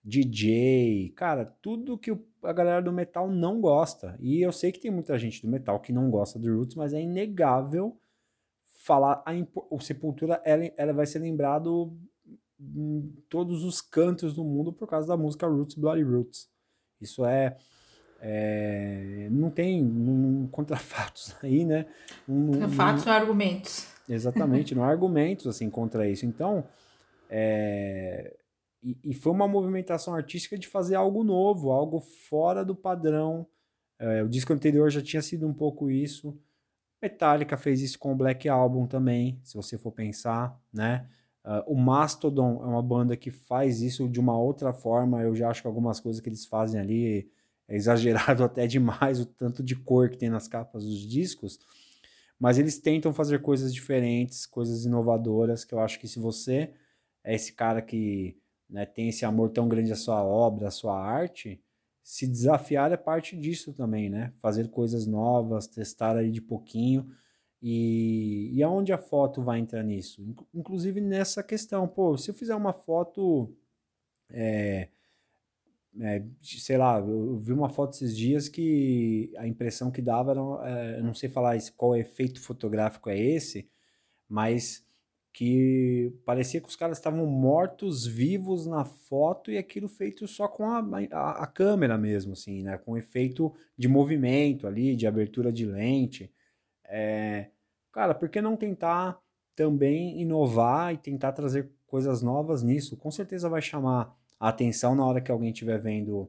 DJ, 0.03 1.12
cara, 1.14 1.45
tudo 1.62 1.97
que 1.97 2.11
a 2.43 2.53
galera 2.53 2.83
do 2.83 2.93
metal 2.93 3.31
não 3.31 3.61
gosta. 3.61 4.16
E 4.18 4.43
eu 4.43 4.51
sei 4.51 4.72
que 4.72 4.81
tem 4.81 4.91
muita 4.91 5.16
gente 5.16 5.41
do 5.41 5.47
metal 5.47 5.79
que 5.79 5.93
não 5.93 6.11
gosta 6.11 6.37
do 6.37 6.53
Roots, 6.53 6.75
mas 6.75 6.93
é 6.93 7.01
inegável 7.01 7.97
falar 8.64 9.22
a, 9.25 9.31
o 9.70 9.79
Sepultura 9.79 10.43
ela, 10.45 10.68
ela 10.77 10.93
vai 10.93 11.07
ser 11.07 11.20
lembrado 11.20 11.97
em 12.61 13.13
todos 13.29 13.65
os 13.65 13.81
cantos 13.81 14.35
do 14.35 14.45
mundo 14.45 14.73
por 14.73 14.89
causa 14.89 15.09
da 15.09 15.17
música 15.17 15.47
Roots 15.47 15.77
Bloody 15.77 16.03
Roots. 16.03 16.49
Isso 17.01 17.25
é, 17.25 17.57
é 18.21 19.29
não 19.31 19.51
tem 19.51 19.85
um, 19.85 20.47
contra 20.53 20.77
fatos 20.77 21.35
aí, 21.43 21.65
né? 21.65 21.87
Um, 22.29 22.69
fatos 22.69 23.07
um, 23.07 23.11
ou 23.11 23.15
argumentos. 23.15 23.89
Exatamente, 24.09 24.75
não 24.75 24.85
há 24.85 24.89
argumentos 24.89 25.47
assim 25.47 25.71
contra 25.71 26.09
isso. 26.09 26.27
Então, 26.27 26.65
é, 27.29 28.37
e, 28.83 28.97
e, 29.03 29.15
foi 29.15 29.33
uma 29.33 29.49
movimentação 29.49 30.15
artística 30.15 30.59
de 30.59 30.69
fazer 30.69 30.95
algo 30.95 31.25
novo, 31.25 31.71
algo 31.71 32.01
fora 32.01 32.65
do 32.65 32.77
padrão. 32.77 33.47
É, 33.99 34.23
o 34.23 34.29
disco 34.29 34.53
anterior 34.53 34.91
já 34.91 35.01
tinha 35.01 35.23
sido 35.23 35.47
um 35.47 35.55
pouco 35.55 35.91
isso. 35.91 36.39
Metallica 37.01 37.57
fez 37.57 37.81
isso 37.81 37.99
com 37.99 38.13
o 38.13 38.17
Black 38.17 38.49
Album 38.49 38.87
também, 38.87 39.41
se 39.43 39.55
você 39.57 39.77
for 39.77 39.93
pensar, 39.93 40.59
né? 40.73 41.09
Uh, 41.45 41.63
o 41.67 41.77
Mastodon 41.77 42.63
é 42.63 42.67
uma 42.67 42.83
banda 42.83 43.17
que 43.17 43.31
faz 43.31 43.83
isso 43.83 44.09
de 44.09 44.19
uma 44.19 44.39
outra 44.39 44.73
forma. 44.73 45.23
Eu 45.23 45.35
já 45.35 45.51
acho 45.51 45.61
que 45.61 45.69
algumas 45.69 46.01
coisas 46.01 46.21
que 46.21 46.29
eles 46.29 46.47
fazem 46.47 46.81
ali 46.81 47.31
é 47.69 47.77
exagerado 47.77 48.43
até 48.45 48.67
demais, 48.67 49.21
o 49.21 49.27
tanto 49.27 49.63
de 49.63 49.77
cor 49.77 50.09
que 50.09 50.17
tem 50.17 50.31
nas 50.31 50.49
capas 50.49 50.85
dos 50.85 51.01
discos. 51.01 51.59
Mas 52.39 52.59
eles 52.59 52.79
tentam 52.79 53.13
fazer 53.13 53.43
coisas 53.43 53.73
diferentes, 53.73 54.47
coisas 54.47 54.85
inovadoras, 54.85 55.65
que 55.65 55.75
eu 55.75 55.81
acho 55.81 56.01
que 56.01 56.09
se 56.09 56.19
você 56.19 56.73
é 57.23 57.35
esse 57.35 57.53
cara 57.53 57.83
que 57.83 58.37
né, 58.69 58.87
tem 58.87 59.09
esse 59.09 59.25
amor 59.25 59.51
tão 59.51 59.69
grande 59.69 59.93
à 59.93 59.97
sua 59.97 60.23
obra, 60.25 60.69
à 60.69 60.71
sua 60.71 60.99
arte, 60.99 61.63
se 62.03 62.27
desafiar 62.27 62.91
é 62.93 62.97
parte 62.97 63.37
disso 63.37 63.73
também, 63.73 64.11
né? 64.11 64.33
Fazer 64.41 64.69
coisas 64.69 65.07
novas, 65.07 65.67
testar 65.67 66.17
aí 66.17 66.31
de 66.31 66.41
pouquinho 66.41 67.11
e, 67.67 68.51
e 68.53 68.62
aonde 68.62 68.93
a 68.93 68.99
foto 68.99 69.43
vai 69.43 69.59
entrar 69.59 69.83
nisso? 69.83 70.23
Inclusive 70.53 71.01
nessa 71.01 71.43
questão, 71.43 71.89
pô, 71.89 72.15
se 72.19 72.31
eu 72.31 72.35
fizer 72.35 72.55
uma 72.55 72.75
foto, 72.75 73.57
é, 74.29 74.91
é, 75.99 76.23
sei 76.43 76.77
lá, 76.77 76.99
eu 76.99 77.39
vi 77.39 77.55
uma 77.55 77.71
foto 77.71 77.95
esses 77.95 78.15
dias 78.15 78.51
que 78.51 79.33
a 79.39 79.47
impressão 79.47 79.91
que 79.91 80.03
dava 80.03 80.33
era, 80.33 80.41
é, 80.69 80.99
eu 80.99 81.05
não 81.05 81.15
sei 81.15 81.31
falar 81.31 81.57
qual 81.75 81.97
efeito 81.97 82.39
fotográfico 82.39 83.09
é 83.09 83.19
esse, 83.19 83.67
mas 84.29 84.87
que 85.33 86.12
parecia 86.27 86.61
que 86.61 86.69
os 86.69 86.77
caras 86.77 86.99
estavam 86.99 87.25
mortos 87.25 88.07
vivos 88.07 88.67
na 88.67 88.85
foto 88.85 89.51
e 89.51 89.57
aquilo 89.57 89.89
feito 89.89 90.29
só 90.29 90.47
com 90.49 90.67
a, 90.67 90.85
a, 91.12 91.45
a 91.45 91.47
câmera 91.47 91.97
mesmo, 91.97 92.35
assim, 92.35 92.62
né? 92.62 92.77
Com 92.77 92.95
efeito 92.95 93.55
de 93.75 93.89
movimento 93.89 94.67
ali, 94.67 94.95
de 94.95 95.07
abertura 95.07 95.51
de 95.51 95.65
lente. 95.65 96.31
É, 96.87 97.51
Cara, 97.95 98.12
por 98.12 98.28
que 98.28 98.43
não 98.43 98.57
tentar 98.57 99.16
também 99.55 100.20
inovar 100.20 100.93
e 100.93 100.99
tentar 100.99 101.30
trazer 101.30 101.70
coisas 101.87 102.22
novas 102.22 102.61
nisso? 102.61 102.97
Com 102.97 103.09
certeza 103.09 103.49
vai 103.49 103.62
chamar 103.62 104.12
a 104.39 104.49
atenção 104.49 104.97
na 104.97 105.07
hora 105.07 105.20
que 105.20 105.30
alguém 105.30 105.53
estiver 105.53 105.80
vendo, 105.80 106.28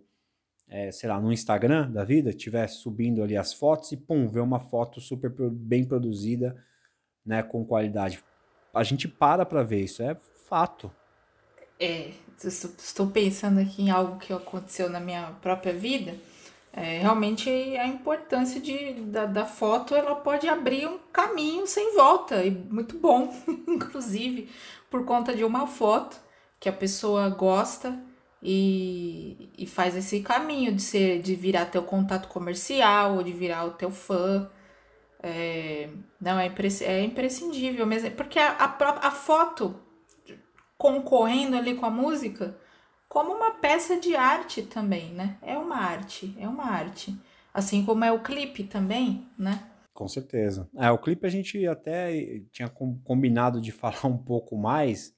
é, 0.68 0.92
sei 0.92 1.10
lá, 1.10 1.20
no 1.20 1.34
Instagram 1.34 1.90
da 1.90 2.06
vida, 2.06 2.30
estiver 2.30 2.68
subindo 2.68 3.24
ali 3.24 3.36
as 3.36 3.52
fotos 3.52 3.92
e 3.92 3.98
pum, 3.98 4.28
ver 4.28 4.42
uma 4.42 4.60
foto 4.60 5.02
super 5.02 5.32
bem 5.50 5.84
produzida, 5.84 6.56
né, 7.26 7.42
com 7.42 7.66
qualidade. 7.66 8.24
A 8.72 8.84
gente 8.84 9.08
para 9.08 9.44
para 9.44 9.64
ver 9.64 9.86
isso, 9.86 10.04
é 10.04 10.16
fato. 10.48 10.92
É, 11.80 12.12
estou 12.44 13.08
pensando 13.08 13.60
aqui 13.60 13.82
em 13.82 13.90
algo 13.90 14.20
que 14.20 14.32
aconteceu 14.32 14.88
na 14.88 15.00
minha 15.00 15.32
própria 15.42 15.74
vida 15.74 16.14
é, 16.78 17.00
realmente 17.00 17.50
a 17.50 17.88
importância 17.88 18.60
de, 18.60 18.96
da, 19.04 19.26
da 19.26 19.46
foto 19.46 19.96
ela 19.96 20.14
pode 20.14 20.50
abrir 20.50 20.86
um 20.86 21.00
caminho 21.14 21.66
sem 21.66 21.96
volta 21.96 22.44
e 22.44 22.52
muito 22.52 22.98
bom, 22.98 23.34
inclusive 23.66 24.50
por 24.90 25.06
conta 25.06 25.34
de 25.34 25.46
uma 25.46 25.68
foto 25.68 26.20
que 26.60 26.68
a 26.68 26.74
pessoa 26.74 27.30
gosta 27.30 27.98
e, 28.44 29.50
e 29.58 29.66
faz 29.66 29.96
esse 29.96 30.20
caminho 30.20 30.76
de 30.76 30.82
ser 30.82 31.22
de 31.22 31.34
virar 31.34 31.68
teu 31.68 31.82
contato 31.82 32.28
comercial 32.28 33.16
ou 33.16 33.24
de 33.24 33.32
virar 33.32 33.64
o 33.64 33.72
teu 33.72 33.90
fã. 33.90 34.52
É, 35.24 35.88
não, 36.20 36.38
é, 36.38 36.54
é 36.82 37.04
imprescindível 37.04 37.86
mesmo, 37.86 38.12
porque 38.12 38.38
a, 38.38 38.52
a, 38.52 39.08
a 39.08 39.12
foto 39.12 39.80
concorrendo 40.78 41.56
ali 41.56 41.74
com 41.76 41.86
a 41.86 41.90
música 41.90 42.58
como 43.08 43.34
uma 43.34 43.52
peça 43.52 44.00
de 44.00 44.16
arte 44.16 44.64
também, 44.64 45.12
né? 45.14 45.38
É 45.42 45.58
uma 45.58 45.78
arte, 45.78 46.36
é 46.40 46.48
uma 46.48 46.66
arte. 46.66 47.16
Assim 47.54 47.86
como 47.86 48.04
é 48.04 48.12
o 48.12 48.22
clipe 48.22 48.64
também, 48.64 49.28
né? 49.38 49.72
Com 49.94 50.10
certeza. 50.10 50.70
É, 50.76 50.92
o 50.92 50.98
clipe 50.98 51.26
a 51.26 51.30
gente 51.30 51.66
até 51.66 52.42
tinha 52.52 52.70
combinado 52.70 53.62
de 53.62 53.72
falar 53.74 54.06
um 54.06 54.18
pouco 54.18 54.58
mais. 54.58 55.16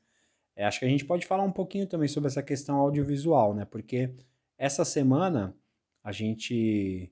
É, 0.55 0.65
acho 0.65 0.79
que 0.79 0.85
a 0.85 0.89
gente 0.89 1.05
pode 1.05 1.25
falar 1.25 1.43
um 1.43 1.51
pouquinho 1.51 1.87
também 1.87 2.07
sobre 2.07 2.27
essa 2.27 2.43
questão 2.43 2.77
audiovisual, 2.77 3.55
né? 3.55 3.65
Porque 3.65 4.13
essa 4.57 4.85
semana 4.85 5.55
a 6.03 6.11
gente 6.11 7.11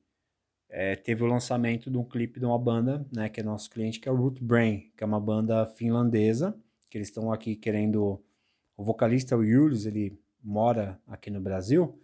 é, 0.70 0.96
teve 0.96 1.24
o 1.24 1.28
lançamento 1.28 1.90
de 1.90 1.98
um 1.98 2.04
clipe 2.04 2.40
de 2.40 2.46
uma 2.46 2.60
banda, 2.60 3.04
né? 3.12 3.30
Que 3.30 3.40
é 3.40 3.44
nosso 3.44 3.70
cliente, 3.70 4.00
que 4.00 4.08
é 4.08 4.12
o 4.12 4.16
Root 4.16 4.44
Brain, 4.44 4.92
que 4.96 5.04
é 5.04 5.08
uma 5.08 5.20
banda 5.20 5.66
finlandesa, 5.66 6.56
que 6.90 6.98
eles 6.98 7.08
estão 7.08 7.34
aqui 7.34 7.56
querendo. 7.56 8.24
O 8.78 8.84
vocalista, 8.84 9.38
o 9.38 9.46
Julius, 9.46 9.86
ele 9.86 10.20
mora 10.46 11.02
aqui 11.08 11.32
no 11.32 11.42
Brasil 11.42 12.00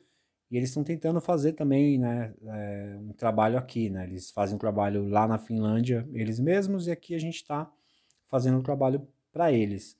e 0.49 0.57
eles 0.57 0.69
estão 0.69 0.83
tentando 0.83 1.21
fazer 1.21 1.53
também 1.53 1.97
né, 1.97 2.33
é, 2.43 2.97
um 2.99 3.13
trabalho 3.13 3.57
aqui. 3.57 3.89
Né? 3.89 4.05
Eles 4.05 4.31
fazem 4.31 4.55
um 4.55 4.59
trabalho 4.59 5.07
lá 5.07 5.25
na 5.27 5.37
Finlândia 5.37 6.05
eles 6.11 6.39
mesmos 6.39 6.87
e 6.87 6.91
aqui 6.91 7.15
a 7.15 7.19
gente 7.19 7.35
está 7.35 7.71
fazendo 8.27 8.57
um 8.57 8.63
trabalho 8.63 9.07
para 9.31 9.51
eles. 9.51 9.97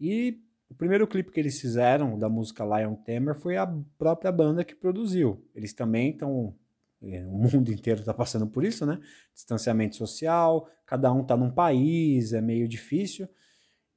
E 0.00 0.40
o 0.68 0.74
primeiro 0.74 1.06
clipe 1.06 1.30
que 1.30 1.38
eles 1.38 1.60
fizeram 1.60 2.18
da 2.18 2.28
música 2.28 2.64
Lion 2.64 2.96
Tamer 2.96 3.36
foi 3.36 3.56
a 3.56 3.66
própria 3.96 4.32
banda 4.32 4.64
que 4.64 4.74
produziu. 4.74 5.46
Eles 5.54 5.72
também 5.72 6.10
estão. 6.10 6.56
É, 7.00 7.24
o 7.26 7.30
mundo 7.30 7.70
inteiro 7.72 8.00
está 8.00 8.12
passando 8.12 8.48
por 8.48 8.64
isso, 8.64 8.84
né? 8.84 8.98
Distanciamento 9.32 9.94
social, 9.94 10.68
cada 10.84 11.12
um 11.12 11.20
está 11.20 11.36
num 11.36 11.50
país, 11.50 12.32
é 12.32 12.40
meio 12.40 12.66
difícil. 12.66 13.28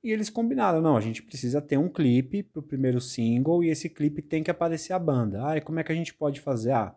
E 0.08 0.12
eles 0.14 0.30
combinaram, 0.30 0.80
não, 0.80 0.96
a 0.96 1.02
gente 1.02 1.22
precisa 1.22 1.62
ter 1.62 1.78
um 1.78 1.90
clipe 1.90 2.42
pro 2.42 2.64
primeiro 2.64 3.02
single 3.02 3.62
e 3.62 3.70
esse 3.70 3.90
clipe 3.90 4.22
tem 4.22 4.42
que 4.42 4.50
aparecer 4.50 4.94
a 4.94 5.00
banda. 5.00 5.46
Ah, 5.46 5.58
e 5.58 5.60
como 5.60 5.82
é 5.82 5.84
que 5.84 5.92
a 5.92 5.96
gente 5.96 6.14
pode 6.14 6.40
fazer? 6.40 6.72
Ah, 6.72 6.96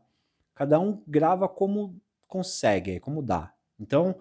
cada 0.55 0.79
um 0.79 1.03
grava 1.09 1.49
como 1.49 2.01
consegue, 2.29 3.01
como 3.01 3.21
dá. 3.21 3.53
Então, 3.81 4.15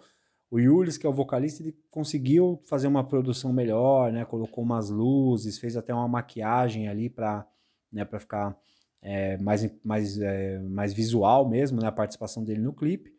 o 0.50 0.60
Yulis, 0.60 0.98
que 0.98 1.06
é 1.06 1.10
o 1.10 1.14
vocalista, 1.14 1.62
ele 1.62 1.78
conseguiu 1.92 2.60
fazer 2.66 2.88
uma 2.88 3.04
produção 3.04 3.54
melhor, 3.54 4.12
né? 4.12 4.26
Colocou 4.26 4.64
umas 4.64 4.90
luzes, 4.90 5.60
fez 5.60 5.78
até 5.78 5.94
uma 5.94 6.08
maquiagem 6.08 6.88
ali 6.88 7.12
para 7.12 7.46
né, 7.94 8.04
ficar 8.18 8.58
é, 9.04 9.38
mais, 9.38 9.72
mais, 9.84 10.20
é, 10.20 10.58
mais 10.62 10.94
visual 10.94 11.48
mesmo, 11.48 11.80
né? 11.80 11.88
A 11.88 11.92
participação 11.92 12.44
dele 12.44 12.62
no 12.62 12.74
clipe. 12.74 13.14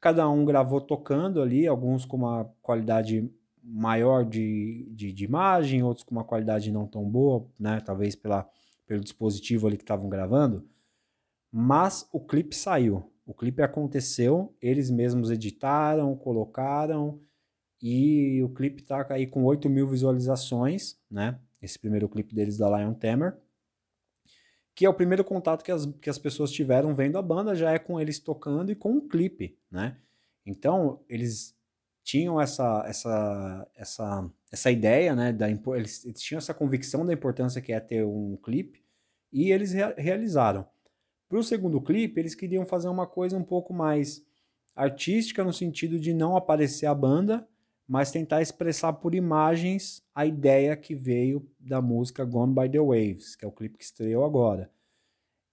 Cada 0.00 0.28
um 0.28 0.44
gravou 0.44 0.80
tocando 0.80 1.40
ali, 1.40 1.64
alguns 1.64 2.04
com 2.04 2.16
uma 2.16 2.52
qualidade 2.60 3.30
maior 3.62 4.24
de, 4.24 4.88
de, 4.90 5.12
de, 5.12 5.24
imagem, 5.24 5.82
outros 5.82 6.04
com 6.04 6.14
uma 6.14 6.24
qualidade 6.24 6.72
não 6.72 6.86
tão 6.86 7.08
boa, 7.08 7.46
né? 7.58 7.80
Talvez 7.80 8.16
pela, 8.16 8.48
pelo 8.86 9.00
dispositivo 9.00 9.66
ali 9.66 9.76
que 9.76 9.84
estavam 9.84 10.08
gravando. 10.08 10.68
Mas 11.50 12.08
o 12.12 12.20
clipe 12.20 12.56
saiu. 12.56 13.10
O 13.24 13.32
clipe 13.32 13.62
aconteceu, 13.62 14.54
eles 14.60 14.90
mesmos 14.90 15.30
editaram, 15.30 16.16
colocaram, 16.16 17.20
e 17.82 18.40
o 18.44 18.48
clipe 18.48 18.82
tá 18.82 19.04
aí 19.10 19.26
com 19.26 19.44
8 19.44 19.68
mil 19.68 19.88
visualizações, 19.88 20.96
né? 21.10 21.38
Esse 21.60 21.78
primeiro 21.78 22.08
clipe 22.08 22.34
deles 22.34 22.56
da 22.56 22.78
Lion 22.78 22.94
Tamer. 22.94 23.36
Que 24.74 24.86
é 24.86 24.88
o 24.88 24.94
primeiro 24.94 25.24
contato 25.24 25.64
que 25.64 25.70
as, 25.70 25.84
que 26.00 26.08
as 26.08 26.18
pessoas 26.18 26.50
tiveram 26.50 26.94
vendo 26.94 27.18
a 27.18 27.22
banda, 27.22 27.54
já 27.54 27.72
é 27.72 27.78
com 27.78 28.00
eles 28.00 28.18
tocando 28.18 28.70
e 28.70 28.76
com 28.76 28.96
o 28.96 29.08
clipe, 29.08 29.58
né? 29.70 29.98
Então, 30.46 31.00
eles 31.08 31.56
tinham 32.02 32.40
essa, 32.40 32.84
essa, 32.86 33.68
essa, 33.76 34.30
essa 34.50 34.70
ideia, 34.70 35.14
né? 35.14 35.32
Da, 35.32 35.48
eles, 35.50 36.02
tinham 36.16 36.38
essa 36.38 36.52
convicção 36.52 37.06
da 37.06 37.12
importância 37.12 37.60
que 37.60 37.72
é 37.72 37.80
ter 37.80 38.04
um 38.04 38.36
clipe 38.36 38.82
e 39.32 39.50
eles 39.50 39.72
rea 39.72 39.94
realizaram. 39.96 40.66
Para 41.28 41.38
o 41.38 41.44
segundo 41.44 41.80
clipe, 41.80 42.20
eles 42.20 42.34
queriam 42.34 42.66
fazer 42.66 42.88
uma 42.88 43.06
coisa 43.06 43.36
um 43.36 43.44
pouco 43.44 43.72
mais 43.72 44.24
artística, 44.74 45.44
no 45.44 45.52
sentido 45.52 45.98
de 45.98 46.12
não 46.12 46.36
aparecer 46.36 46.86
a 46.86 46.94
banda, 46.94 47.46
mas 47.88 48.10
tentar 48.10 48.42
expressar 48.42 48.92
por 48.94 49.14
imagens 49.14 50.02
a 50.14 50.26
ideia 50.26 50.76
que 50.76 50.94
veio 50.94 51.48
da 51.58 51.80
música 51.80 52.24
Gone 52.24 52.54
by 52.54 52.68
the 52.68 52.80
Waves, 52.80 53.36
que 53.36 53.44
é 53.44 53.48
o 53.48 53.52
clipe 53.52 53.78
que 53.78 53.84
estreou 53.84 54.24
agora. 54.24 54.70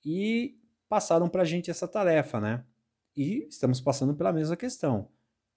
E 0.04 0.58
passaram 0.88 1.30
para 1.30 1.44
a 1.44 1.46
gente 1.46 1.70
essa 1.70 1.88
tarefa, 1.88 2.40
né? 2.40 2.64
E 3.16 3.46
estamos 3.50 3.80
passando 3.80 4.14
pela 4.16 4.34
mesma 4.34 4.56
questão 4.56 5.08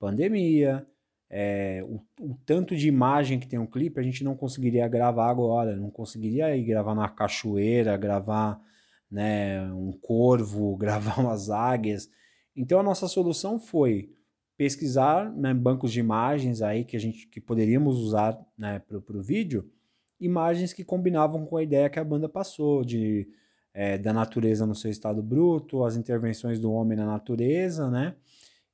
pandemia, 0.03 0.85
é, 1.31 1.81
o, 1.85 2.03
o, 2.21 2.35
tanto 2.45 2.75
de 2.75 2.89
imagem 2.89 3.39
que 3.39 3.47
tem 3.47 3.57
um 3.57 3.67
clipe, 3.67 4.01
a 4.01 4.03
gente 4.03 4.25
não 4.25 4.35
conseguiria 4.35 4.89
gravar 4.89 5.31
agora, 5.31 5.77
não 5.77 5.91
conseguiria 5.93 6.57
ir 6.57 6.65
gravar 6.65 6.93
na 6.93 7.09
cachoeira, 7.09 7.97
gravar 7.97 8.61
né, 9.09 9.63
um 9.73 9.93
corvo, 9.93 10.75
gravar 10.77 11.21
umas 11.21 11.51
águias. 11.51 12.11
Então 12.57 12.81
a 12.81 12.83
nossa 12.83 13.07
solução 13.07 13.61
foi 13.61 14.13
pesquisar 14.57 15.31
né, 15.31 15.55
bancos 15.55 15.93
de 15.93 16.01
imagens 16.01 16.63
aí 16.63 16.85
que 16.85 16.97
a 16.97 17.01
gente 17.01 17.29
que 17.29 17.41
poderíamos 17.41 17.97
usar 17.99 18.37
né, 18.59 18.81
para 18.81 19.17
o 19.17 19.23
vídeo, 19.23 19.71
imagens 20.19 20.73
que 20.73 20.85
combinavam 20.85 21.47
com 21.47 21.57
a 21.57 21.63
ideia 21.63 21.89
que 21.89 22.01
a 22.01 22.05
banda 22.05 22.29
passou 22.29 22.85
de 22.85 23.29
é, 23.73 23.97
da 23.97 24.13
natureza 24.13 24.67
no 24.67 24.75
seu 24.75 24.91
estado 24.91 25.23
bruto, 25.23 25.85
as 25.85 25.97
intervenções 25.97 26.59
do 26.59 26.73
homem 26.73 26.99
na 26.99 27.07
natureza, 27.07 27.89
né? 27.89 28.17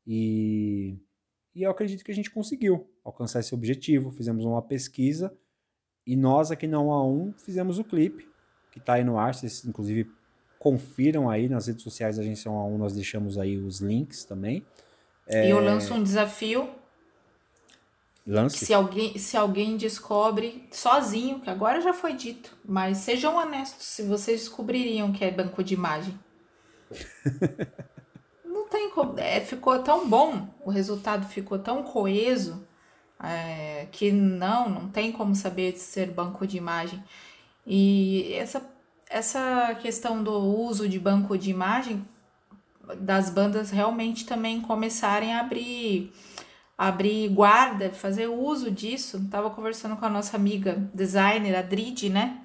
E 0.06 0.98
e 1.54 1.62
eu 1.62 1.70
acredito 1.70 2.04
que 2.04 2.10
a 2.10 2.14
gente 2.14 2.30
conseguiu 2.30 2.88
alcançar 3.04 3.40
esse 3.40 3.54
objetivo. 3.54 4.10
Fizemos 4.10 4.44
uma 4.44 4.62
pesquisa 4.62 5.36
e 6.06 6.16
nós 6.16 6.50
aqui 6.50 6.66
na 6.66 6.80
1 6.80 6.92
a 6.92 7.06
1 7.06 7.34
fizemos 7.38 7.78
o 7.78 7.84
clipe, 7.84 8.28
que 8.70 8.78
está 8.78 8.94
aí 8.94 9.04
no 9.04 9.18
ar. 9.18 9.34
Vocês, 9.34 9.64
inclusive, 9.64 10.10
confiram 10.58 11.28
aí 11.28 11.48
nas 11.48 11.66
redes 11.66 11.82
sociais 11.82 12.16
da 12.16 12.22
Agência 12.22 12.50
1 12.50 12.58
a 12.58 12.64
1, 12.64 12.78
nós 12.78 12.94
deixamos 12.94 13.38
aí 13.38 13.56
os 13.56 13.80
links 13.80 14.24
também. 14.24 14.64
É... 15.26 15.46
E 15.46 15.50
eu 15.50 15.60
lanço 15.60 15.94
um 15.94 16.02
desafio. 16.02 16.68
Lance. 18.26 18.66
Se 18.66 18.74
alguém, 18.74 19.16
se 19.18 19.38
alguém 19.38 19.78
descobre 19.78 20.68
sozinho, 20.70 21.40
que 21.40 21.48
agora 21.48 21.80
já 21.80 21.94
foi 21.94 22.14
dito, 22.14 22.54
mas 22.62 22.98
sejam 22.98 23.36
honestos 23.36 23.86
se 23.86 24.02
vocês 24.02 24.40
descobririam 24.40 25.12
que 25.12 25.24
é 25.24 25.30
banco 25.30 25.64
de 25.64 25.72
imagem. 25.72 26.18
tem 28.68 28.90
como. 28.90 29.18
É, 29.18 29.40
ficou 29.40 29.78
tão 29.80 30.08
bom, 30.08 30.48
o 30.64 30.70
resultado 30.70 31.26
ficou 31.26 31.58
tão 31.58 31.82
coeso 31.82 32.66
é, 33.22 33.86
que 33.90 34.12
não, 34.12 34.68
não 34.68 34.88
tem 34.88 35.10
como 35.12 35.34
saber 35.34 35.72
de 35.72 35.80
ser 35.80 36.10
banco 36.10 36.46
de 36.46 36.56
imagem. 36.56 37.02
E 37.66 38.32
essa, 38.34 38.62
essa 39.10 39.74
questão 39.82 40.22
do 40.22 40.32
uso 40.32 40.88
de 40.88 40.98
banco 40.98 41.36
de 41.36 41.50
imagem 41.50 42.06
das 43.00 43.28
bandas 43.28 43.70
realmente 43.70 44.24
também 44.24 44.60
começarem 44.60 45.34
a 45.34 45.40
abrir 45.40 46.12
abrir 46.78 47.28
guarda, 47.30 47.90
fazer 47.90 48.28
uso 48.28 48.70
disso. 48.70 49.26
Tava 49.28 49.50
conversando 49.50 49.96
com 49.96 50.06
a 50.06 50.08
nossa 50.08 50.36
amiga 50.36 50.88
designer, 50.94 51.56
a 51.56 51.62
Drid, 51.62 52.08
né? 52.08 52.40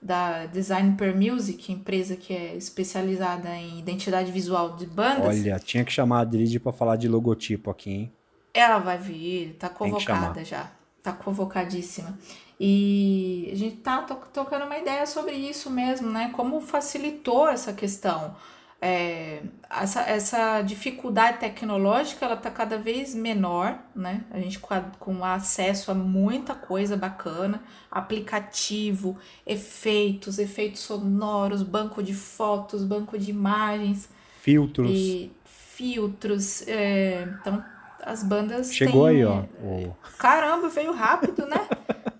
Da 0.00 0.46
Design 0.46 0.96
Per 0.96 1.14
Music, 1.14 1.72
empresa 1.72 2.16
que 2.16 2.32
é 2.32 2.54
especializada 2.56 3.54
em 3.56 3.78
identidade 3.78 4.30
visual 4.30 4.76
de 4.76 4.86
bandas. 4.86 5.26
Olha, 5.26 5.58
tinha 5.58 5.84
que 5.84 5.92
chamar 5.92 6.18
a 6.18 6.20
Adrid 6.20 6.58
para 6.58 6.72
falar 6.72 6.96
de 6.96 7.08
logotipo 7.08 7.70
aqui, 7.70 7.90
hein? 7.90 8.12
Ela 8.52 8.78
vai 8.78 8.98
vir, 8.98 9.56
tá 9.58 9.68
convocada 9.68 10.44
já. 10.44 10.70
Tá 11.02 11.12
convocadíssima. 11.12 12.18
E 12.58 13.50
a 13.52 13.54
gente 13.54 13.76
tá 13.76 14.02
to 14.02 14.16
tocando 14.32 14.64
uma 14.64 14.78
ideia 14.78 15.06
sobre 15.06 15.34
isso 15.34 15.70
mesmo, 15.70 16.10
né? 16.10 16.30
Como 16.34 16.60
facilitou 16.60 17.48
essa 17.48 17.72
questão 17.72 18.34
é, 18.80 19.42
essa, 19.70 20.02
essa 20.02 20.62
dificuldade 20.62 21.38
tecnológica 21.38 22.26
ela 22.26 22.34
está 22.34 22.50
cada 22.50 22.76
vez 22.76 23.14
menor, 23.14 23.78
né? 23.94 24.24
A 24.30 24.38
gente 24.38 24.58
com, 24.58 24.74
a, 24.74 24.80
com 24.98 25.24
acesso 25.24 25.90
a 25.90 25.94
muita 25.94 26.54
coisa 26.54 26.96
bacana, 26.96 27.62
aplicativo, 27.90 29.16
efeitos, 29.46 30.38
efeitos 30.38 30.82
sonoros, 30.82 31.62
banco 31.62 32.02
de 32.02 32.12
fotos, 32.12 32.84
banco 32.84 33.18
de 33.18 33.30
imagens, 33.30 34.10
filtros, 34.40 34.90
e 34.90 35.32
filtros. 35.46 36.66
É, 36.68 37.26
então 37.40 37.64
as 38.02 38.22
bandas 38.22 38.72
chegou 38.74 39.08
têm, 39.08 39.16
aí, 39.16 39.24
ó. 39.24 39.42
É, 39.62 39.90
caramba, 40.18 40.68
veio 40.68 40.92
rápido, 40.92 41.46
né? 41.46 41.66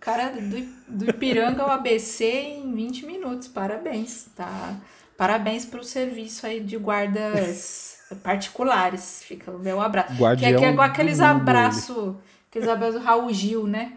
Cara 0.01 0.31
do, 0.31 0.61
do 0.89 1.11
Ipiranga 1.11 1.63
ao 1.63 1.71
ABC 1.71 2.25
em 2.25 2.75
20 2.75 3.05
minutos, 3.05 3.47
parabéns, 3.47 4.29
tá? 4.35 4.75
Parabéns 5.17 5.65
pelo 5.65 5.83
serviço 5.83 6.47
aí 6.47 6.61
de 6.61 6.77
guardas 6.77 8.01
particulares. 8.23 9.23
Fica 9.25 9.51
o 9.51 9.59
meu 9.59 9.81
abraço. 9.81 10.15
Guardião 10.15 10.51
que 10.51 10.57
é, 10.57 10.59
que 10.59 10.65
é 10.65 10.73
igual 10.73 10.87
aqueles 10.87 11.21
abraços, 11.21 12.15
aqueles 12.51 12.69
abraços 12.69 13.03
Raul 13.03 13.33
Gil, 13.33 13.67
né? 13.67 13.95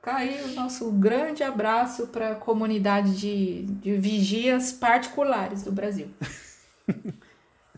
Caiu 0.00 0.46
o 0.46 0.54
nosso 0.54 0.90
grande 0.92 1.42
abraço 1.42 2.06
para 2.08 2.32
a 2.32 2.34
comunidade 2.34 3.16
de, 3.16 3.62
de 3.62 3.96
vigias 3.96 4.72
particulares 4.72 5.62
do 5.62 5.72
Brasil. 5.72 6.08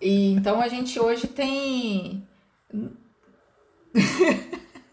E 0.00 0.32
então 0.32 0.60
a 0.60 0.68
gente 0.68 1.00
hoje 1.00 1.26
tem. 1.26 2.26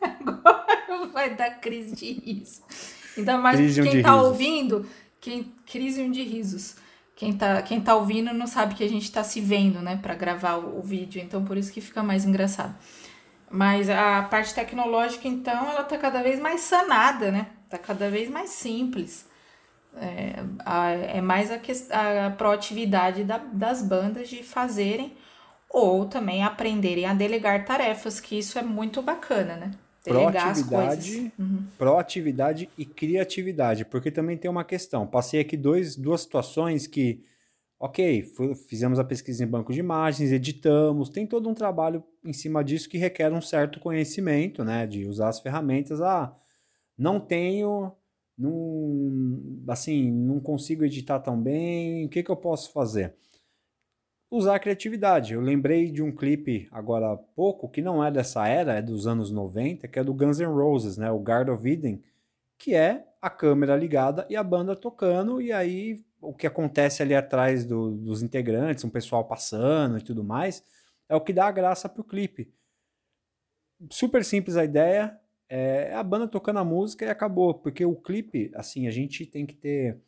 Agora 0.02 1.08
vai 1.12 1.36
dar 1.36 1.60
crise 1.60 1.96
de 1.96 2.14
riso. 2.14 2.62
Ainda 3.18 3.38
mais 3.38 3.58
crise 3.58 3.82
quem 3.82 4.02
tá 4.02 4.12
risos. 4.12 4.28
ouvindo, 4.28 4.86
quem, 5.20 5.54
crise 5.66 6.08
de 6.10 6.24
risos 6.24 6.78
quem 7.16 7.34
tá, 7.34 7.62
quem 7.62 7.80
tá 7.80 7.96
ouvindo 7.96 8.34
não 8.34 8.48
sabe 8.48 8.76
que 8.76 8.84
a 8.84 8.90
gente 8.90 9.12
tá 9.12 9.24
se 9.24 9.40
vendo, 9.40 9.82
né, 9.82 9.98
para 10.02 10.16
gravar 10.16 10.56
o, 10.56 10.80
o, 10.80 10.82
vídeo, 10.82 11.22
então 11.22 11.44
por 11.46 11.58
isso 11.58 11.72
que 11.72 11.82
fica 11.82 12.02
mais 12.02 12.26
engraçado. 12.26 12.76
Mas 13.50 13.90
a 13.90 14.24
parte 14.24 14.54
tecnológica, 14.54 15.28
então, 15.28 15.70
ela 15.70 15.84
tá 15.84 15.98
cada 15.98 16.24
vez 16.24 16.40
mais 16.40 16.62
sanada, 16.62 17.32
né? 17.32 17.48
Tá 17.70 17.78
cada 17.78 18.10
vez 18.10 18.28
mais 18.28 18.50
simples. 18.50 19.30
É, 19.96 20.44
a, 20.66 20.90
é 20.90 21.22
mais 21.22 21.52
a, 21.52 22.28
a 22.28 22.32
proatividade 22.32 23.24
da, 23.24 23.38
das 23.38 23.84
bandas 23.84 24.28
de 24.28 24.42
fazerem 24.42 25.16
ou 25.70 26.06
também 26.06 26.44
aprenderem 26.44 27.06
a 27.06 27.14
delegar 27.14 27.64
tarefas, 27.66 28.20
que 28.20 28.38
isso 28.40 28.58
é 28.58 28.64
muito 28.64 29.04
bacana, 29.04 29.56
né? 29.56 29.72
Coisas. 31.14 31.32
Uhum. 31.40 31.64
proatividade 31.78 32.70
e 32.78 32.86
criatividade, 32.86 33.86
porque 33.86 34.12
também 34.12 34.38
tem 34.38 34.52
uma 34.52 34.64
questão. 34.66 35.08
Passei 35.08 35.40
aqui 35.40 35.56
dois, 35.56 35.96
duas 35.96 36.22
situações 36.22 36.86
que, 36.86 37.24
ok, 37.80 38.24
fizemos 38.68 39.00
a 39.00 39.04
pesquisa 39.04 39.44
em 39.44 39.48
banco 39.48 39.72
de 39.72 39.80
imagens, 39.80 40.32
editamos, 40.32 41.10
tem 41.10 41.26
todo 41.26 41.50
um 41.50 41.54
trabalho 41.54 42.04
em 42.24 42.34
cima 42.34 42.64
disso 42.64 42.90
que 42.90 42.98
requer 42.98 43.32
um 43.32 43.42
certo 43.42 43.80
conhecimento, 43.80 44.64
né, 44.64 44.86
de 44.86 45.06
usar 45.08 45.30
as 45.30 45.40
ferramentas. 45.40 46.02
Ah, 46.02 46.36
não 46.98 47.20
tenho, 47.20 47.92
não, 48.38 49.64
assim, 49.68 50.12
não 50.12 50.40
consigo 50.40 50.84
editar 50.84 51.20
tão 51.20 51.42
bem, 51.42 52.06
o 52.06 52.10
que, 52.10 52.22
que 52.24 52.32
eu 52.32 52.36
posso 52.38 52.72
fazer? 52.72 53.16
Usar 54.36 54.56
a 54.56 54.60
criatividade. 54.60 55.34
Eu 55.34 55.42
lembrei 55.42 55.92
de 55.92 56.02
um 56.02 56.12
clipe 56.12 56.68
agora 56.72 57.14
há 57.14 57.18
pouco, 57.18 57.70
que 57.70 57.84
não 57.84 58.04
é 58.04 58.10
dessa 58.10 58.48
era, 58.48 58.74
é 58.74 58.82
dos 58.82 59.06
anos 59.06 59.32
90, 59.32 59.88
que 59.88 60.00
é 60.00 60.04
do 60.04 60.14
Guns 60.14 60.40
N' 60.40 60.48
Roses, 60.48 60.98
né? 60.98 61.12
O 61.12 61.20
Guard 61.20 61.50
of 61.50 61.70
Eden, 61.70 62.04
que 62.58 62.74
é 62.74 63.06
a 63.22 63.30
câmera 63.30 63.76
ligada 63.76 64.26
e 64.28 64.36
a 64.36 64.44
banda 64.44 64.76
tocando, 64.76 65.40
e 65.40 65.52
aí 65.52 66.04
o 66.20 66.34
que 66.34 66.48
acontece 66.48 67.04
ali 67.04 67.14
atrás 67.14 67.64
do, 67.64 67.92
dos 67.92 68.24
integrantes, 68.24 68.84
um 68.84 68.90
pessoal 68.90 69.24
passando 69.24 70.00
e 70.00 70.02
tudo 70.02 70.24
mais, 70.24 70.64
é 71.08 71.16
o 71.16 71.22
que 71.22 71.32
dá 71.32 71.46
a 71.46 71.52
graça 71.52 71.88
pro 71.88 72.04
clipe. 72.04 72.52
Super 73.92 74.26
simples 74.26 74.58
a 74.58 74.64
ideia, 74.64 75.16
é 75.48 75.94
a 75.94 76.02
banda 76.02 76.28
tocando 76.28 76.58
a 76.58 76.66
música 76.66 77.06
e 77.06 77.10
acabou, 77.10 77.54
porque 77.54 77.86
o 77.86 77.96
clipe, 77.96 78.52
assim, 78.56 78.88
a 78.88 78.92
gente 78.92 79.28
tem 79.28 79.46
que 79.46 79.54
ter, 79.54 80.00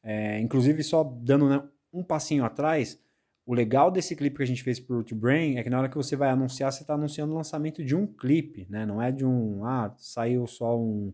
é, 0.00 0.38
inclusive 0.38 0.82
só 0.84 1.02
dando 1.02 1.48
né, 1.48 1.60
um 1.92 2.04
passinho 2.04 2.44
atrás, 2.44 3.02
o 3.46 3.52
legal 3.52 3.90
desse 3.90 4.16
clipe 4.16 4.36
que 4.36 4.42
a 4.42 4.46
gente 4.46 4.62
fez 4.62 4.80
pro 4.80 4.96
Root 4.96 5.14
Brain 5.14 5.56
é 5.56 5.62
que 5.62 5.68
na 5.68 5.78
hora 5.78 5.88
que 5.88 5.96
você 5.96 6.16
vai 6.16 6.30
anunciar, 6.30 6.72
você 6.72 6.82
está 6.82 6.94
anunciando 6.94 7.32
o 7.32 7.36
lançamento 7.36 7.84
de 7.84 7.94
um 7.94 8.06
clipe, 8.06 8.66
né? 8.70 8.86
Não 8.86 9.02
é 9.02 9.12
de 9.12 9.24
um, 9.24 9.64
ah, 9.66 9.94
saiu 9.98 10.46
só 10.46 10.78
um, 10.78 11.12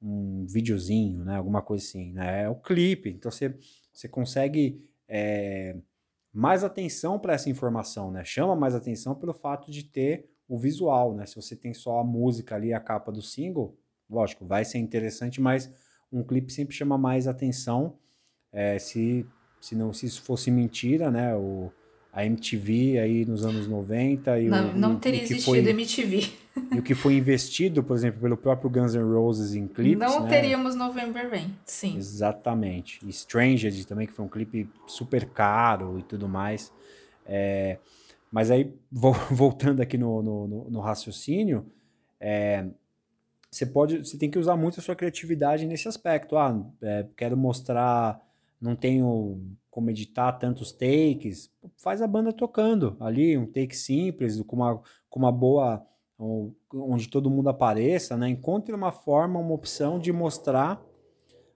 um 0.00 0.46
videozinho, 0.46 1.24
né? 1.24 1.36
Alguma 1.36 1.60
coisa 1.60 1.84
assim, 1.84 2.12
né? 2.12 2.44
É 2.44 2.48
o 2.48 2.54
clipe. 2.54 3.10
Então 3.10 3.30
você, 3.30 3.54
você 3.92 4.08
consegue 4.08 4.82
é, 5.06 5.76
mais 6.32 6.64
atenção 6.64 7.18
para 7.18 7.34
essa 7.34 7.50
informação, 7.50 8.10
né? 8.10 8.24
Chama 8.24 8.56
mais 8.56 8.74
atenção 8.74 9.14
pelo 9.14 9.34
fato 9.34 9.70
de 9.70 9.84
ter 9.84 10.30
o 10.48 10.58
visual, 10.58 11.14
né? 11.14 11.26
Se 11.26 11.36
você 11.36 11.54
tem 11.54 11.74
só 11.74 12.00
a 12.00 12.04
música 12.04 12.54
ali, 12.54 12.72
a 12.72 12.80
capa 12.80 13.12
do 13.12 13.20
single, 13.20 13.76
lógico, 14.08 14.46
vai 14.46 14.64
ser 14.64 14.78
interessante, 14.78 15.42
mas 15.42 15.70
um 16.10 16.22
clipe 16.22 16.50
sempre 16.50 16.74
chama 16.74 16.96
mais 16.96 17.26
atenção 17.26 17.98
é, 18.50 18.78
se 18.78 19.26
se 19.60 19.74
não 19.74 19.92
se 19.92 20.06
isso 20.06 20.22
fosse 20.22 20.50
mentira, 20.50 21.10
né? 21.10 21.34
O, 21.34 21.70
a 22.12 22.24
MTV 22.24 22.98
aí 22.98 23.26
nos 23.26 23.44
anos 23.44 23.68
90 23.68 24.40
e 24.40 24.48
não, 24.48 24.70
o, 24.70 24.78
não 24.78 24.96
teria 24.96 25.22
existido 25.22 25.44
foi, 25.44 25.58
MTV. 25.68 26.26
E 26.72 26.78
o 26.78 26.82
que 26.82 26.94
foi 26.94 27.18
investido, 27.18 27.82
por 27.82 27.94
exemplo, 27.94 28.18
pelo 28.18 28.34
próprio 28.34 28.70
Guns 28.70 28.94
N' 28.94 29.12
Roses 29.12 29.54
em 29.54 29.68
clipes, 29.68 29.98
Não 29.98 30.22
né? 30.22 30.30
teríamos 30.30 30.74
November 30.74 31.28
Rain, 31.28 31.54
sim. 31.66 31.94
Exatamente. 31.98 32.98
E 33.04 33.10
Stranged 33.10 33.86
também, 33.86 34.06
que 34.06 34.14
foi 34.14 34.24
um 34.24 34.28
clipe 34.28 34.66
super 34.86 35.26
caro 35.26 35.98
e 35.98 36.02
tudo 36.02 36.26
mais. 36.26 36.72
É, 37.26 37.76
mas 38.32 38.50
aí, 38.50 38.72
voltando 39.30 39.82
aqui 39.82 39.98
no, 39.98 40.22
no, 40.22 40.48
no, 40.48 40.70
no 40.70 40.80
raciocínio, 40.80 41.66
é, 42.18 42.64
você 43.50 43.66
pode, 43.66 43.98
você 43.98 44.16
tem 44.16 44.30
que 44.30 44.38
usar 44.38 44.56
muito 44.56 44.80
a 44.80 44.82
sua 44.82 44.96
criatividade 44.96 45.66
nesse 45.66 45.88
aspecto. 45.88 46.38
Ah, 46.38 46.58
é, 46.80 47.06
quero 47.16 47.36
mostrar 47.36 48.18
não 48.60 48.74
tenho 48.74 49.40
como 49.70 49.90
editar 49.90 50.32
tantos 50.32 50.72
takes, 50.72 51.50
faz 51.76 52.00
a 52.00 52.06
banda 52.06 52.32
tocando 52.32 52.96
ali, 52.98 53.36
um 53.36 53.46
take 53.46 53.76
simples, 53.76 54.40
com 54.42 54.56
uma, 54.56 54.80
com 55.10 55.18
uma 55.18 55.30
boa. 55.30 55.86
onde 56.72 57.08
todo 57.08 57.30
mundo 57.30 57.50
apareça, 57.50 58.16
né? 58.16 58.28
Encontre 58.28 58.74
uma 58.74 58.90
forma, 58.90 59.38
uma 59.38 59.52
opção 59.52 59.98
de 59.98 60.12
mostrar 60.12 60.82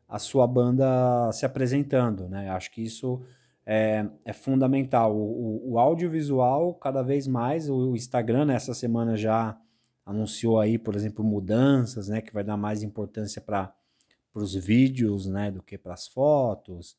a 0.07 0.18
sua 0.18 0.46
banda 0.46 1.30
se 1.32 1.46
apresentando, 1.46 2.28
né? 2.28 2.51
Acho 2.51 2.70
que 2.70 2.82
isso 2.82 3.22
é, 3.64 4.07
é 4.24 4.32
fundamental. 4.32 5.16
O, 5.16 5.68
o, 5.68 5.72
o, 5.72 5.78
audiovisual, 5.78 6.74
cada 6.74 7.03
vez 7.03 7.26
mais, 7.26 7.70
o, 7.70 7.94
Instagram, 7.94 8.44
nessa 8.44 8.74
semana 8.74 9.16
já 9.16 9.57
anunciou 10.05 10.59
aí, 10.59 10.76
por 10.76 10.94
exemplo, 10.96 11.24
mudanças, 11.24 12.09
né? 12.09 12.20
Que 12.20 12.34
vai 12.34 12.44
dar 12.44 12.57
mais 12.57 12.82
importância 12.82 13.40
para 13.40 13.72
para 14.33 14.43
os 14.43 14.55
vídeos, 14.55 15.26
né, 15.26 15.51
do 15.51 15.62
que 15.62 15.76
para 15.76 15.95
as 15.95 16.09
fotos. 16.09 16.97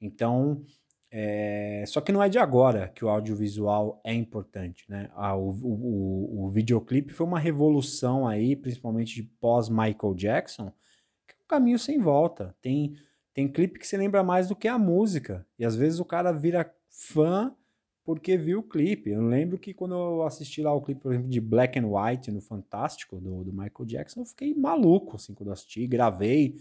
Então, 0.00 0.64
é, 1.10 1.84
só 1.86 2.00
que 2.00 2.12
não 2.12 2.22
é 2.22 2.28
de 2.28 2.38
agora 2.38 2.88
que 2.88 3.04
o 3.04 3.08
audiovisual 3.08 4.00
é 4.04 4.14
importante, 4.14 4.84
né? 4.88 5.10
Ah, 5.14 5.36
o, 5.36 5.50
o, 5.50 6.44
o, 6.44 6.50
videoclipe 6.50 7.12
foi 7.12 7.26
uma 7.26 7.38
revolução 7.38 8.28
aí, 8.28 8.54
principalmente 8.54 9.22
pós 9.40 9.68
Michael 9.68 10.14
Jackson, 10.14 10.70
que 11.26 11.34
é 11.34 11.42
um 11.42 11.48
caminho 11.48 11.78
sem 11.78 11.98
volta. 11.98 12.54
Tem 12.62 12.94
tem 13.32 13.48
clipe 13.48 13.78
que 13.78 13.86
você 13.86 13.96
lembra 13.96 14.22
mais 14.22 14.48
do 14.48 14.56
que 14.56 14.68
a 14.68 14.78
música 14.78 15.46
e 15.58 15.64
às 15.64 15.76
vezes 15.76 16.00
o 16.00 16.04
cara 16.04 16.32
vira 16.32 16.70
fã 16.88 17.54
porque 18.04 18.36
viu 18.36 18.60
o 18.60 18.62
clipe. 18.62 19.10
Eu 19.10 19.22
lembro 19.22 19.58
que 19.58 19.74
quando 19.74 19.94
eu 19.94 20.22
assisti 20.22 20.62
lá 20.62 20.72
o 20.72 20.80
clipe, 20.80 21.00
por 21.00 21.12
exemplo, 21.12 21.30
de 21.30 21.40
Black 21.40 21.78
and 21.78 21.86
White 21.86 22.30
no 22.30 22.40
Fantástico, 22.40 23.20
do, 23.20 23.44
do 23.44 23.52
Michael 23.52 23.86
Jackson, 23.86 24.20
eu 24.20 24.26
fiquei 24.26 24.54
maluco, 24.54 25.16
assim, 25.16 25.34
quando 25.34 25.48
eu 25.48 25.52
assisti, 25.52 25.86
gravei, 25.86 26.56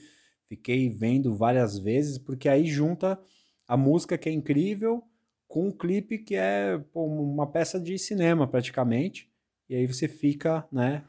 fiquei 0.47 0.89
vendo 0.89 1.33
várias 1.33 1.77
vezes, 1.77 2.17
porque 2.17 2.49
aí 2.49 2.65
junta 2.65 3.19
a 3.67 3.77
música 3.77 4.17
que 4.17 4.27
é 4.27 4.31
incrível 4.31 5.03
com 5.47 5.67
um 5.67 5.71
clipe 5.71 6.19
que 6.19 6.35
é 6.35 6.77
pô, 6.93 7.05
uma 7.05 7.47
peça 7.47 7.79
de 7.79 7.97
cinema, 7.97 8.47
praticamente, 8.47 9.29
e 9.67 9.75
aí 9.75 9.87
você 9.87 10.07
fica, 10.07 10.67
né... 10.71 11.03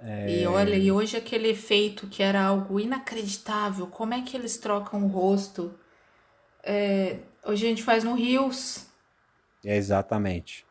É... 0.00 0.40
E 0.40 0.46
olha, 0.46 0.74
e 0.74 0.90
hoje 0.90 1.16
aquele 1.16 1.48
efeito 1.48 2.08
que 2.08 2.22
era 2.22 2.42
algo 2.42 2.80
inacreditável, 2.80 3.86
como 3.86 4.14
é 4.14 4.22
que 4.22 4.36
eles 4.36 4.56
trocam 4.56 5.04
o 5.04 5.08
rosto? 5.08 5.74
É, 6.64 7.18
hoje 7.44 7.66
a 7.66 7.68
gente 7.68 7.82
faz 7.82 8.02
no 8.02 8.14
Rios, 8.14 8.86
exatamente. 9.64 10.64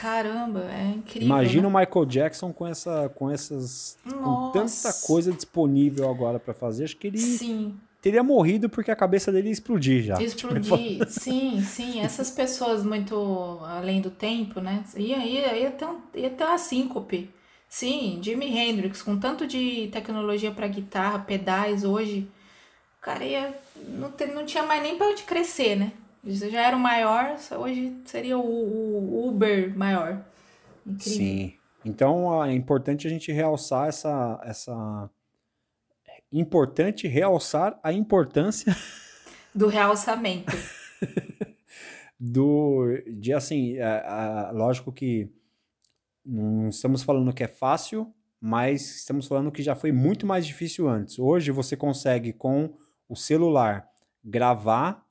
Caramba, 0.00 0.70
é 0.70 0.92
incrível. 0.94 1.26
Imagina 1.26 1.62
né? 1.62 1.68
o 1.68 1.78
Michael 1.78 2.04
Jackson 2.04 2.52
com 2.52 2.66
essa, 2.66 3.10
com 3.14 3.30
essas, 3.30 3.96
Nossa. 4.04 4.22
com 4.22 4.50
tanta 4.52 4.92
coisa 5.06 5.32
disponível 5.32 6.10
agora 6.10 6.38
para 6.38 6.52
fazer. 6.52 6.84
Acho 6.84 6.96
que 6.98 7.06
ele 7.06 7.18
sim. 7.18 7.74
teria 8.02 8.22
morrido 8.22 8.68
porque 8.68 8.90
a 8.90 8.96
cabeça 8.96 9.32
dele 9.32 9.48
ia 9.48 9.52
explodir 9.52 10.02
já. 10.02 10.20
Explodir, 10.22 11.00
sim, 11.08 11.62
sim. 11.62 12.00
Essas 12.00 12.30
pessoas 12.30 12.84
muito 12.84 13.58
além 13.62 14.02
do 14.02 14.10
tempo, 14.10 14.60
né? 14.60 14.84
Ia, 14.96 15.24
ia, 15.24 15.56
ia, 15.56 15.70
ter, 15.70 15.86
um, 15.86 15.98
ia 16.14 16.28
ter 16.28 16.44
uma 16.44 16.58
síncope. 16.58 17.30
Sim, 17.66 18.20
Jimi 18.22 18.46
Hendrix, 18.46 19.00
com 19.00 19.18
tanto 19.18 19.46
de 19.46 19.88
tecnologia 19.88 20.50
para 20.52 20.68
guitarra, 20.68 21.20
pedais 21.20 21.84
hoje, 21.84 22.28
o 22.98 23.00
cara 23.00 23.24
ia, 23.24 23.58
não, 23.88 24.12
não 24.34 24.44
tinha 24.44 24.62
mais 24.62 24.82
nem 24.82 24.96
para 24.96 25.08
onde 25.08 25.22
crescer, 25.22 25.74
né? 25.74 25.92
Já 26.26 26.66
era 26.66 26.76
o 26.76 26.80
maior, 26.80 27.36
hoje 27.58 27.96
seria 28.04 28.36
o, 28.36 28.42
o 28.42 29.28
Uber 29.28 29.76
maior. 29.76 30.24
Incrível. 30.84 31.12
Sim. 31.12 31.54
Então 31.84 32.44
é 32.44 32.52
importante 32.52 33.06
a 33.06 33.10
gente 33.10 33.30
realçar 33.30 33.88
essa. 33.88 34.40
essa... 34.44 35.10
É 36.08 36.20
importante 36.32 37.06
realçar 37.06 37.78
a 37.82 37.92
importância 37.92 38.76
do 39.54 39.68
realçamento. 39.68 40.52
do 42.18 43.00
de 43.06 43.32
assim, 43.32 43.76
é, 43.76 43.82
é, 43.82 44.52
lógico 44.52 44.92
que 44.92 45.30
não 46.24 46.68
estamos 46.68 47.02
falando 47.02 47.32
que 47.32 47.44
é 47.44 47.48
fácil, 47.48 48.12
mas 48.40 48.96
estamos 48.96 49.26
falando 49.26 49.52
que 49.52 49.62
já 49.62 49.76
foi 49.76 49.92
muito 49.92 50.26
mais 50.26 50.46
difícil 50.46 50.88
antes. 50.88 51.18
Hoje 51.18 51.52
você 51.52 51.76
consegue 51.76 52.32
com 52.32 52.74
o 53.08 53.14
celular 53.14 53.88
gravar 54.24 55.05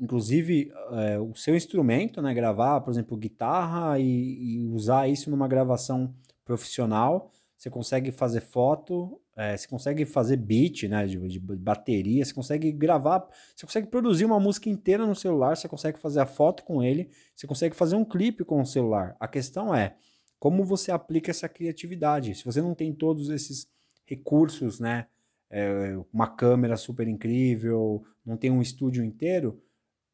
inclusive 0.00 0.72
é, 0.92 1.18
o 1.18 1.34
seu 1.34 1.54
instrumento, 1.54 2.22
né, 2.22 2.32
gravar, 2.32 2.80
por 2.80 2.90
exemplo, 2.90 3.16
guitarra 3.16 3.98
e, 3.98 4.04
e, 4.04 4.66
usar 4.68 5.08
isso 5.08 5.30
numa 5.30 5.46
gravação 5.46 6.14
profissional. 6.44 7.30
Você 7.56 7.68
consegue 7.68 8.10
fazer 8.10 8.40
foto, 8.40 9.20
é, 9.36 9.54
você 9.54 9.68
consegue 9.68 10.06
fazer 10.06 10.38
beat, 10.38 10.84
né, 10.84 11.06
de, 11.06 11.18
de, 11.28 11.38
bateria, 11.38 12.24
você 12.24 12.32
consegue 12.32 12.72
gravar, 12.72 13.28
você 13.54 13.66
consegue 13.66 13.88
produzir 13.88 14.24
uma 14.24 14.40
música 14.40 14.70
inteira 14.70 15.06
no 15.06 15.14
celular, 15.14 15.56
você 15.56 15.68
consegue 15.68 15.98
fazer 15.98 16.20
a 16.20 16.26
foto 16.26 16.64
com 16.64 16.82
ele, 16.82 17.10
você 17.36 17.46
consegue 17.46 17.76
fazer 17.76 17.96
um 17.96 18.04
clipe 18.04 18.44
com 18.44 18.62
o 18.62 18.66
celular. 18.66 19.14
A 19.20 19.28
questão 19.28 19.74
é 19.74 19.94
como 20.38 20.64
você 20.64 20.90
aplica 20.90 21.30
essa 21.30 21.48
criatividade. 21.48 22.34
Se 22.34 22.44
você 22.46 22.62
não 22.62 22.74
tem 22.74 22.94
todos 22.94 23.28
esses 23.28 23.68
recursos, 24.06 24.80
né, 24.80 25.06
é, 25.50 25.98
uma 26.10 26.28
câmera 26.28 26.76
super 26.78 27.06
incrível, 27.06 28.02
não 28.24 28.38
tem 28.38 28.50
um 28.50 28.62
estúdio 28.62 29.04
inteiro, 29.04 29.60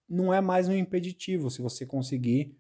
não 0.09 0.33
é 0.33 0.41
mais 0.41 0.69
um 0.69 0.75
impeditivo 0.75 1.51
se 1.51 1.61
você 1.61 1.85
conseguir 1.85 2.57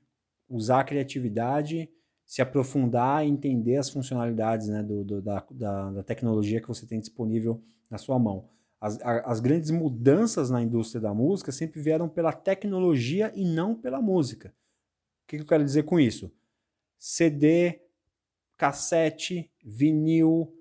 usar 0.49 0.81
a 0.81 0.85
criatividade, 0.85 1.89
se 2.25 2.43
aprofundar 2.43 3.25
e 3.25 3.29
entender 3.29 3.77
as 3.77 3.89
funcionalidades 3.89 4.69
né, 4.69 4.83
do, 4.83 5.05
do 5.05 5.23
da, 5.23 5.47
da, 5.51 5.91
da, 5.93 6.03
tecnologia 6.03 6.61
que 6.61 6.69
você 6.69 6.87
tem 6.87 6.99
disponível 6.99 7.63
na 7.89 7.99
sua 7.99 8.19
mão. 8.19 8.49
As, 8.81 9.01
a, 9.01 9.21
as 9.31 9.41
grandes 9.41 9.71
mudanças 9.71 10.51
na 10.51 10.61
indústria 10.61 11.01
da 11.01 11.15
música 11.15 11.53
sempre 11.53 11.81
vieram 11.81 12.09
pela 12.09 12.33
tecnologia 12.33 13.33
e 13.35 13.45
não 13.45 13.75
pela 13.75 14.03
música. 14.03 14.49
O 14.49 15.29
que, 15.29 15.37
que 15.37 15.43
eu 15.43 15.47
quero 15.47 15.65
dizer 15.65 15.85
com 15.85 16.01
isso? 16.01 16.33
CD, 16.99 17.81
cassete, 18.57 19.51
vinil, 19.65 20.53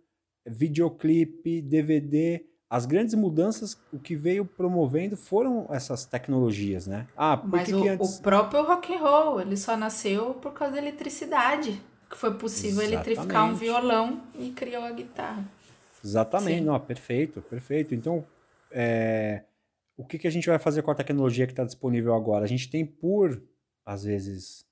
videoclipe, 0.46 1.62
DVD, 1.62 2.46
as 2.70 2.86
grandes 2.86 3.14
mudanças, 3.14 3.78
o 3.94 4.00
que 4.00 4.16
veio 4.16 4.46
promovendo 4.46 5.16
foram 5.16 5.68
essas 5.70 6.06
tecnologias, 6.06 6.88
né? 6.88 7.08
Ah, 7.16 7.42
Mas 7.44 7.72
o, 7.72 7.88
antes... 7.88 8.18
o, 8.18 8.22
próprio 8.22 8.64
rock 8.64 8.94
and 8.94 9.00
roll, 9.00 9.42
ele 9.42 9.56
só 9.56 9.78
nasceu 9.78 10.34
por 10.36 10.54
causa 10.54 10.74
da 10.74 10.82
eletricidade, 10.82 11.80
que 12.10 12.18
foi 12.18 12.34
possível 12.34 12.82
Exatamente. 12.82 13.10
eletrificar 13.10 13.46
um 13.46 13.54
violão 13.54 14.22
e 14.38 14.50
criou 14.52 14.84
a 14.84 14.92
guitarra. 14.92 15.46
Exatamente, 16.04 16.60
Sim. 16.60 16.66
não, 16.66 16.80
perfeito, 16.80 17.42
perfeito. 17.42 17.94
Então, 17.96 18.26
é, 18.72 19.44
o 19.98 20.04
que, 20.04 20.18
que 20.18 20.28
a 20.28 20.32
gente 20.32 20.48
vai 20.48 20.60
fazer 20.60 20.82
com 20.82 20.92
a 20.92 20.96
tecnologia 20.96 21.46
que 21.46 21.54
está 21.54 21.64
disponível 21.64 22.14
agora? 22.14 22.46
A 22.46 22.48
gente 22.48 22.70
tem 22.70 22.86
por, 22.86 23.42
às 23.86 24.04
vezes, 24.04 24.66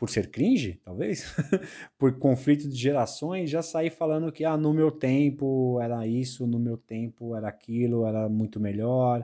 por 0.00 0.08
ser 0.08 0.30
cringe, 0.30 0.80
talvez, 0.82 1.26
por 1.98 2.18
conflito 2.18 2.66
de 2.66 2.74
gerações, 2.74 3.50
já 3.50 3.60
sair 3.60 3.90
falando 3.90 4.32
que 4.32 4.46
ah, 4.46 4.56
no 4.56 4.72
meu 4.72 4.90
tempo 4.90 5.78
era 5.78 6.06
isso, 6.06 6.46
no 6.46 6.58
meu 6.58 6.78
tempo 6.78 7.36
era 7.36 7.48
aquilo, 7.48 8.06
era 8.06 8.26
muito 8.26 8.58
melhor. 8.58 9.22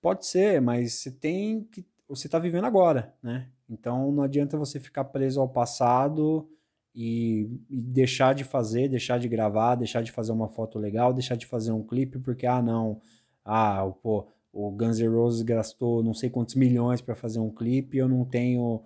Pode 0.00 0.26
ser, 0.26 0.60
mas 0.60 0.92
você 0.92 1.10
tem 1.10 1.64
que. 1.64 1.84
Você 2.08 2.28
está 2.28 2.38
vivendo 2.38 2.66
agora, 2.66 3.12
né? 3.20 3.48
Então 3.68 4.12
não 4.12 4.22
adianta 4.22 4.56
você 4.56 4.78
ficar 4.78 5.02
preso 5.06 5.40
ao 5.40 5.48
passado 5.48 6.48
e, 6.94 7.50
e, 7.68 7.80
deixar 7.80 8.32
de 8.32 8.44
fazer, 8.44 8.88
deixar 8.88 9.18
de 9.18 9.28
gravar, 9.28 9.74
deixar 9.74 10.04
de 10.04 10.12
fazer 10.12 10.30
uma 10.30 10.46
foto 10.46 10.78
legal, 10.78 11.12
deixar 11.12 11.34
de 11.34 11.46
fazer 11.46 11.72
um 11.72 11.82
clipe, 11.82 12.20
porque, 12.20 12.46
ah, 12.46 12.62
não, 12.62 13.00
ah, 13.44 13.90
pô, 14.00 14.28
o 14.52 14.70
Guns 14.70 15.00
N' 15.00 15.08
Roses 15.08 15.42
gastou 15.42 16.00
não 16.00 16.14
sei 16.14 16.30
quantos 16.30 16.54
milhões 16.54 17.00
para 17.00 17.16
fazer 17.16 17.40
um 17.40 17.50
clipe, 17.50 17.98
eu 17.98 18.08
não 18.08 18.24
tenho 18.24 18.84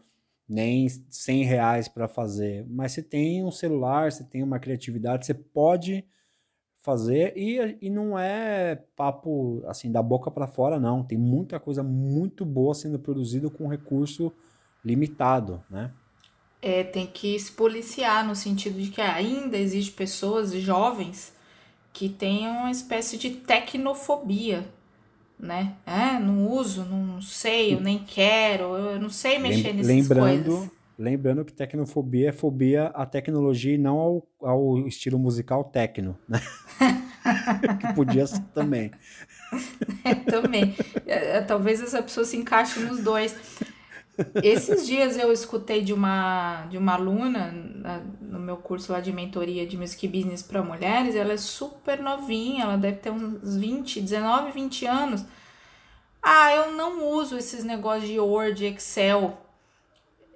nem 0.51 0.89
100 0.89 1.45
reais 1.45 1.89
para 1.89 2.09
fazer. 2.09 2.67
Mas 2.69 2.93
você 2.93 3.03
tem 3.03 3.45
um 3.45 3.53
celular, 3.53 4.11
você 4.11 4.25
tem 4.25 4.43
uma 4.43 4.59
criatividade, 4.59 5.25
você 5.25 5.33
pode 5.33 6.05
fazer 6.81 7.35
e, 7.37 7.79
e 7.81 7.91
não 7.91 8.19
é 8.19 8.75
papo 8.97 9.63
assim 9.67 9.93
da 9.93 10.03
boca 10.03 10.31
para 10.31 10.49
fora 10.49 10.81
não. 10.81 11.05
Tem 11.05 11.17
muita 11.17 11.61
coisa 11.61 11.83
muito 11.83 12.45
boa 12.45 12.75
sendo 12.75 12.99
produzida 12.99 13.49
com 13.49 13.69
recurso 13.69 14.33
limitado 14.85 15.63
né? 15.71 15.93
É 16.63 16.83
tem 16.83 17.07
que 17.07 17.39
se 17.39 17.53
policiar 17.53 18.27
no 18.27 18.35
sentido 18.35 18.81
de 18.81 18.91
que 18.91 19.01
ainda 19.01 19.57
existe 19.57 19.93
pessoas 19.93 20.53
jovens 20.53 21.35
que 21.93 22.09
têm 22.09 22.49
uma 22.49 22.71
espécie 22.71 23.17
de 23.17 23.31
tecnofobia 23.31 24.67
né? 25.41 25.75
É, 25.87 26.19
não 26.19 26.51
uso, 26.51 26.85
não 26.85 27.21
sei, 27.21 27.75
eu 27.75 27.81
nem 27.81 27.99
quero, 27.99 28.77
eu 28.77 29.01
não 29.01 29.11
sei 29.11 29.39
mexer 29.39 29.73
nessas 29.73 29.87
lembrando, 29.87 30.51
coisas. 30.51 30.71
Lembrando 31.01 31.47
que 31.47 31.53
tecnofobia 31.55 32.29
é 32.29 32.33
fobia 32.33 32.89
à 32.89 33.07
tecnologia 33.07 33.75
e 33.75 33.79
não 33.79 33.97
ao, 33.99 34.27
ao 34.43 34.87
estilo 34.87 35.19
musical 35.19 35.65
tecno, 35.65 36.15
né? 36.29 36.43
que 37.81 37.95
podia 37.95 38.27
ser 38.27 38.43
também. 38.55 38.91
É, 40.05 40.15
também. 40.15 40.77
É, 41.05 41.39
é, 41.39 41.41
talvez 41.41 41.83
essa 41.83 42.01
pessoa 42.01 42.25
se 42.25 42.37
encaixe 42.37 42.79
nos 42.81 43.03
dois. 43.03 43.35
Esses 44.43 44.87
dias 44.87 45.17
eu 45.17 45.33
escutei 45.33 45.83
de 45.83 45.93
uma, 45.93 46.67
de 46.71 46.79
uma 46.79 46.95
aluna 46.95 47.53
no 48.21 48.39
meu 48.39 48.57
curso 48.57 48.93
lá 48.93 49.01
de 49.01 49.13
mentoria 49.13 49.67
de 49.67 49.77
Music 49.77 50.07
Business 50.07 50.43
para 50.43 50.63
mulheres, 50.63 51.15
ela 51.15 51.33
é 51.33 51.37
super 51.37 52.01
novinha, 52.01 52.65
ela 52.65 52.77
deve 52.77 52.99
ter 52.99 53.11
uns 53.11 53.57
20, 53.57 54.01
19, 54.01 54.53
20 54.53 54.87
anos. 54.87 55.25
Ah, 56.23 56.55
eu 56.55 56.73
não 56.73 57.07
uso 57.07 57.37
esses 57.37 57.65
negócios 57.65 58.09
de 58.09 58.21
Word, 58.21 58.65
Excel. 58.65 59.39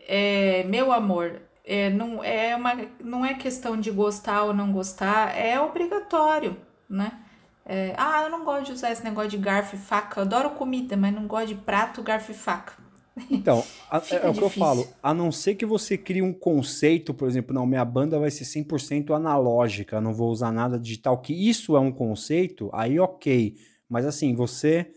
É, 0.06 0.64
meu 0.64 0.92
amor, 0.92 1.40
é, 1.64 1.90
não, 1.90 2.22
é 2.22 2.56
uma, 2.56 2.74
não 3.02 3.24
é 3.24 3.34
questão 3.34 3.78
de 3.78 3.90
gostar 3.90 4.44
ou 4.44 4.54
não 4.54 4.72
gostar, 4.72 5.36
é 5.36 5.60
obrigatório, 5.60 6.56
né? 6.88 7.20
É, 7.66 7.94
ah, 7.96 8.22
eu 8.22 8.30
não 8.30 8.44
gosto 8.44 8.66
de 8.66 8.72
usar 8.72 8.92
esse 8.92 9.02
negócio 9.02 9.30
de 9.30 9.38
garfo 9.38 9.74
e 9.74 9.78
faca. 9.78 10.20
Eu 10.20 10.24
adoro 10.24 10.50
comida, 10.50 10.96
mas 10.96 11.14
não 11.14 11.26
gosto 11.26 11.48
de 11.48 11.54
prato, 11.54 12.02
garfo 12.02 12.30
e 12.30 12.34
faca. 12.34 12.83
Então, 13.30 13.62
a, 13.90 13.98
é, 14.10 14.28
o 14.28 14.34
que 14.34 14.42
eu 14.42 14.50
falo. 14.50 14.86
A 15.02 15.14
não 15.14 15.30
ser 15.30 15.54
que 15.54 15.64
você 15.64 15.96
crie 15.96 16.22
um 16.22 16.32
conceito, 16.32 17.14
por 17.14 17.28
exemplo, 17.28 17.54
não, 17.54 17.66
minha 17.66 17.84
banda 17.84 18.18
vai 18.18 18.30
ser 18.30 18.44
100% 18.44 19.14
analógica, 19.14 20.00
não 20.00 20.12
vou 20.12 20.30
usar 20.30 20.52
nada 20.52 20.78
digital, 20.78 21.18
que 21.18 21.32
isso 21.32 21.76
é 21.76 21.80
um 21.80 21.92
conceito, 21.92 22.70
aí 22.72 22.98
ok. 22.98 23.56
Mas 23.88 24.04
assim, 24.04 24.34
você 24.34 24.90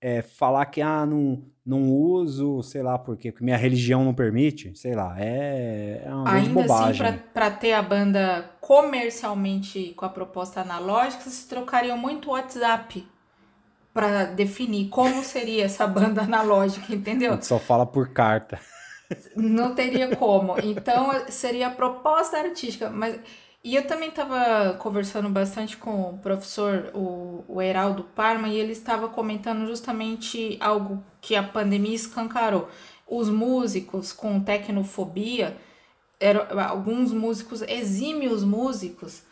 é, 0.00 0.22
falar 0.22 0.66
que, 0.66 0.80
ah, 0.80 1.04
não, 1.04 1.42
não 1.64 1.90
uso, 1.90 2.62
sei 2.62 2.82
lá 2.82 2.98
por 2.98 3.16
quê, 3.16 3.32
porque 3.32 3.44
minha 3.44 3.56
religião 3.56 4.04
não 4.04 4.14
permite, 4.14 4.76
sei 4.78 4.94
lá, 4.94 5.16
é, 5.18 6.02
é 6.04 6.14
uma 6.14 6.30
Ainda 6.30 6.42
assim, 6.42 6.52
bobagem. 6.52 7.06
assim, 7.06 7.18
para 7.32 7.50
ter 7.50 7.72
a 7.72 7.82
banda 7.82 8.50
comercialmente 8.60 9.94
com 9.96 10.04
a 10.04 10.10
proposta 10.10 10.60
analógica, 10.60 11.22
vocês 11.22 11.44
trocariam 11.44 11.96
muito 11.96 12.30
WhatsApp 12.30 13.04
para 13.94 14.24
definir 14.24 14.88
como 14.88 15.22
seria 15.22 15.64
essa 15.64 15.86
banda 15.86 16.22
analógica, 16.22 16.92
entendeu? 16.92 17.30
A 17.30 17.34
gente 17.36 17.46
só 17.46 17.58
fala 17.58 17.86
por 17.86 18.08
carta. 18.08 18.60
Não 19.36 19.74
teria 19.74 20.16
como. 20.16 20.58
Então 20.60 21.12
seria 21.28 21.68
a 21.68 21.70
proposta 21.70 22.36
artística, 22.38 22.90
mas 22.90 23.20
e 23.64 23.76
eu 23.76 23.86
também 23.86 24.10
estava 24.10 24.74
conversando 24.74 25.30
bastante 25.30 25.74
com 25.78 26.10
o 26.10 26.18
professor, 26.18 26.90
o, 26.92 27.42
o 27.48 27.62
Heraldo 27.62 28.04
Parma, 28.14 28.48
e 28.48 28.58
ele 28.58 28.72
estava 28.72 29.08
comentando 29.08 29.66
justamente 29.66 30.58
algo 30.60 31.02
que 31.18 31.34
a 31.34 31.42
pandemia 31.42 31.94
escancarou. 31.94 32.68
Os 33.08 33.30
músicos 33.30 34.12
com 34.12 34.38
tecnofobia, 34.38 35.56
eram, 36.20 36.46
alguns 36.60 37.10
músicos, 37.10 37.62
exímios 37.62 38.44
músicos, 38.44 39.22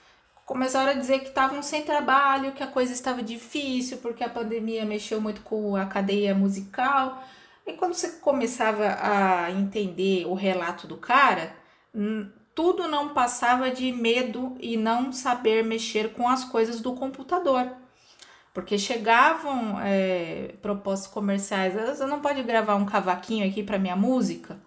começaram 0.46 0.90
a 0.90 0.94
dizer 0.94 1.20
que 1.20 1.28
estavam 1.28 1.62
sem 1.62 1.82
trabalho, 1.82 2.52
que 2.52 2.62
a 2.62 2.66
coisa 2.66 2.92
estava 2.92 3.22
difícil, 3.22 3.98
porque 3.98 4.24
a 4.24 4.28
pandemia 4.28 4.84
mexeu 4.84 5.20
muito 5.20 5.40
com 5.42 5.76
a 5.76 5.86
cadeia 5.86 6.34
musical. 6.34 7.22
E 7.66 7.72
quando 7.74 7.94
você 7.94 8.12
começava 8.20 8.98
a 9.00 9.50
entender 9.50 10.26
o 10.26 10.34
relato 10.34 10.86
do 10.86 10.96
cara, 10.96 11.54
tudo 12.54 12.88
não 12.88 13.10
passava 13.10 13.70
de 13.70 13.92
medo 13.92 14.56
e 14.60 14.76
não 14.76 15.12
saber 15.12 15.64
mexer 15.64 16.12
com 16.12 16.28
as 16.28 16.44
coisas 16.44 16.80
do 16.80 16.94
computador. 16.94 17.70
Porque 18.52 18.76
chegavam 18.76 19.80
é, 19.80 20.54
propostas 20.60 21.10
comerciais, 21.10 21.72
você 21.72 22.04
não 22.04 22.20
pode 22.20 22.42
gravar 22.42 22.74
um 22.74 22.84
cavaquinho 22.84 23.48
aqui 23.48 23.62
para 23.62 23.78
minha 23.78 23.96
música? 23.96 24.58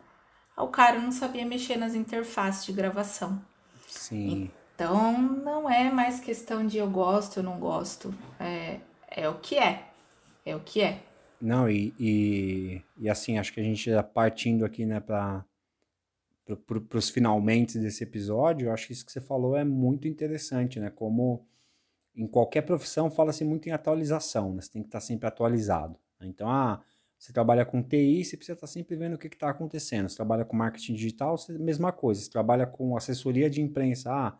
O 0.57 0.69
cara 0.69 0.97
não 0.97 1.11
sabia 1.11 1.45
mexer 1.45 1.75
nas 1.75 1.93
interfaces 1.93 2.65
de 2.65 2.71
gravação. 2.71 3.39
Sim. 3.87 4.49
Então, 4.75 5.21
não 5.21 5.69
é 5.69 5.89
mais 5.89 6.19
questão 6.19 6.67
de 6.67 6.77
eu 6.77 6.89
gosto 6.89 7.37
ou 7.37 7.43
não 7.43 7.57
gosto. 7.57 8.13
É, 8.39 8.79
é 9.09 9.29
o 9.29 9.39
que 9.39 9.57
é. 9.57 9.87
É 10.45 10.55
o 10.55 10.59
que 10.59 10.81
é. 10.81 11.01
Não, 11.41 11.69
e, 11.69 11.93
e, 11.99 12.81
e 12.97 13.09
assim, 13.09 13.37
acho 13.37 13.53
que 13.53 13.59
a 13.59 13.63
gente 13.63 13.89
já 13.89 14.03
partindo 14.03 14.65
aqui, 14.65 14.85
né, 14.85 14.99
para 14.99 15.45
para 16.45 16.99
os 16.99 17.09
finalmente 17.09 17.79
desse 17.79 18.03
episódio, 18.03 18.67
eu 18.67 18.71
acho 18.71 18.85
que 18.85 18.93
isso 18.93 19.03
que 19.03 19.11
você 19.11 19.19
falou 19.19 19.57
é 19.57 19.63
muito 19.63 20.07
interessante, 20.07 20.79
né? 20.79 20.91
Como 20.91 21.43
em 22.15 22.27
qualquer 22.27 22.61
profissão 22.61 23.09
fala-se 23.09 23.43
muito 23.43 23.67
em 23.67 23.71
atualização, 23.71 24.53
né? 24.53 24.61
Você 24.61 24.71
tem 24.71 24.83
que 24.83 24.87
estar 24.87 24.99
sempre 24.99 25.27
atualizado. 25.27 25.97
Então, 26.21 26.47
ah, 26.47 26.83
você 27.17 27.33
trabalha 27.33 27.65
com 27.65 27.81
TI, 27.81 28.23
você 28.23 28.37
precisa 28.37 28.53
estar 28.53 28.67
sempre 28.67 28.95
vendo 28.95 29.15
o 29.15 29.17
que 29.17 29.27
está 29.27 29.49
acontecendo. 29.49 30.07
Você 30.07 30.15
trabalha 30.15 30.45
com 30.45 30.55
marketing 30.55 30.93
digital, 30.93 31.35
mesma 31.49 31.91
coisa. 31.91 32.21
Você 32.21 32.29
trabalha 32.29 32.67
com 32.67 32.95
assessoria 32.95 33.49
de 33.49 33.61
imprensa, 33.61 34.11
ah, 34.11 34.37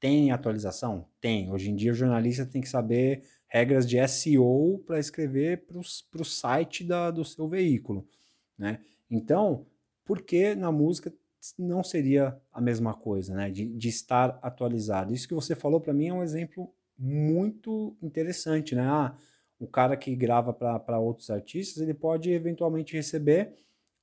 tem 0.00 0.30
atualização? 0.30 1.06
Tem. 1.20 1.50
Hoje 1.50 1.70
em 1.70 1.76
dia 1.76 1.92
o 1.92 1.94
jornalista 1.94 2.46
tem 2.46 2.60
que 2.60 2.68
saber 2.68 3.22
regras 3.46 3.86
de 3.88 3.98
SEO 4.06 4.82
para 4.86 4.98
escrever 4.98 5.66
para 5.66 5.78
o 5.78 6.24
site 6.24 6.84
da, 6.84 7.10
do 7.10 7.24
seu 7.24 7.48
veículo. 7.48 8.06
Né? 8.56 8.80
Então, 9.10 9.66
por 10.04 10.22
que 10.22 10.54
na 10.54 10.70
música 10.70 11.12
não 11.58 11.82
seria 11.82 12.36
a 12.52 12.60
mesma 12.60 12.94
coisa, 12.94 13.34
né? 13.34 13.50
De, 13.50 13.66
de 13.66 13.88
estar 13.88 14.38
atualizado. 14.42 15.14
Isso 15.14 15.28
que 15.28 15.34
você 15.34 15.54
falou 15.54 15.80
para 15.80 15.94
mim 15.94 16.08
é 16.08 16.12
um 16.12 16.22
exemplo 16.22 16.72
muito 16.98 17.96
interessante, 18.02 18.74
né? 18.74 18.82
Ah, 18.82 19.16
o 19.58 19.66
cara 19.66 19.96
que 19.96 20.14
grava 20.14 20.52
para 20.52 20.98
outros 20.98 21.30
artistas, 21.30 21.82
ele 21.82 21.94
pode 21.94 22.30
eventualmente 22.30 22.94
receber 22.94 23.54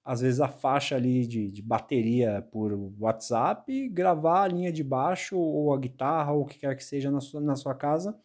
às 0.06 0.22
vezes 0.22 0.40
a 0.40 0.48
faixa 0.48 0.96
ali 0.96 1.26
de, 1.26 1.50
de 1.50 1.64
bateria 1.64 2.48
por 2.52 2.72
WhatsApp, 3.00 3.90
gravar 3.90 4.44
a 4.44 4.48
linha 4.48 4.72
de 4.72 4.84
baixo 4.84 5.36
ou 5.36 5.74
a 5.74 5.80
guitarra 5.80 6.32
ou 6.32 6.44
o 6.44 6.46
que 6.46 6.60
quer 6.60 6.76
que 6.76 6.84
seja 6.84 7.10
na 7.10 7.20
sua, 7.20 7.42
na 7.42 7.56
sua 7.56 7.74
casa 7.74 8.16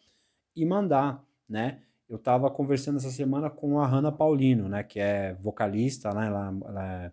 e 0.55 0.63
mandar, 0.63 1.25
né? 1.49 1.81
Eu 2.07 2.17
estava 2.17 2.51
conversando 2.51 2.97
essa 2.97 3.09
semana 3.09 3.49
com 3.49 3.79
a 3.79 3.87
Hanna 3.87 4.11
Paulino, 4.11 4.69
né, 4.69 4.83
que 4.83 4.99
é 4.99 5.33
vocalista, 5.35 6.13
né, 6.13 6.27
ela, 6.27 6.53
ela 6.65 6.93
é, 7.05 7.11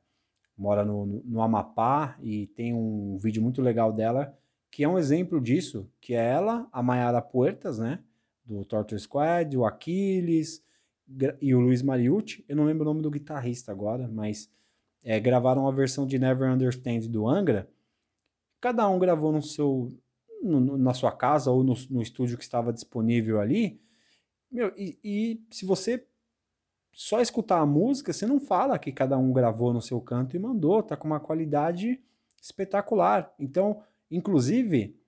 mora 0.56 0.84
no, 0.84 1.06
no 1.06 1.40
Amapá 1.40 2.18
e 2.20 2.48
tem 2.48 2.74
um 2.74 3.16
vídeo 3.16 3.40
muito 3.40 3.62
legal 3.62 3.92
dela 3.92 4.36
que 4.70 4.84
é 4.84 4.88
um 4.88 4.98
exemplo 4.98 5.40
disso, 5.40 5.90
que 6.00 6.14
é 6.14 6.24
ela, 6.24 6.68
a 6.72 6.82
Mayara 6.82 7.22
Puertas, 7.22 7.78
né, 7.78 8.00
do 8.44 8.64
Torture 8.64 9.00
Squad, 9.00 9.56
o 9.56 9.64
Aquiles 9.64 10.62
e 11.40 11.54
o 11.54 11.60
Luiz 11.60 11.80
Mariucci, 11.80 12.44
eu 12.48 12.56
não 12.56 12.66
lembro 12.66 12.82
o 12.82 12.88
nome 12.92 13.00
do 13.00 13.10
guitarrista 13.10 13.72
agora, 13.72 14.06
mas 14.08 14.50
é, 15.02 15.18
gravaram 15.20 15.66
a 15.66 15.72
versão 15.72 16.06
de 16.06 16.18
Never 16.18 16.50
Understand 16.50 17.00
do 17.08 17.26
Angra, 17.26 17.68
cada 18.60 18.88
um 18.88 18.98
gravou 18.98 19.32
no 19.32 19.42
seu, 19.42 19.92
no, 20.42 20.76
na 20.76 20.94
sua 20.94 21.12
casa 21.12 21.50
ou 21.50 21.62
no, 21.62 21.74
no, 21.90 22.02
estúdio 22.02 22.36
que 22.36 22.42
estava 22.42 22.72
disponível 22.72 23.40
ali. 23.40 23.80
Meu, 24.50 24.72
e, 24.76 24.98
e 25.04 25.42
se 25.50 25.64
você 25.64 26.06
só 26.92 27.20
escutar 27.20 27.60
a 27.60 27.66
música, 27.66 28.12
você 28.12 28.26
não 28.26 28.40
fala 28.40 28.78
que 28.78 28.90
cada 28.90 29.16
um 29.16 29.32
gravou 29.32 29.72
no 29.72 29.80
seu 29.80 30.00
canto 30.00 30.34
e 30.34 30.38
mandou, 30.38 30.82
tá 30.82 30.96
com 30.96 31.06
uma 31.06 31.20
qualidade 31.20 32.02
espetacular. 32.40 33.32
Então, 33.38 33.82
inclusive, 34.10 34.98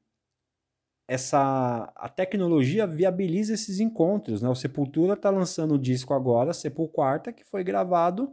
essa 1.09 1.93
a 1.97 2.09
tecnologia 2.09 2.87
viabiliza 2.87 3.55
esses 3.55 3.81
encontros, 3.81 4.41
né? 4.41 4.49
O 4.49 4.55
Sepultura 4.55 5.15
está 5.15 5.31
lançando 5.31 5.75
o 5.75 5.79
disco 5.79 6.15
agora, 6.15 6.53
Sepulquarta, 6.53 7.33
que 7.33 7.45
foi 7.45 7.65
gravado 7.65 8.33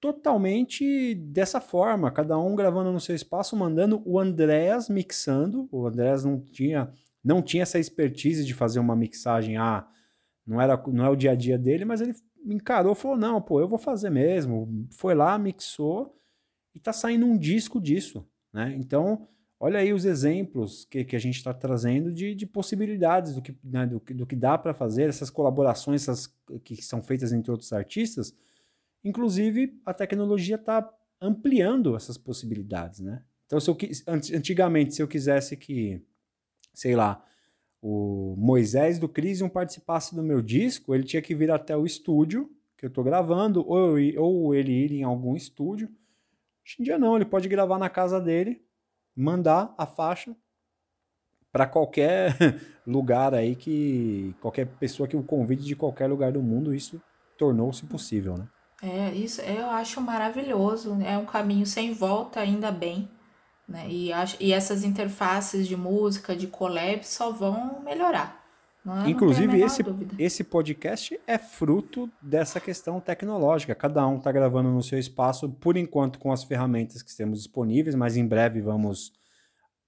totalmente 0.00 1.14
dessa 1.14 1.60
forma, 1.60 2.10
cada 2.10 2.38
um 2.38 2.56
gravando 2.56 2.90
no 2.92 3.00
seu 3.00 3.14
espaço, 3.14 3.54
mandando 3.54 4.02
o 4.06 4.18
Andréas 4.18 4.88
mixando. 4.88 5.68
O 5.70 5.86
Andréas 5.86 6.24
não 6.24 6.40
tinha 6.40 6.92
não 7.22 7.42
tinha 7.42 7.64
essa 7.64 7.78
expertise 7.78 8.46
de 8.46 8.54
fazer 8.54 8.80
uma 8.80 8.96
mixagem, 8.96 9.58
ah, 9.58 9.86
não 10.46 10.60
era 10.60 10.82
não 10.88 11.04
é 11.04 11.10
o 11.10 11.16
dia 11.16 11.32
a 11.32 11.34
dia 11.34 11.58
dele, 11.58 11.84
mas 11.84 12.00
ele 12.00 12.14
encarou, 12.46 12.94
falou: 12.94 13.16
"Não, 13.16 13.42
pô, 13.42 13.60
eu 13.60 13.68
vou 13.68 13.78
fazer 13.78 14.10
mesmo". 14.10 14.88
Foi 14.90 15.14
lá, 15.14 15.38
mixou 15.38 16.16
e 16.74 16.80
tá 16.80 16.92
saindo 16.92 17.26
um 17.26 17.36
disco 17.36 17.80
disso, 17.80 18.26
né? 18.52 18.74
Então, 18.78 19.28
olha 19.58 19.80
aí 19.80 19.92
os 19.92 20.04
exemplos 20.04 20.86
que, 20.86 21.04
que 21.04 21.16
a 21.16 21.18
gente 21.18 21.36
está 21.36 21.52
trazendo 21.52 22.12
de, 22.12 22.34
de, 22.34 22.46
possibilidades 22.46 23.34
do 23.34 23.42
que, 23.42 23.54
né, 23.62 23.86
do, 23.86 24.00
do, 24.14 24.26
que 24.26 24.36
dá 24.36 24.56
para 24.56 24.72
fazer, 24.72 25.08
essas 25.08 25.28
colaborações 25.30 26.02
essas, 26.02 26.26
que 26.64 26.76
são 26.82 27.02
feitas 27.02 27.32
entre 27.32 27.50
outros 27.50 27.72
artistas. 27.72 28.34
Inclusive, 29.04 29.80
a 29.84 29.94
tecnologia 29.94 30.56
está 30.56 30.88
ampliando 31.20 31.96
essas 31.96 32.16
possibilidades, 32.16 33.00
né? 33.00 33.22
Então, 33.46 33.58
se 33.58 33.68
eu, 33.68 33.76
antigamente, 34.08 34.94
se 34.94 35.02
eu 35.02 35.08
quisesse 35.08 35.56
que, 35.56 36.00
sei 36.72 36.94
lá, 36.94 37.24
o 37.82 38.34
Moisés 38.38 38.98
do 38.98 39.08
Crisium 39.08 39.48
participasse 39.48 40.14
do 40.14 40.22
meu 40.22 40.40
disco, 40.40 40.94
ele 40.94 41.04
tinha 41.04 41.22
que 41.22 41.34
vir 41.34 41.50
até 41.50 41.76
o 41.76 41.84
estúdio 41.84 42.50
que 42.76 42.86
eu 42.86 42.88
estou 42.88 43.04
gravando, 43.04 43.62
ou, 43.68 43.96
ou 44.16 44.54
ele 44.54 44.72
ir 44.72 44.92
em 44.92 45.02
algum 45.02 45.36
estúdio. 45.36 45.88
Hoje 46.64 46.76
em 46.78 46.82
dia 46.82 46.98
não, 46.98 47.16
ele 47.16 47.26
pode 47.26 47.48
gravar 47.48 47.78
na 47.78 47.90
casa 47.90 48.20
dele, 48.20 48.62
mandar 49.14 49.74
a 49.76 49.84
faixa 49.86 50.34
para 51.52 51.66
qualquer 51.66 52.34
lugar 52.86 53.34
aí 53.34 53.54
que 53.54 54.34
qualquer 54.40 54.66
pessoa 54.66 55.08
que 55.08 55.16
o 55.16 55.22
convide 55.22 55.64
de 55.64 55.76
qualquer 55.76 56.06
lugar 56.06 56.32
do 56.32 56.40
mundo, 56.40 56.74
isso 56.74 57.02
tornou-se 57.36 57.84
possível, 57.84 58.38
né? 58.38 58.48
É, 58.82 59.12
isso 59.12 59.40
eu 59.42 59.68
acho 59.68 60.00
maravilhoso, 60.00 60.96
é 61.02 61.16
um 61.16 61.26
caminho 61.26 61.66
sem 61.66 61.92
volta, 61.92 62.40
ainda 62.40 62.70
bem, 62.72 63.08
né? 63.68 63.86
E, 63.88 64.12
acho, 64.12 64.36
e 64.40 64.52
essas 64.52 64.84
interfaces 64.84 65.68
de 65.68 65.76
música, 65.76 66.34
de 66.34 66.46
collab, 66.46 67.06
só 67.06 67.30
vão 67.30 67.82
melhorar. 67.82 68.40
Não, 68.84 69.04
é? 69.04 69.10
Inclusive, 69.10 69.60
esse, 69.60 69.82
esse 70.18 70.44
podcast 70.44 71.20
é 71.26 71.36
fruto 71.36 72.10
dessa 72.22 72.58
questão 72.58 72.98
tecnológica. 72.98 73.74
Cada 73.74 74.06
um 74.06 74.16
está 74.16 74.32
gravando 74.32 74.70
no 74.70 74.82
seu 74.82 74.98
espaço, 74.98 75.48
por 75.50 75.76
enquanto, 75.76 76.18
com 76.18 76.32
as 76.32 76.42
ferramentas 76.42 77.02
que 77.02 77.14
temos 77.14 77.38
disponíveis, 77.38 77.94
mas 77.94 78.16
em 78.16 78.26
breve 78.26 78.60
vamos 78.60 79.12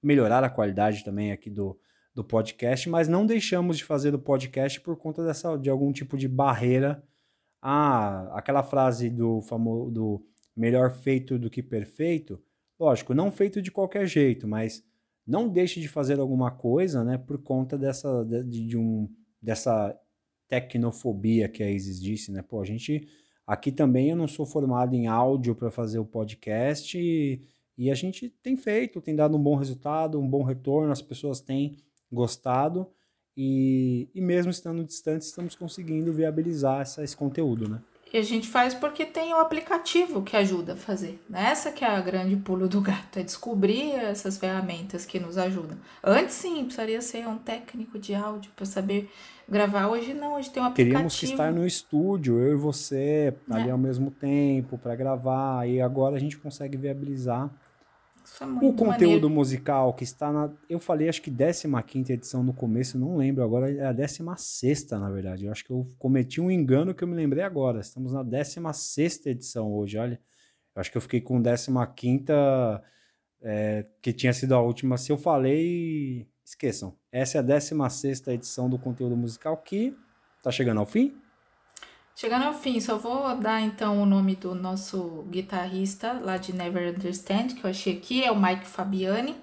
melhorar 0.03 0.45
a 0.45 0.51
qualidade 0.51 1.05
também 1.05 1.33
aqui 1.33 1.49
do, 1.49 1.79
do 2.15 2.23
podcast, 2.23 2.89
mas 2.91 3.09
não 3.09 3.25
deixamos 3.25 3.79
de 3.79 3.85
fazer 3.85 4.15
o 4.15 4.19
podcast 4.19 4.81
por 4.81 4.97
conta 4.97 5.25
dessa, 5.25 5.57
de 5.57 5.71
algum 5.71 5.93
tipo 5.93 6.17
de 6.19 6.29
barreira. 6.29 7.03
Ah, 7.63 8.29
aquela 8.37 8.65
frase 8.65 9.09
do 9.09 9.41
famoso 9.43 9.91
do 9.91 10.27
melhor 10.55 10.91
feito 10.91 11.39
do 11.39 11.49
que 11.49 11.63
perfeito, 11.63 12.43
lógico, 12.79 13.15
não 13.15 13.31
feito 13.31 13.63
de 13.63 13.71
qualquer 13.71 14.07
jeito, 14.07 14.49
mas 14.49 14.85
não 15.25 15.49
deixe 15.49 15.81
de 15.81 15.89
fazer 15.89 16.19
alguma 16.19 16.51
coisa, 16.51 17.05
né, 17.05 17.17
por 17.17 17.39
conta 17.39 17.79
dessa, 17.79 18.25
de, 18.25 18.67
de 18.67 18.77
um, 18.77 19.09
dessa 19.41 19.97
tecnofobia 20.49 21.49
que 21.49 21.63
a 21.63 21.71
Isis 21.71 22.01
disse, 22.01 22.33
né? 22.33 22.43
Pô, 22.43 22.61
a 22.61 22.65
gente 22.65 23.09
aqui 23.47 23.73
também 23.73 24.11
eu 24.11 24.17
não 24.17 24.29
sou 24.29 24.45
formado 24.45 24.95
em 24.95 25.07
áudio 25.07 25.55
para 25.55 25.71
fazer 25.71 25.99
o 25.99 26.05
podcast 26.05 26.99
e, 26.99 27.41
e, 27.79 27.91
a 27.91 27.95
gente 27.95 28.29
tem 28.43 28.57
feito, 28.57 29.01
tem 29.01 29.17
dado 29.17 29.37
um 29.37 29.43
bom 29.43 29.55
resultado, 29.55 30.21
um 30.21 30.29
bom 30.29 30.43
retorno, 30.43 30.93
as 30.93 31.01
pessoas 31.01 31.41
têm 31.41 31.77
gostado 32.11 32.87
e, 33.37 34.09
e 34.15 34.21
mesmo 34.21 34.51
estando 34.51 34.85
distante 34.85 35.23
estamos 35.23 35.55
conseguindo 35.55 36.13
viabilizar 36.13 36.81
essa, 36.81 37.03
esse 37.03 37.17
conteúdo, 37.17 37.69
né? 37.69 37.81
E 38.13 38.19
a 38.19 38.23
gente 38.23 38.47
faz 38.47 38.75
porque 38.75 39.07
tem 39.07 39.33
o 39.33 39.39
aplicativo 39.39 40.21
que 40.23 40.37
ajuda 40.37 40.75
a 40.75 40.77
fazer. 40.77 41.19
Essa 41.33 41.73
que 41.73 41.83
é 41.83 41.89
a 41.89 41.99
grande 41.99 42.37
pulo 42.37 42.69
do 42.69 42.79
gato, 42.79 43.19
é 43.19 43.23
descobrir 43.23 43.93
essas 43.93 44.37
ferramentas 44.37 45.07
que 45.07 45.19
nos 45.19 45.39
ajudam. 45.39 45.79
Antes 46.05 46.35
sim, 46.35 46.63
precisaria 46.63 47.01
ser 47.01 47.27
um 47.27 47.39
técnico 47.39 47.99
de 47.99 48.15
áudio 48.15 48.53
para 48.55 48.67
saber 48.67 49.11
gravar. 49.49 49.89
Hoje 49.89 50.13
não, 50.13 50.35
hoje 50.35 50.51
tem 50.51 50.63
um 50.63 50.67
aplicativo. 50.67 50.93
Teríamos 50.93 51.19
que 51.19 51.25
estar 51.25 51.51
no 51.51 51.67
estúdio, 51.67 52.39
eu 52.39 52.53
e 52.53 52.55
você, 52.55 53.33
ali 53.49 53.71
é. 53.71 53.73
ao 53.73 53.79
mesmo 53.79 54.11
tempo, 54.11 54.77
para 54.77 54.95
gravar. 54.95 55.67
E 55.67 55.81
agora 55.81 56.17
a 56.17 56.21
gente 56.21 56.37
consegue 56.37 56.77
viabilizar 56.77 57.51
é 58.41 58.45
o 58.45 58.73
conteúdo 58.73 58.87
maneiro. 58.87 59.31
musical 59.31 59.93
que 59.95 60.05
está 60.05 60.33
na. 60.33 60.51
Eu 60.69 60.79
falei, 60.79 61.09
acho 61.09 61.21
que 61.21 61.31
15 61.31 62.13
edição 62.13 62.43
no 62.43 62.53
começo, 62.53 62.99
não 62.99 63.17
lembro 63.17 63.43
agora, 63.43 63.71
é 63.71 63.85
a 63.85 63.93
16, 63.93 64.91
na 64.91 65.11
verdade. 65.11 65.47
Eu 65.47 65.53
acho 65.53 65.65
que 65.65 65.71
eu 65.71 65.87
cometi 65.99 66.41
um 66.41 66.51
engano 66.51 66.95
que 66.95 67.05
eu 67.05 67.09
me 67.09 67.15
lembrei 67.15 67.43
agora. 67.43 67.81
Estamos 67.81 68.13
na 68.13 68.23
16 68.23 69.27
edição 69.27 69.73
hoje, 69.73 69.99
olha. 69.99 70.21
Eu 70.75 70.81
acho 70.81 70.91
que 70.91 70.97
eu 70.97 71.03
fiquei 71.03 71.21
com 71.21 71.43
15, 71.43 71.71
é, 73.43 73.87
que 74.01 74.13
tinha 74.13 74.33
sido 74.33 74.55
a 74.55 74.61
última. 74.61 74.97
Se 74.97 75.13
eu 75.13 75.19
falei, 75.19 76.27
esqueçam. 76.45 76.97
Essa 77.11 77.39
é 77.39 77.41
a 77.41 77.43
16 77.43 78.27
edição 78.29 78.71
do 78.71 78.79
conteúdo 78.79 79.17
musical 79.17 79.57
que 79.59 79.95
está 80.39 80.51
chegando 80.51 80.81
ao 80.81 80.87
fim. 80.87 81.22
Chegando 82.15 82.45
ao 82.45 82.55
fim, 82.55 82.79
só 82.79 82.99
vou 82.99 83.37
dar 83.37 83.61
então 83.61 84.03
o 84.03 84.07
nome 84.07 84.37
do 84.37 84.55
nosso 84.55 85.25
guitarrista 85.31 86.13
lá 86.13 86.37
de 86.37 86.53
Never 86.53 86.95
Understand, 86.95 87.49
que 87.49 87.65
eu 87.65 87.71
achei 87.71 87.97
aqui, 87.97 88.23
é 88.23 88.31
o 88.31 88.41
Mike 88.41 88.67
Fabiani. 88.67 89.35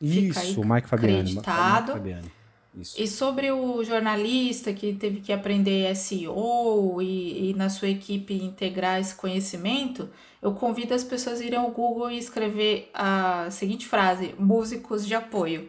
Isso, 0.00 0.60
o 0.60 0.66
Mike 0.66 0.88
Fabiani. 0.88 1.18
Acreditado. 1.20 1.94
Mike 1.94 1.98
Fabiani. 1.98 2.32
Isso. 2.74 3.02
E 3.02 3.08
sobre 3.08 3.50
o 3.50 3.82
jornalista 3.82 4.72
que 4.72 4.92
teve 4.92 5.20
que 5.20 5.32
aprender 5.32 5.94
SEO 5.96 7.02
e, 7.02 7.50
e, 7.50 7.54
na 7.54 7.68
sua 7.68 7.88
equipe 7.88 8.32
integrar 8.32 9.00
esse 9.00 9.14
conhecimento, 9.14 10.08
eu 10.40 10.54
convido 10.54 10.94
as 10.94 11.02
pessoas 11.02 11.40
a 11.40 11.44
irem 11.44 11.58
ao 11.58 11.70
Google 11.72 12.12
e 12.12 12.18
escrever 12.18 12.88
a 12.94 13.50
seguinte 13.50 13.88
frase: 13.88 14.34
músicos 14.38 15.04
de 15.04 15.14
apoio. 15.14 15.68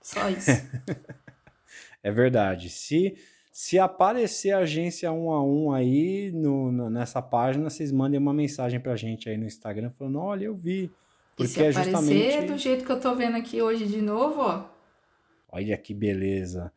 Só 0.00 0.30
isso. 0.30 0.50
é 2.02 2.10
verdade. 2.10 2.70
Se 2.70 3.14
se 3.58 3.78
aparecer 3.78 4.52
agência 4.52 5.10
um 5.10 5.30
a 5.30 5.42
um 5.42 5.72
aí 5.72 6.30
no, 6.30 6.90
nessa 6.90 7.22
página, 7.22 7.70
vocês 7.70 7.90
mandem 7.90 8.20
uma 8.20 8.34
mensagem 8.34 8.78
pra 8.78 8.96
gente 8.96 9.30
aí 9.30 9.38
no 9.38 9.46
Instagram 9.46 9.88
falando: 9.92 10.18
olha, 10.18 10.44
eu 10.44 10.54
vi. 10.54 10.92
Porque 11.34 11.44
e 11.44 11.48
se 11.48 11.62
é 11.62 11.70
aparecer 11.70 11.90
justamente... 11.90 12.52
do 12.52 12.58
jeito 12.58 12.84
que 12.84 12.92
eu 12.92 13.00
tô 13.00 13.14
vendo 13.14 13.34
aqui 13.34 13.62
hoje 13.62 13.86
de 13.86 14.02
novo, 14.02 14.42
ó. 14.42 14.66
Olha 15.48 15.74
que 15.78 15.94
beleza. 15.94 16.70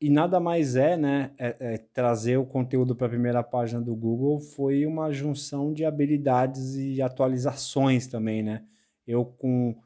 E 0.00 0.08
nada 0.08 0.40
mais 0.40 0.74
é, 0.74 0.96
né? 0.96 1.32
É, 1.36 1.74
é 1.74 1.78
trazer 1.92 2.38
o 2.38 2.46
conteúdo 2.46 2.96
para 2.96 3.08
a 3.08 3.10
primeira 3.10 3.42
página 3.42 3.82
do 3.82 3.94
Google 3.94 4.40
foi 4.40 4.86
uma 4.86 5.12
junção 5.12 5.70
de 5.70 5.84
habilidades 5.84 6.76
e 6.76 7.02
atualizações 7.02 8.06
também, 8.06 8.42
né? 8.42 8.64
Eu 9.06 9.22
com 9.22 9.76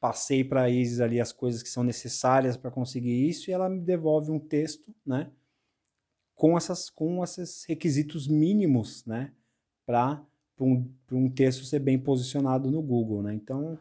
passei 0.00 0.42
para 0.42 0.62
a 0.62 0.68
Isis 0.68 1.00
ali 1.00 1.20
as 1.20 1.30
coisas 1.30 1.62
que 1.62 1.68
são 1.68 1.84
necessárias 1.84 2.56
para 2.56 2.68
conseguir 2.68 3.28
isso 3.28 3.48
e 3.48 3.52
ela 3.52 3.68
me 3.68 3.80
devolve 3.80 4.32
um 4.32 4.40
texto, 4.40 4.92
né? 5.06 5.30
Com, 6.38 6.56
essas, 6.56 6.88
com 6.88 7.22
esses 7.22 7.64
requisitos 7.64 8.28
mínimos, 8.28 9.04
né, 9.04 9.32
para 9.84 10.22
um, 10.58 10.88
um 11.10 11.28
texto 11.28 11.64
ser 11.64 11.80
bem 11.80 11.98
posicionado 11.98 12.70
no 12.70 12.80
Google, 12.80 13.22
né? 13.22 13.34
Então, 13.34 13.76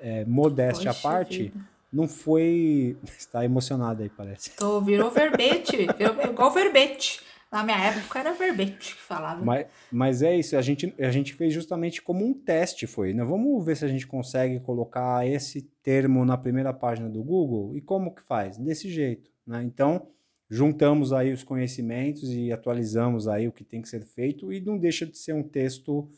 é, 0.00 0.24
modéstia 0.24 0.90
à 0.90 0.94
parte, 0.94 1.44
vida. 1.44 1.60
não 1.92 2.08
foi... 2.08 2.96
Está 3.18 3.44
emocionado 3.44 4.02
aí, 4.02 4.08
parece. 4.08 4.56
Tô, 4.56 4.80
virou 4.80 5.10
verbete, 5.10 5.76
virou 5.76 6.22
igual 6.24 6.50
verbete. 6.50 7.20
Na 7.52 7.62
minha 7.62 7.78
época 7.78 8.20
era 8.20 8.32
verbete 8.32 8.94
que 8.94 9.00
falava. 9.02 9.44
Mas, 9.44 9.66
mas 9.92 10.22
é 10.22 10.34
isso, 10.34 10.56
a 10.56 10.62
gente, 10.62 10.94
a 10.98 11.10
gente 11.10 11.34
fez 11.34 11.52
justamente 11.52 12.00
como 12.00 12.24
um 12.24 12.32
teste, 12.32 12.86
foi, 12.86 13.12
né? 13.12 13.22
Vamos 13.22 13.64
ver 13.64 13.76
se 13.76 13.84
a 13.84 13.88
gente 13.88 14.06
consegue 14.06 14.60
colocar 14.60 15.26
esse 15.26 15.62
termo 15.82 16.24
na 16.24 16.38
primeira 16.38 16.72
página 16.72 17.08
do 17.08 17.22
Google. 17.22 17.76
E 17.76 17.82
como 17.82 18.14
que 18.14 18.22
faz? 18.22 18.56
Desse 18.56 18.90
jeito, 18.90 19.30
né? 19.46 19.62
Então, 19.62 20.08
juntamos 20.48 21.12
aí 21.12 21.32
os 21.32 21.42
conhecimentos 21.42 22.30
e 22.32 22.52
atualizamos 22.52 23.26
aí 23.26 23.48
o 23.48 23.52
que 23.52 23.64
tem 23.64 23.82
que 23.82 23.88
ser 23.88 24.04
feito 24.04 24.52
e 24.52 24.60
não 24.60 24.78
deixa 24.78 25.04
de 25.04 25.18
ser 25.18 25.32
um 25.32 25.42
texto, 25.42 26.08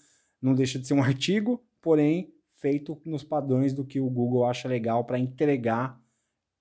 não 0.40 0.54
deixa 0.54 0.78
de 0.78 0.86
ser 0.86 0.94
um 0.94 1.02
artigo, 1.02 1.64
porém 1.80 2.32
feito 2.54 3.00
nos 3.04 3.22
padrões 3.22 3.72
do 3.72 3.84
que 3.84 4.00
o 4.00 4.10
Google 4.10 4.44
acha 4.44 4.68
legal 4.68 5.04
para 5.04 5.18
entregar, 5.18 6.00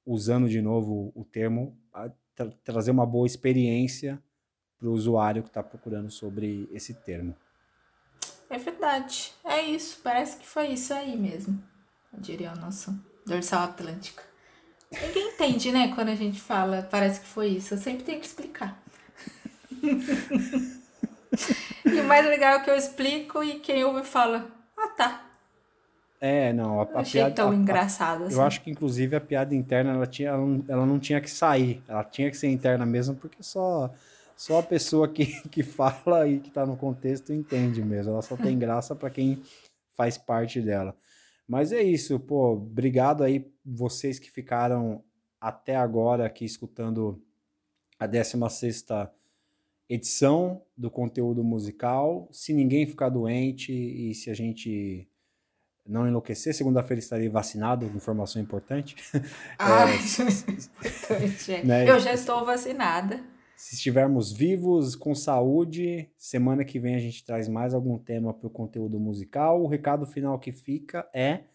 usando 0.05 0.47
de 0.47 0.61
novo 0.61 1.11
o 1.15 1.25
termo, 1.25 1.77
tra 2.35 2.49
trazer 2.63 2.91
uma 2.91 3.05
boa 3.05 3.25
experiência 3.25 4.21
para 4.77 4.87
o 4.87 4.93
usuário 4.93 5.41
que 5.41 5.49
está 5.49 5.63
procurando 5.63 6.11
sobre 6.11 6.69
esse 6.71 6.93
termo. 6.93 7.35
É 8.49 8.57
verdade, 8.57 9.33
é 9.43 9.61
isso, 9.61 9.99
parece 10.01 10.37
que 10.37 10.47
foi 10.47 10.67
isso 10.67 10.93
aí 10.93 11.17
mesmo, 11.17 11.61
diria 12.13 12.51
a 12.51 12.55
nossa 12.55 12.97
dorsal 13.25 13.63
atlântica. 13.63 14.23
Ninguém 14.91 15.29
entende, 15.29 15.71
né? 15.71 15.91
Quando 15.93 16.09
a 16.09 16.15
gente 16.15 16.39
fala, 16.39 16.87
parece 16.89 17.19
que 17.21 17.27
foi 17.27 17.47
isso. 17.47 17.73
Eu 17.73 17.77
sempre 17.77 18.03
tenho 18.03 18.19
que 18.19 18.25
explicar. 18.25 18.81
e 21.85 21.99
o 21.99 22.03
mais 22.05 22.25
legal 22.25 22.55
é 22.55 22.63
que 22.63 22.69
eu 22.69 22.75
explico 22.75 23.43
e 23.43 23.59
quem 23.59 23.83
ouve 23.83 24.03
fala, 24.03 24.47
ah 24.77 24.87
tá. 24.89 25.23
É, 26.19 26.51
não, 26.51 26.81
a, 26.81 26.83
a 26.83 27.01
achei 27.01 27.21
piada, 27.21 27.35
tão 27.35 27.53
engraçado 27.53 28.23
assim. 28.23 28.33
Eu 28.33 28.41
acho 28.41 28.61
que 28.61 28.71
inclusive 28.71 29.15
a 29.15 29.21
piada 29.21 29.53
interna 29.53 29.93
ela 29.93 30.07
tinha, 30.07 30.29
ela 30.29 30.39
não, 30.39 30.65
ela 30.67 30.85
não 30.85 30.97
tinha 30.97 31.21
que 31.21 31.29
sair, 31.29 31.83
ela 31.87 32.03
tinha 32.03 32.31
que 32.31 32.37
ser 32.37 32.47
interna 32.47 32.87
mesmo, 32.87 33.15
porque 33.15 33.43
só 33.43 33.91
só 34.35 34.59
a 34.59 34.63
pessoa 34.63 35.07
que, 35.07 35.25
que 35.49 35.63
fala 35.63 36.27
e 36.27 36.39
que 36.39 36.51
tá 36.51 36.65
no 36.65 36.77
contexto 36.77 37.33
entende 37.33 37.81
mesmo. 37.83 38.13
Ela 38.13 38.21
só 38.21 38.37
tem 38.37 38.57
graça 38.59 38.95
para 38.95 39.09
quem 39.09 39.41
faz 39.95 40.17
parte 40.17 40.61
dela. 40.61 40.95
Mas 41.47 41.71
é 41.71 41.81
isso, 41.81 42.19
pô, 42.19 42.53
obrigado 42.53 43.23
aí 43.23 43.49
vocês 43.65 44.19
que 44.19 44.29
ficaram 44.29 45.03
até 45.39 45.75
agora 45.75 46.25
aqui 46.25 46.43
escutando 46.43 47.23
a 47.97 48.05
16 48.05 48.85
edição 49.89 50.61
do 50.75 50.91
conteúdo 50.91 51.43
musical. 51.43 52.27
Se 52.31 52.53
ninguém 52.53 52.85
ficar 52.85 53.09
doente 53.09 53.71
e 53.71 54.13
se 54.13 54.29
a 54.29 54.33
gente 54.33 55.07
não 55.87 56.05
enlouquecer, 56.05 56.53
segunda-feira 56.53 56.99
estarei 56.99 57.29
vacinado, 57.29 57.85
informação 57.85 58.41
importante. 58.41 58.95
Ah, 59.57 59.85
é, 61.49 61.63
né? 61.63 61.89
Eu 61.89 61.99
já 61.99 62.13
estou 62.13 62.45
vacinada. 62.45 63.23
Se 63.57 63.73
estivermos 63.73 64.31
vivos, 64.31 64.95
com 64.95 65.15
saúde, 65.15 66.11
semana 66.15 66.63
que 66.63 66.79
vem 66.79 66.93
a 66.93 66.99
gente 66.99 67.25
traz 67.25 67.49
mais 67.49 67.73
algum 67.73 67.97
tema 67.97 68.31
para 68.31 68.45
o 68.45 68.51
conteúdo 68.51 68.99
musical. 68.99 69.63
O 69.63 69.67
recado 69.67 70.05
final 70.05 70.37
que 70.37 70.51
fica 70.51 71.09
é 71.11 71.45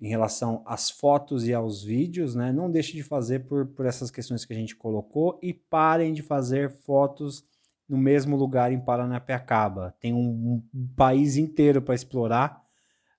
em 0.00 0.08
relação 0.08 0.62
às 0.64 0.88
fotos 0.88 1.48
e 1.48 1.52
aos 1.52 1.82
vídeos, 1.82 2.36
né? 2.36 2.52
Não 2.52 2.70
deixe 2.70 2.92
de 2.92 3.02
fazer 3.02 3.40
por, 3.40 3.66
por 3.66 3.86
essas 3.86 4.08
questões 4.08 4.44
que 4.44 4.52
a 4.52 4.56
gente 4.56 4.76
colocou 4.76 5.36
e 5.42 5.52
parem 5.52 6.12
de 6.12 6.22
fazer 6.22 6.70
fotos 6.70 7.44
no 7.88 7.98
mesmo 7.98 8.36
lugar 8.36 8.70
em 8.72 8.78
Paranapiacaba. 8.78 9.96
Tem 9.98 10.14
um, 10.14 10.62
um 10.72 10.86
país 10.94 11.36
inteiro 11.36 11.82
para 11.82 11.96
explorar, 11.96 12.62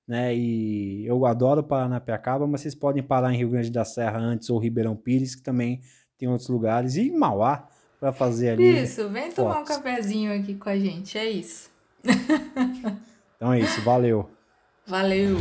né? 0.08 0.34
E 0.34 1.06
eu 1.06 1.26
adoro 1.26 1.62
Paranapiacaba, 1.62 2.48
mas 2.48 2.62
vocês 2.62 2.74
podem 2.74 3.04
parar 3.04 3.34
em 3.34 3.38
Rio 3.38 3.50
Grande 3.50 3.70
da 3.70 3.84
Serra 3.84 4.18
antes 4.18 4.50
ou 4.50 4.60
Ribeirão 4.60 4.96
Pires, 4.96 5.36
que 5.36 5.44
também 5.44 5.82
tem 6.20 6.28
outros 6.30 6.50
lugares, 6.50 6.96
e 6.96 7.10
Mauá 7.10 7.68
para 8.00 8.12
fazer 8.12 8.52
ali. 8.52 8.84
Isso, 8.84 9.08
vem 9.10 9.32
fotos. 9.32 9.36
tomar 9.36 9.60
um 9.62 9.66
cafezinho 9.66 10.38
aqui 10.38 10.56
com 10.56 10.70
a 10.70 10.78
gente, 10.78 11.18
é 11.18 11.30
isso. 11.30 11.70
então 13.36 13.54
é 13.54 13.60
isso, 13.60 13.82
valeu. 13.82 14.30
Valeu. 14.86 15.38